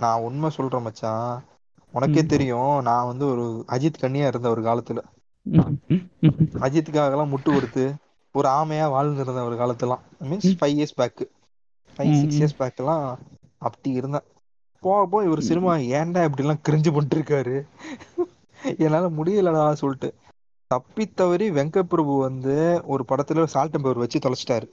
நான் 0.00 0.22
உண்மை 0.26 0.48
சொல்றேன் 0.56 0.84
மச்சான். 0.84 1.30
உனக்கே. 1.94 2.22
தெரியும் 2.26 2.74
நான் 2.84 3.06
வந்து 3.06 3.24
ஒரு 3.26 3.44
அஜித் 3.68 4.02
கண்ணியா 4.02 4.26
இருந்த 4.26 4.48
ஒரு 4.50 4.62
காலத்துல. 4.62 5.00
அஜித்துக்காக 6.64 7.12
எல்லாம் 7.12 7.32
முட்டு 7.32 7.50
கொடுத்து 7.52 7.84
ஒரு 8.34 8.48
ஆமையா 8.50 8.86
வாழ்ந்துருந்த 8.94 9.42
ஒரு 9.44 9.56
காலத்துலாம் 9.56 10.02
means 10.24 10.48
five 10.58 10.74
years 10.76 10.96
back 10.96 11.22
five 11.96 12.12
six. 12.14 12.38
Years 12.38 12.58
பேக்லாம் 12.60 13.06
அப்படி 13.62 13.90
இருந்தேன். 13.92 14.26
போக 14.82 15.06
போக 15.06 15.24
இவர் 15.24 15.40
சினிமா 15.40 15.76
ஏன்டா 15.92 16.24
இப்படி 16.24 16.42
எல்லாம் 16.42 16.62
கிரிஞ்சு 16.68 16.90
பண்ணிட்டு 16.92 17.18
இருக்காரு 17.18 17.56
என்னால 18.78 19.08
முடியலடா 19.08 19.72
சொல்லிட்டு. 19.72 20.08
தப்பி 20.70 21.06
தவறி 21.10 21.50
வெங்கட் 21.50 21.90
பிரபு 21.92 22.18
வந்து 22.18 22.54
ஒரு 22.84 23.04
படத்துல 23.08 23.44
சால்ட் 23.44 23.72
பேப்பர் 23.72 23.98
வச்சு 23.98 24.18
தொலைச்சிட்டாரு. 24.18 24.66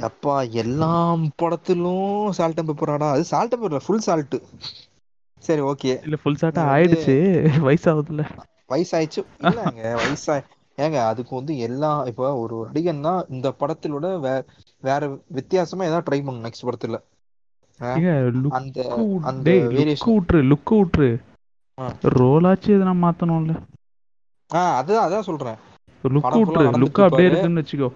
அப்பா 0.00 0.42
எல்லா 0.42 0.90
படத்திலும் 1.36 2.30
சால்ட் 2.30 2.60
பேப்பராடா 2.60 3.10
அது 3.10 3.24
சால்ட் 3.24 3.50
பேப்பர் 3.50 3.84
ஃபுல் 3.86 3.98
சால்ட் 3.98 4.36
சரி 5.42 5.60
ஓகே 5.62 5.90
இல்ல 6.02 6.16
ஃபுல் 6.22 6.38
வந்து- 6.42 6.68
ஆயிடுச்சு. 6.68 7.16
வயசாகுதுல்ல. 7.66 8.22
வயசாயிடுச்சு 8.68 9.20
இல்லங்க 9.42 9.82
வயசா 10.00 10.36
ஏங்க 10.78 11.06
அதுக்கு 11.06 11.34
வந்து 11.34 11.58
எல்லா 11.58 12.02
இப்போ 12.06 12.36
ஒரு 12.36 12.66
நடிகன் 12.66 13.00
தான் 13.00 13.24
இந்த 13.28 13.48
படத்திலோட 13.60 14.20
வே 14.20 14.32
வேற 14.82 15.02
வித்தியாசமா 15.28 15.84
ஏதாவது 15.84 16.06
ட்ரை 16.08 16.20
பண்ணணும் 16.20 16.46
நெக்ஸ்ட் 16.46 16.66
படத்துல. 16.66 16.98
லுக் 17.80 18.60
விட்டுரு 20.06 20.40
லுக் 20.50 20.70
விட்டுரு 20.70 21.20
ஆ. 21.78 21.92
ரோலாச்சு 22.02 22.70
எதனா 22.76 22.94
மாத்தணும்ல? 23.04 23.54
அதுதான் 24.50 25.12
அதான் 25.12 25.20
சொல்றேன். 25.20 25.58
லுக் 26.04 26.18
படம் 26.18 26.44
full-ஆ 26.44 26.60
விட்டுரு 26.60 26.66
நடந்துட்டு 26.66 26.84
லுக் 26.84 27.04
அப்படியே 27.04 27.28
இருப்பாரு. 27.28 27.30
இருக்குன்னு 27.30 27.60
வச்சுக்கோ. 27.60 27.90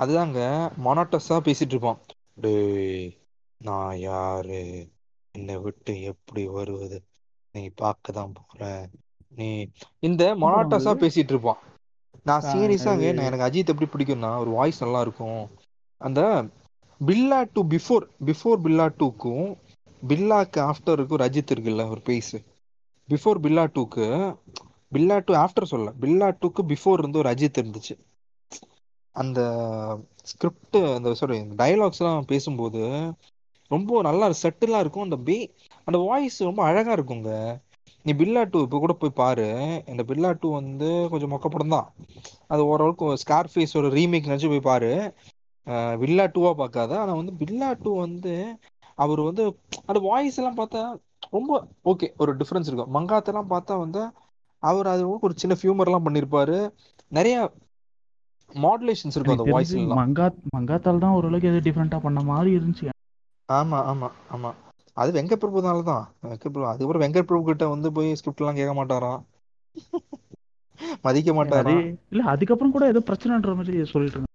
அதுதாங்க 0.00 0.38
மொனாட்டஸா 0.84 1.36
பேசிட்டு 1.46 1.72
இருப்பான். 1.74 1.98
டேய் 2.34 3.16
நான் 3.56 3.98
யாரு? 3.98 4.88
என்னை 5.32 5.56
விட்டு 5.58 6.02
எப்படி 6.02 6.46
வருவது? 6.46 7.02
நீ 7.52 7.68
பார்க்க 7.74 8.12
தான் 8.12 8.32
போற. 8.32 8.88
நீ 9.28 9.68
இந்த 9.98 10.34
மொனாட்டஸா 10.34 10.92
பேசிட்டு 11.02 11.32
இருப்பான். 11.34 11.58
நான் 12.24 12.42
சீரியஸாங்க 12.42 13.00
எனக்கு 13.00 13.46
அஜித் 13.46 13.72
எப்படி 13.74 13.90
பிடிக்கும்னா 13.90 14.38
ஒரு 14.38 14.50
வாய்ஸ் 14.50 14.82
நல்லா 14.82 15.00
இருக்கும். 15.00 15.50
அந்த 15.96 16.44
Billa 17.02 17.38
two 17.52 17.60
before 17.68 18.04
before 18.24 18.58
Billa 18.62 18.86
டூக்கும் 18.96 19.46
பில்லாக்கு 20.02 20.60
ஆஃப்டருக்கும் 20.66 21.20
ரஜித் 21.20 21.52
இருக்குல்ல 21.52 21.84
ஒரு 21.90 22.02
பேஸ். 22.04 22.34
பிஃபோர் 23.08 23.38
பில்லா 23.40 23.64
டூக்கு 23.72 24.06
பில்லா 24.92 25.16
டூ 25.24 25.34
ஆஃப்டர் 25.40 25.70
சொல்ல 25.70 25.94
பில்லா 26.00 26.28
டூக்கு 26.38 26.64
பிஃபோர் 26.68 27.00
இருந்து 27.00 27.20
ஒரு 27.22 27.30
அஜித் 27.32 27.60
இருந்துச்சு. 27.60 27.94
அந்த 29.16 29.40
ஸ்கிரிப்ட் 30.30 30.78
அந்த 30.90 31.12
சாரி 31.18 31.38
டயலாக்ஸ்லாம் 31.56 32.28
பேசும்போது 32.28 32.82
ரொம்ப 33.70 34.00
நல்லா 34.02 34.26
செட்டிலாக 34.42 34.82
இருக்கும். 34.82 35.06
அந்த 35.06 35.18
பே 35.22 35.36
அந்த 35.86 35.98
வாய்ஸ் 36.02 36.38
ரொம்ப 36.42 36.62
அழகா 36.64 36.92
இருக்குங்க. 36.94 37.30
நீ 38.04 38.12
பில்லா 38.14 38.42
டூ 38.48 38.60
இப்போ 38.62 38.78
கூட 38.78 38.94
போய் 38.96 39.16
பாரு. 39.16 39.46
இந்த 39.86 40.02
பில்லா 40.08 40.30
டூ 40.36 40.48
வந்து 40.54 40.88
கொஞ்சம் 41.10 41.32
மொக்க 41.32 41.48
படம் 41.48 41.74
தான். 41.74 41.88
அது 42.48 42.62
ஓரளவுக்கு 42.66 43.06
ஸ்கார் 43.22 43.52
ஃபேஸோட 43.52 43.88
ரீமேக் 43.94 44.28
நினச்சி 44.28 44.48
போய் 44.48 44.68
பாரு. 44.68 44.92
வில்லா 46.02 46.24
டூவா 46.32 46.52
பார்க்காத. 46.56 46.92
ஆனால் 47.00 47.18
வந்து 47.20 47.34
பில்லா 47.40 47.68
டூ 47.80 47.90
வந்து 48.00 48.34
அவர் 48.98 49.20
வந்து 49.22 49.44
அந்த 49.88 50.00
வாய்ஸ் 50.06 50.38
எல்லாம் 50.40 50.58
பார்த்தா 50.58 50.82
ரொம்ப 51.32 51.50
ஓகே 51.90 52.08
ஒரு 52.22 52.32
டிஃப்ரென்ஸ் 52.40 52.68
இருக்கும். 52.68 52.92
மங்காத்தெல்லாம் 52.96 53.52
பார்த்தா 53.52 53.74
வந்து 53.84 54.02
அவர் 54.62 54.86
அது 54.86 55.02
ஒரு 55.20 55.34
சின்ன 55.42 55.54
ஃபியூமர்லாம் 55.58 56.06
பண்ணியிருப்பாரு 56.06 56.58
நிறைய 57.12 57.36
மாடுலேஷன்ஸ் 58.50 59.16
இருக்கும் 59.16 59.34
அந்த 59.34 59.46
வாய்ஸ் 59.48 59.72
தெரிஞ்சு 59.72 59.78
எல்லாம் 59.78 60.04
மங்கா 60.12 60.26
மங்காத்தால் 60.52 61.02
தான் 61.02 61.16
ஓரளவுக்கு 61.16 61.50
எது 61.52 61.66
டிஃப்ரெண்டா 61.66 62.00
பண்ண 62.02 62.20
மாதிரி 62.26 62.50
இருந்துச்சு. 62.56 62.88
ஆமா 63.48 63.78
ஆமா 63.88 64.08
ஆமா. 64.30 64.50
அது 64.96 65.10
வெங்கட் 65.16 65.42
பிரபுனால 65.42 65.82
தான். 65.86 66.04
வெங்கட் 66.22 66.44
பிரபு 66.46 66.70
அதுக்கப்புறம் 66.70 67.04
வெங்கட் 67.04 67.28
பிரபு 67.28 67.48
கிட்ட 67.48 67.66
வந்து 67.72 67.90
போய் 67.96 68.16
ஸ்கிரிப்ட் 68.18 68.42
எல்லாம் 68.42 68.60
கேட்க 68.60 68.74
மாட்டாராம் 68.78 69.20
மதிக்க 71.04 71.30
அதே 71.54 71.74
மாட்டாராம் 71.74 71.86
இல்ல 72.12 72.22
அதுக்கப்புறம் 72.32 72.74
கூட 72.74 72.84
ஏதோ 72.92 73.02
பிரச்சனைன்ற 73.08 73.54
மாதிரி 73.58 73.78
சொல்லிட்டு 73.92 74.28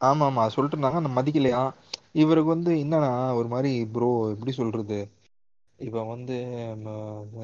ஆமா 0.00 0.26
ஆமா 0.28 0.44
சொல்லிட்டு 0.48 0.76
இருந்தாங்க 0.76 1.00
அந்த 1.00 1.12
மதிக்கலையா? 1.16 1.62
இவருக்கு 2.16 2.50
வந்து 2.50 2.72
என்னன்னா 2.82 3.10
ஒரு 3.38 3.48
மாதிரி 3.50 3.72
ப்ரோ 3.92 4.10
எப்படி 4.32 4.52
சொல்றது? 4.56 5.00
இப்ப 5.78 6.02
வந்து 6.06 6.36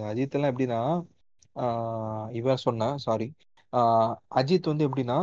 அஜித் 0.09 0.37
எல்லாம் 0.37 0.53
எப்படின்னா 0.53 0.81
ஆஹ் 1.57 2.29
இவன் 2.35 2.63
சொன்ன 2.65 2.89
சாரி 3.05 3.29
ஆஹ் 3.73 4.13
அஜித் 4.39 4.71
வந்து 4.73 4.87
எப்படின்னா 4.89 5.19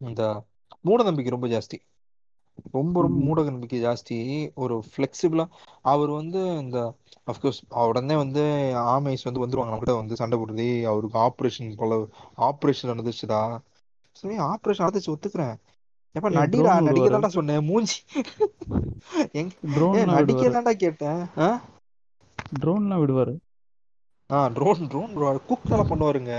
இந்த 0.00 0.22
மூட 0.84 1.00
நம்பிக்கை 1.02 1.32
ரொம்ப 1.32 1.48
ஜாஸ்தி. 1.50 1.78
ரொம்ப 2.74 2.96
ரொம்ப. 3.00 3.20
மூட 3.20 3.40
நம்பிக்கை 3.46 3.78
ஜாஸ்தி. 3.82 4.16
ஒரு 4.56 4.74
பிளெக்சிபிளா 4.92 5.44
அவர் 5.84 6.10
வந்து 6.12 6.40
இந்த 6.62 6.78
அப்கோர்ஸ் 7.26 7.60
உடனே 7.84 8.16
வந்து 8.16 8.42
ஆமைஸ் 8.90 9.26
வந்து 9.28 9.42
வந்துருவாங்க. 9.42 9.70
நம்ம 9.70 9.82
கிட்ட 9.82 9.96
வந்து 9.96 10.20
சண்டை 10.20 10.38
போடுறது 10.38 10.68
அவருக்கு 10.90 11.18
ஆப்ரேஷன் 11.26 11.70
போல 11.76 11.98
ஆப்ரேஷன் 12.48 12.92
நடந்துச்சுடா 12.92 13.40
சரி 14.16 14.36
ஆப்ரேஷன் 14.48 14.84
நடந்துச்சு 14.84 15.12
ஒத்துக்குறேன். 15.12 15.56
எப்ப 16.14 16.28
நடிடா 16.30 16.72
நடிக்க. 16.82 17.10
தான்டா 17.10 17.28
சொன்னேன் 17.28 17.64
மூஞ்சி. 17.64 17.98
எங்க. 19.34 19.52
நடிக்க 20.10 20.50
தான்டா 20.50 20.72
கேட்டேன். 20.76 21.22
ட்ரோன்லாம் 22.58 23.02
விடுவாரு. 23.02 23.34
ஆ 24.30 24.38
ட்ரோன் 24.48 24.82
ட்ரோன் 24.88 25.12
குக் 25.44 25.68
நல்லா 25.68 25.84
பண்ணுவாருங்க. 25.84 26.32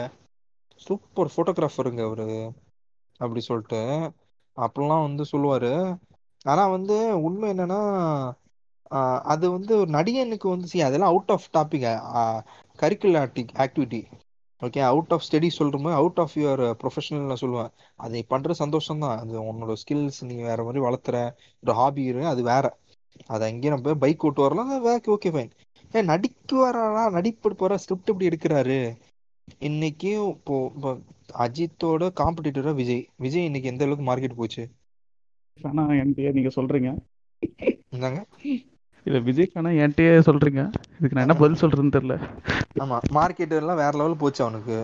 சூப்பர் 0.81 1.33
போட்டோகிராஃபருங்க 1.35 2.03
அவரு. 2.03 2.27
அப்படி 3.19 3.41
சொல்லிட்டு. 3.41 3.81
அப்பல்லாம் 4.57 5.05
வந்து 5.07 5.23
சொல்லுவாரு. 5.31 5.71
ஆனா 6.45 6.63
வந்து 6.67 6.95
உண்மை 7.23 7.49
என்னன்னா 7.51 7.79
அது 9.25 9.45
வந்து 9.51 9.73
ஒரு 9.77 9.89
நடிகனுக்கு 9.91 10.47
வந்து 10.47 10.67
சி 10.67 10.81
அதெல்லாம் 10.81 11.11
out 11.11 11.31
of 11.31 11.47
topic 11.53 11.85
curricular 12.79 13.29
activity 13.59 14.01
okay 14.61 14.79
out 14.79 15.13
of 15.15 15.23
study 15.31 15.49
சொல்றோமோ 15.57 15.91
அவுட் 15.91 16.19
ஆஃப் 16.19 16.35
யுவர் 16.35 16.63
ப்ரொஃபஷனல் 16.81 17.29
நான் 17.29 17.41
சொல்லுவேன் 17.41 17.71
அதை 17.95 18.23
பண்ற 18.23 18.53
சந்தோஷம் 18.53 18.99
தான் 18.99 19.19
அது 19.19 19.41
உன்னோட 19.41 19.73
ஸ்கில்ஸ் 19.83 20.19
நீ 20.21 20.35
வேற 20.41 20.63
மாதிரி 20.63 20.83
வளர்த்துற. 20.83 21.17
ஒரு 21.63 21.73
ஹாபி 21.73 22.03
அது 22.33 22.43
வேற. 22.43 22.65
அது 23.27 23.43
அங்கேயே 23.45 23.73
நம்ம 23.73 23.93
பைக் 23.93 24.25
ஓட்டு 24.25 24.41
வரலாம். 24.41 24.73
வேக்கு 24.85 25.09
ஓகே 25.15 25.31
ஃபைன் 25.35 25.51
ஏ 25.95 26.01
நடிக்கு 26.01 26.55
வராரா? 26.65 27.11
நடிப்பு 27.11 27.55
போற 27.55 27.77
ஸ்கிரிப்ட் 27.77 28.09
இப்படி 28.09 28.29
எடுக்கிறாரு? 28.31 28.79
இன்னைக்கும் 29.59 30.27
இப்போ 30.29 30.55
அஜித்தோட 31.45 32.03
காம்படிட்டரா 32.19 32.73
விஜய். 32.75 33.03
விஜய் 33.15 33.45
இன்னைக்கு 33.45 33.69
எந்த 33.69 33.85
அளவுக்கு 33.85 34.05
மார்க்கெட் 34.11 34.39
போச்சு? 34.41 34.63
ஆனா 35.59 35.83
என்கிட்டயே 35.87 36.31
நீங்க 36.31 36.51
சொல்றீங்க. 36.55 36.89
இந்தாங்க 39.01 39.09
இல்ல 39.09 39.19
விஜய்க்கானா 39.27 39.71
என்கிட்டயே 39.83 40.15
சொல்றீங்க. 40.29 40.63
இதுக்கு 40.97 41.17
நான் 41.17 41.27
என்ன 41.27 41.37
பதில் 41.39 41.61
சொல்றேன்னு 41.63 41.95
தெரியல. 41.97 42.17
ஆமா 42.81 42.97
மார்க்கெட் 43.17 43.53
எல்லாம் 43.57 43.81
வேற 43.81 43.93
லெவல் 43.97 44.21
போச்சு 44.21 44.41
அவனுக்கு. 44.45 44.77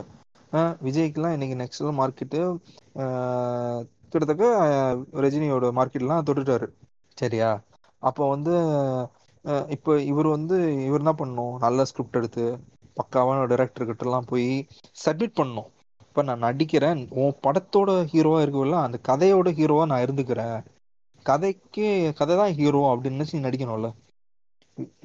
ஆ 0.53 0.61
விஜய்க்குல்லாம் 0.81 1.35
இன்னைக்கு 1.35 1.55
நெக்ஸ்ட் 1.59 1.85
மார்க்கெட்டு 1.99 2.41
ஆ 2.97 3.05
கிட்டத்தட்ட 4.11 4.45
ரஜினியோட 5.23 5.69
மார்க்கெட் 5.79 6.05
எல்லாம் 6.05 6.27
தொட்டுட்டாரு. 6.27 6.67
சரியா? 7.17 7.49
அப்போ 8.03 8.23
வந்து 8.29 8.53
இப்போ 9.75 9.91
இவர் 10.09 10.27
வந்து 10.33 10.55
இவர் 10.87 11.03
என்ன 11.03 11.13
பண்ணும் 11.15 11.53
நல்ல 11.65 11.85
ஸ்கிரிப்ட் 11.89 12.19
எடுத்து 12.21 12.45
பக்காவான 12.97 13.45
டைரக்டர் 13.51 13.89
கிட்ட 13.89 14.05
எல்லாம் 14.05 14.29
போய் 14.29 14.47
சப்மிட் 14.97 15.35
பண்ணும் 15.35 15.69
இப்ப 16.05 16.23
நான் 16.23 16.45
நடிக்கிறேன். 16.45 17.01
உன் 17.17 17.39
படத்தோட 17.45 17.91
ஹீரோவா 18.11 18.39
இருக்கல 18.45 18.79
அந்த 18.83 18.99
கதையோட 19.09 19.49
ஹீரோவா 19.59 19.85
நான் 19.91 20.05
இருந்துக்கிறேன். 20.05 20.57
கதைக்கு 21.25 21.85
கதை 22.19 22.35
தான் 22.35 22.55
ஹீரோ 22.55 22.81
அப்படின்னு 22.91 23.17
நினைச்சு 23.17 23.37
நீ 23.37 23.43
நடிக்கணும்ல. 23.45 23.89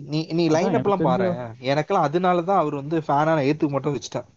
நீ 0.06 0.20
நீ 0.32 0.44
லைன் 0.50 0.74
அப் 0.74 0.82
எனக்கு 0.82 0.88
எல்லாம் 0.88 1.02
தெரிஞ்ச 1.02 1.22
பாரு 1.22 1.28
எனக்கெல்லாம் 1.70 2.06
அதனாலதான் 2.08 2.60
அவர் 2.62 2.80
வந்து 2.80 2.96
ஃபேனா 3.06 3.30
நான் 3.30 3.48
ஏத்துக்க 3.48 3.74
மட்டும் 3.74 3.94
வச்சுட்டேன் 3.96 4.28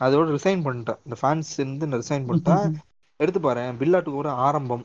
அதோட 0.00 0.26
ரிசைன் 0.34 0.64
பண்ணிட்டேன் 0.64 1.00
இந்த 1.04 1.16
ஃபேன்ஸ் 1.20 1.52
இருந்து 1.58 1.90
ரிசைன் 1.96 2.28
பண்ணிட்டேன் 2.28 2.64
எடுத்து 3.20 3.40
பாரு 3.40 3.62
பில்லாட்டுக்கு 3.78 4.22
ஒரு 4.22 4.32
ஆரம்பம். 4.44 4.84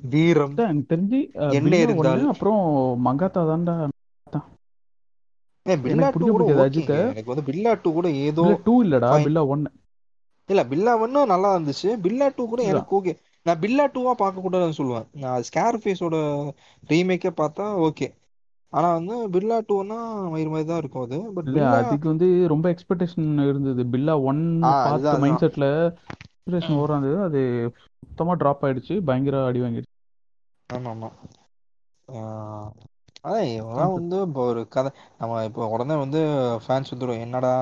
வீரம். 0.00 0.56
எனக்கு 0.62 0.82
தெரிஞ்சு 0.90 1.20
என்ன 1.56 1.72
இருந்தால். 1.84 2.24
அப்புறம் 2.32 2.60
மங்காத்தா 3.06 3.42
தான்டா 3.50 3.74
எனக்கு 7.12 7.30
வந்து 7.30 7.44
பில்லா 7.48 7.72
டூ 7.82 7.90
கூட 7.92 8.08
ஏதோ 8.24 8.46
டூ 8.64 8.74
இல்லடா 8.84 9.12
பில்லா 9.24 9.42
ஒன்னு 9.52 9.70
இல்ல 10.48 10.62
பில்லா 10.70 10.92
ஒன்னும் 11.02 11.30
நல்லா 11.30 11.50
இருந்துச்சு. 11.54 11.90
பில்லா 12.04 12.26
டூ 12.32 12.42
கூட 12.48 12.62
எனக்கு 12.70 12.92
ஓகே. 12.96 13.12
நான் 13.46 13.60
பில்லா 13.62 13.84
டூவா 13.92 14.12
பார்க்க 14.16 14.44
கூடாதுன்னு 14.44 14.78
சொல்லுவேன். 14.78 15.06
நான் 15.22 15.44
ஸ்கேர் 15.48 15.80
ஃபேஸோட 15.82 16.16
ரீமேக்கே 16.82 17.32
பார்த்தா 17.36 17.66
ஓகே. 17.86 18.08
ஆனா 18.72 18.88
வந்து 18.96 19.14
பில்லா 19.34 19.56
டூனா 19.66 19.98
மயிறு 20.32 20.50
மாதிரி 20.52 20.68
தான் 20.68 20.82
இருக்கும் 20.82 21.06
அது. 21.06 21.18
பட் 21.36 21.56
அதுக்கு 21.72 22.06
வந்து 22.10 22.26
ரொம்ப 22.52 22.66
எக்ஸ்பெக்டேஷன் 22.72 23.26
இருந்தது. 23.44 23.82
பில்லா 23.92 24.14
ஒன் 24.24 24.42
பார்த்து 24.84 25.20
மைண்ட் 25.22 25.42
செட்ல 25.42 25.66
எக்ஸ்பெக்டேஷன் 26.30 26.76
ஓவரா 26.76 26.96
இருந்தது. 26.96 27.18
அது 27.28 27.40
சுத்தமா 28.02 28.34
டிராப் 28.40 28.64
ஆயிடுச்சு. 28.66 28.96
பயங்கர 29.08 29.38
அடி 29.48 29.62
வாங்கிடுச்சு. 29.62 29.94
ஆமா 30.70 30.90
ஆமா 30.92 31.08
அதான் 33.24 33.48
இவங்கல்லாம் 33.50 33.84
அந்த 33.86 33.96
வந்து 33.96 34.16
இப்ப 34.26 34.40
ஒரு 34.46 34.62
கதை. 34.68 34.90
நம்ம 35.20 35.42
இப்ப 35.44 35.68
உடனே 35.72 35.96
வந்து 35.98 36.20
ஃபேன்ஸ் 36.64 36.92
வந்துரும். 36.92 37.22
என்னடா 37.22 37.52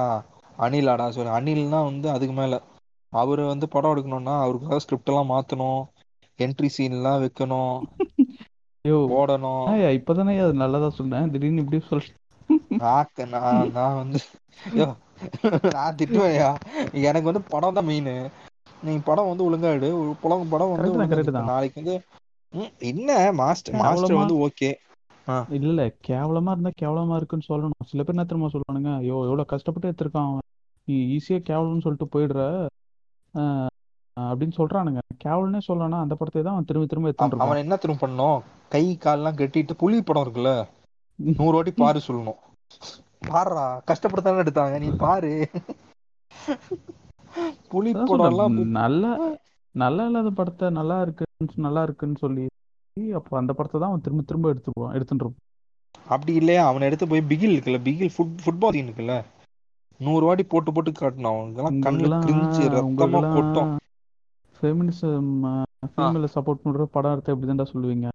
அனிலாடா 0.59 1.07
சாரி 1.13 1.31
அனில்னா 1.37 1.81
வந்து 1.85 2.09
அதுக்கு 2.15 2.35
மேல. 2.35 2.55
அவரு 3.13 3.43
வந்து 3.47 3.67
படம் 3.69 3.93
எடுக்கணும்னா 3.93 4.35
அவருக்காக 4.43 4.81
ஸ்கிரிப்ட் 4.81 5.11
எல்லாம் 5.11 5.33
மாத்தணும். 5.33 5.83
என்ட்ரி 6.39 6.69
சீன் 6.73 6.97
எல்லாம் 6.97 7.23
வைக்கணும். 7.23 7.77
யோ 8.89 8.99
போடணும் 9.09 9.69
என்னய்யா 9.69 9.91
இப்பதானே 9.99 10.35
அது 10.45 10.55
நல்லதா 10.63 10.89
சொன்னேன். 10.99 11.31
திடீர்னு 11.33 11.65
இப்படி 11.65 11.81
சொல் 11.89 12.07
நாக்கு 12.81 13.23
நான் 13.33 13.71
நான் 13.75 13.99
வந்து 13.99 14.21
நான் 15.69 15.97
திட்டுவேன்யா 15.99 16.51
எனக்கு 17.03 17.31
வந்து 17.31 17.43
படம் 17.53 17.77
தான் 17.77 17.89
மெயினு 17.89 18.15
நீ 18.83 18.93
படம் 19.07 19.31
வந்து 19.31 19.47
ஒழுங்கா 19.47 19.71
எடு. 19.77 19.89
புலம் 20.23 20.51
படம் 20.51 20.75
வந்து 20.75 20.93
நாளைக்கு 21.43 21.81
வந்து 21.81 21.97
என்ன? 22.89 23.09
மாஸ்டர் 23.41 23.79
மாஸ்டர் 23.81 24.21
வந்து 24.21 24.37
ஓகே 24.47 24.71
இல்ல 25.55 25.69
இல்ல 25.69 25.83
கேவலமா 26.03 26.51
இருந்தா 26.51 26.71
கேவலமா 26.77 27.15
இருக்குன்னு 27.19 27.49
சொல்லணும். 27.49 27.87
சில 27.91 28.03
பேர் 28.03 28.15
என்ன 28.15 28.25
தெரியுமா 28.25 28.51
சொல்லுவானுங்க? 28.55 28.91
ஐயோ 29.01 29.17
எவ்வளவு 29.25 29.51
கஷ்டப்பட்டு 29.53 29.89
எடுத்திருக்கான் 29.91 30.33
நீ 30.89 30.95
ஈஸியா 31.17 31.39
கேவலம்னு 31.49 31.85
சொல்லிட்டு 31.87 32.13
போயிடுற. 32.15 32.41
அப்படின்னு 34.27 34.55
சொல்றானுங்க. 34.59 35.01
கேவலனே 35.25 35.61
சொல்லனா 35.69 35.99
அந்த 36.05 36.15
படத்தை 36.19 36.43
தான் 36.43 36.55
அவன் 36.55 36.69
திரும்ப 36.69 36.89
திரும்ப 36.91 37.11
எடுத்துட்டு 37.11 37.45
அவன் 37.45 37.63
என்ன 37.65 37.77
திரும்ப 37.83 38.03
பண்ணும் 38.05 38.39
கை 38.75 38.85
கால்லாம் 39.05 39.39
கட்டிட்டு 39.41 39.75
புலி 39.83 39.99
படம் 40.09 40.25
இருக்குல்ல? 40.25 40.53
நூறு 41.19 41.55
வாட்டி 41.57 41.73
பாரு 41.83 42.01
சொல்லணும். 42.09 42.41
பார்றா 43.31 43.67
கஷ்டப்பட்டுதானே 43.91 44.43
எடுத்தாங்க. 44.45 44.79
நீ 44.85 44.91
பாரு. 45.05 45.33
புலி 47.73 47.91
படம்லாம் 48.11 48.57
போய் 48.59 48.77
நல்ல 48.81 49.05
நல்லா 49.75 50.05
இல்லாத 50.09 50.31
படத்தை 50.39 50.67
நல்லா 50.79 50.97
இருக்கு 51.05 51.25
நல்லா 51.67 51.83
இருக்குன்னு 51.87 52.23
சொல்லி 52.23 52.45
அப்போ 53.19 53.33
அந்த 53.41 53.53
படத்தை 53.59 53.77
தான் 53.81 53.91
அவன் 53.91 54.05
திரும்ப 54.07 54.23
திரும்ப 54.29 54.53
எடுத்துக்குவான் 54.53 54.95
எடுத்துட்டு 54.97 55.45
அப்படி 56.15 56.33
இல்லையா? 56.41 56.63
அவனை 56.69 56.87
எடுத்து 56.89 57.07
போய் 57.11 57.29
பிகில் 57.31 57.53
இருக்குல்ல? 57.55 57.81
பிகில் 57.87 58.13
ஃபுட் 58.15 58.39
ஃபுட்பால் 58.43 58.79
இருக்குல்ல? 58.81 59.17
நூறு 60.01 60.25
வாட்டி 60.27 60.45
போட்டு 60.53 60.71
போட்டு 60.73 60.91
காட்டணும் 60.93 61.31
அவனுக்கெல்லாம் 61.33 61.79
கண்ணுல 61.87 62.19
கிரிஞ்சு 62.27 62.63
ரத்தமா 62.75 63.21
கொட்டும். 63.37 63.71
ஃபெமினிசம் 64.59 65.31
ஃபீமேலை 65.93 66.29
சப்போர்ட் 66.35 66.63
பண்ற 66.63 66.87
படம் 66.97 67.13
எடுத்து 67.13 67.33
எப்படி 67.35 67.51
தான்டா 67.51 67.67
சொல்லுவீங்க 67.73 68.07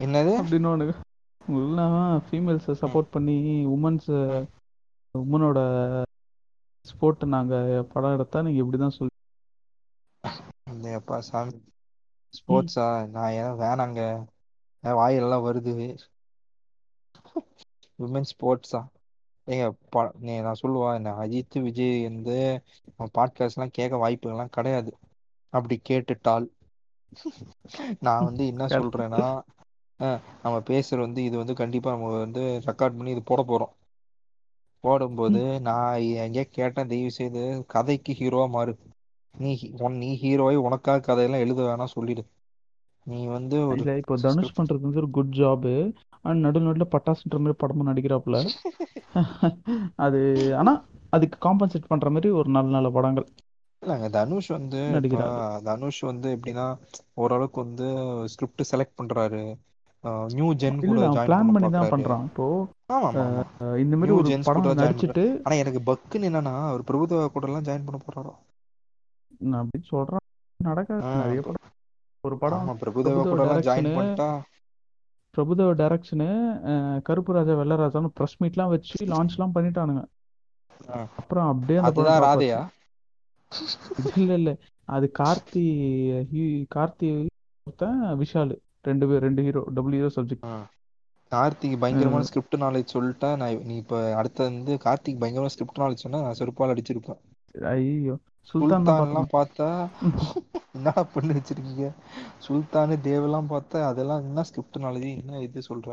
என்னது? 0.00 0.32
அப்படின்னு 0.40 0.70
உங்களுக்குலாம் 0.70 1.96
ஃபீமேல்ஸை 2.26 2.74
சப்போர்ட் 2.82 3.12
பண்ணி 3.14 3.36
உமன்ஸை 3.74 4.20
உமனோட 5.14 5.58
ஸ்போர்ட் 6.86 7.24
நாங்க 7.34 7.54
படம் 7.92 8.14
எடுத்தா 8.16 8.44
நீங்க 8.46 8.60
இப்படிதான் 8.64 8.96
சொல்லி 8.98 9.14
இல்லையப்பா 10.70 11.16
சாமி. 11.28 11.56
ஸ்போர்ட்ஸா 12.34 12.86
நான் 13.14 13.36
ஏன் 13.42 13.58
வேணாங்க. 13.62 14.00
வாயிலெல்லாம் 14.84 15.46
வருது. 15.46 15.74
விமென் 17.98 18.30
ஸ்போர்ட்ஸா 18.32 18.80
ஏங்க 19.46 20.12
நீ 20.18 20.40
நான் 20.40 20.58
சொல்லுவா 20.62 20.94
என்ன 20.94 21.12
அஜித் 21.12 21.60
விஜய் 21.60 22.02
வந்து 22.02 22.62
பாட்காஸ்ட் 23.18 23.54
எல்லாம் 23.54 23.70
கேட்க 23.70 23.96
வாய்ப்புகள் 23.96 24.36
எல்லாம் 24.36 24.50
கிடையாது. 24.50 24.96
அப்படி 25.48 25.80
கேட்டுட்டால். 25.82 26.46
நான் 28.00 28.24
வந்து 28.24 28.46
என்ன. 28.46 28.66
சொல்றேன்னா 28.76 29.42
ஆஹ் 29.98 30.20
நம்ம 30.42 30.58
பேசுற 30.58 30.98
வந்து 30.98 31.24
இது 31.24 31.36
வந்து 31.36 31.54
கண்டிப்பா 31.54 31.90
நம்ம 31.90 32.18
வந்து 32.18 32.60
ரெக்கார்ட் 32.66 32.96
பண்ணி 32.98 33.10
இது 33.10 33.22
போட 33.22 33.44
போறோம். 33.48 33.84
போடும்போது. 34.80 35.60
நான் 35.60 36.00
எங்கேய 36.00 36.44
கேட்டேன் 36.44 36.86
தயவு 36.86 37.10
செய்து 37.10 37.64
கதைக்கு 37.66 38.12
ஹீரோவா 38.12 38.48
மாறு. 38.48 38.78
நீ 39.38 39.72
நீ 39.88 40.18
ஹீரோய் 40.22 40.54
உனக்காக 40.54 41.00
கதையெல்லாம் 41.00 41.40
எழுத 41.40 41.62
வேணாம் 41.62 41.84
சொல்லிடு. 41.84 42.24
நீ 43.04 43.26
வந்து 43.26 43.66
ஒரு 43.66 43.76
இல்ல 43.76 43.96
இப்போ 43.96 44.16
தனுஷ் 44.16 44.60
பண்றது 44.60 44.80
வந்து 44.80 44.96
ஒரு 44.96 45.10
குட் 45.10 45.34
ஜாப் 45.34 45.94
அண்ட் 46.22 46.40
நடு 46.40 46.60
நடுல 46.60 46.86
பட்டாசுன்ற 46.90 47.38
மாதிரி 47.38 47.52
படமும் 47.52 47.86
நடிக்கிறாப்புல. 47.86 48.48
அது 50.04 50.20
ஆனா 50.56 50.72
அதுக்கு 51.12 51.38
காம்பன்சேட் 51.40 51.90
பண்ற 51.92 52.10
மாதிரி 52.10 52.30
ஒரு 52.38 52.48
நல்ல 52.50 52.70
நல்ல 52.70 52.90
படங்கள். 52.90 53.26
இல்லங்க 53.82 54.06
தனுஷ் 54.10 54.50
வந்து. 54.54 54.80
தனுஷ் 55.66 56.00
வந்து 56.10 56.28
எப்படின்னா 56.36 56.66
ஓரளவுக்கு 57.14 57.58
வந்து 57.64 57.86
ஸ்கிரிப்ட் 58.32 58.68
செலக்ட் 58.70 58.98
பண்றாரு. 59.00 59.42
நியூ 60.34 60.48
ஜென் 60.62 60.80
கூட 60.88 61.00
பிளான் 61.20 61.52
பண்ண 61.54 61.68
தான் 61.76 61.92
பண்றான். 61.92 62.26
இப்போ 62.28 62.46
இந்த 63.84 63.94
மாதிரி 64.00 64.14
ஒரு 64.20 64.30
படம் 64.46 64.78
நடிச்சுட்டு 64.80 65.24
ஆனா 65.44 65.56
எனக்கு 65.62 65.80
பக்குன்னு 65.88 66.28
என்னன்னா 66.30 66.54
அவர் 66.70 66.88
பிரபுதேவா 66.90 67.26
கூட 67.34 67.46
எல்லாம் 67.50 67.66
ஜாயின் 67.68 67.86
பண்ண 67.88 68.00
போறாரோ? 68.02 68.32
நான் 69.40 69.62
அப்படி 69.62 69.84
சொல்றேன். 69.90 70.24
நடக்காது. 70.60 71.04
நிறைய 71.22 71.40
படம் 71.46 71.64
ஒரு 72.24 72.36
படம் 72.42 72.70
பிரபுதேவா 72.82 73.24
கூட 73.32 73.42
எல்லாம் 73.46 73.64
ஜாயின் 73.68 73.94
பண்ணிட்டா 73.96 74.28
பிரபுதேவா 75.36 75.72
டைரக்ஷனு 75.78 76.28
கருப்பு 77.06 77.32
ராஜா 77.32 77.54
வெள்ளராஜான்னு 77.54 78.14
ப்ரெஸ் 78.16 78.38
மீட்லாம் 78.38 78.72
வச்சு 78.72 78.98
லான்ச்லாம் 79.12 79.56
பண்ணிட்டானுங்க. 79.56 80.02
அப்புறம் 81.20 81.48
அப்படியே 81.52 81.78
அந்த 81.82 82.00
ராதையா? 82.18 82.60
இல்ல 84.14 84.32
இல்ல. 84.34 84.50
அது 84.88 85.06
கார்த்தி 85.18 85.62
கார்த்தி 86.74 87.08
ஒருத்தன் 87.66 87.92
விஷால். 88.20 88.54
ரெண்டு 88.84 89.06
பேர் 89.08 89.24
ரெண்டு 89.24 89.42
hero 89.42 89.62
double 89.74 89.96
hero 89.96 90.10
subject. 90.16 90.46
Karthik 91.32 91.78
பயங்கரமான 91.78 92.24
ஸ்கிரிப்ட் 92.24 92.56
நாலேஜ் 92.56 92.94
சொல்லிட்டா 92.94 93.30
நான் 93.36 93.62
நீ 93.62 93.76
இப்ப 93.76 94.00
அடுத்த 94.14 94.44
வந்து 94.44 94.74
கார்த்திக் 94.84 95.20
பயங்கரமான 95.20 95.54
ஸ்கிரிப்ட் 95.54 95.82
நாலேஜ் 95.82 96.04
சொன்னா 96.04 96.20
நான் 96.20 96.38
செருப்பால் 96.38 96.74
அடிச்சிருப்பேன். 96.74 97.20
ஐயோ. 97.70 98.16
சுல்தான்லாம் 98.48 99.28
பார்த்தா 99.32 99.68
என்னடா 100.74 101.02
பண்ணி 101.10 101.32
வச்சிருக்கீங்க? 101.36 101.86
சுல்தானு 102.40 102.96
தேவெல்லாம் 103.04 103.50
பார்த்தா 103.50 103.80
அதெல்லாம் 103.88 104.24
என்ன 104.24 104.46
ஸ்கிரிப்ட் 104.48 104.82
நாலேஜ் 104.82 105.10
என்ன 105.16 105.40
இது 105.42 105.62
சொல்ற? 105.68 105.90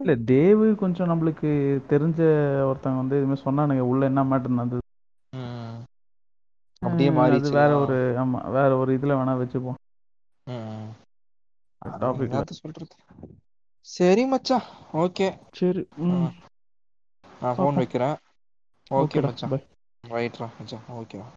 இல்ல 0.00 0.12
தேவு 0.28 0.66
கொஞ்சம் 0.80 1.10
நம்மளுக்கு 1.10 1.50
தெரிஞ்ச 1.90 2.20
ஒருத்தவங்க 2.64 3.02
வந்து 3.02 3.20
இதுமாதிரி 3.20 3.44
சொன்னானுங்க. 3.44 3.84
உள்ள 3.90 4.02
என்ன 4.06 4.24
மேட்டர் 4.26 4.54
நடந்தது. 4.54 4.82
அப்படியே 6.82 7.10
மாறிடுச்சு 7.12 7.56
வேற 7.56 7.70
ஒரு 7.78 7.96
ஆமா 8.22 8.40
வேற 8.54 8.70
ஒரு 8.78 8.92
இதுல 8.98 9.18
வேணா 9.18 9.34
வச்சுப்போம். 9.38 9.78
சொல்றது? 12.60 12.96
சரி 13.86 14.24
மச்சான். 14.26 14.66
ஓகே. 14.98 15.28
சரி 15.58 15.82
நான் 17.24 17.54
ஃபோன் 17.54 17.76
பாப்போம் 17.76 17.78
வைக்கிறேன். 17.78 18.16
ஓகே 18.90 19.20
மச்சான். 19.22 19.56
ரைட்ரா 20.04 20.48
மச்சான் 20.54 20.88
ஓகேவா 20.94 21.28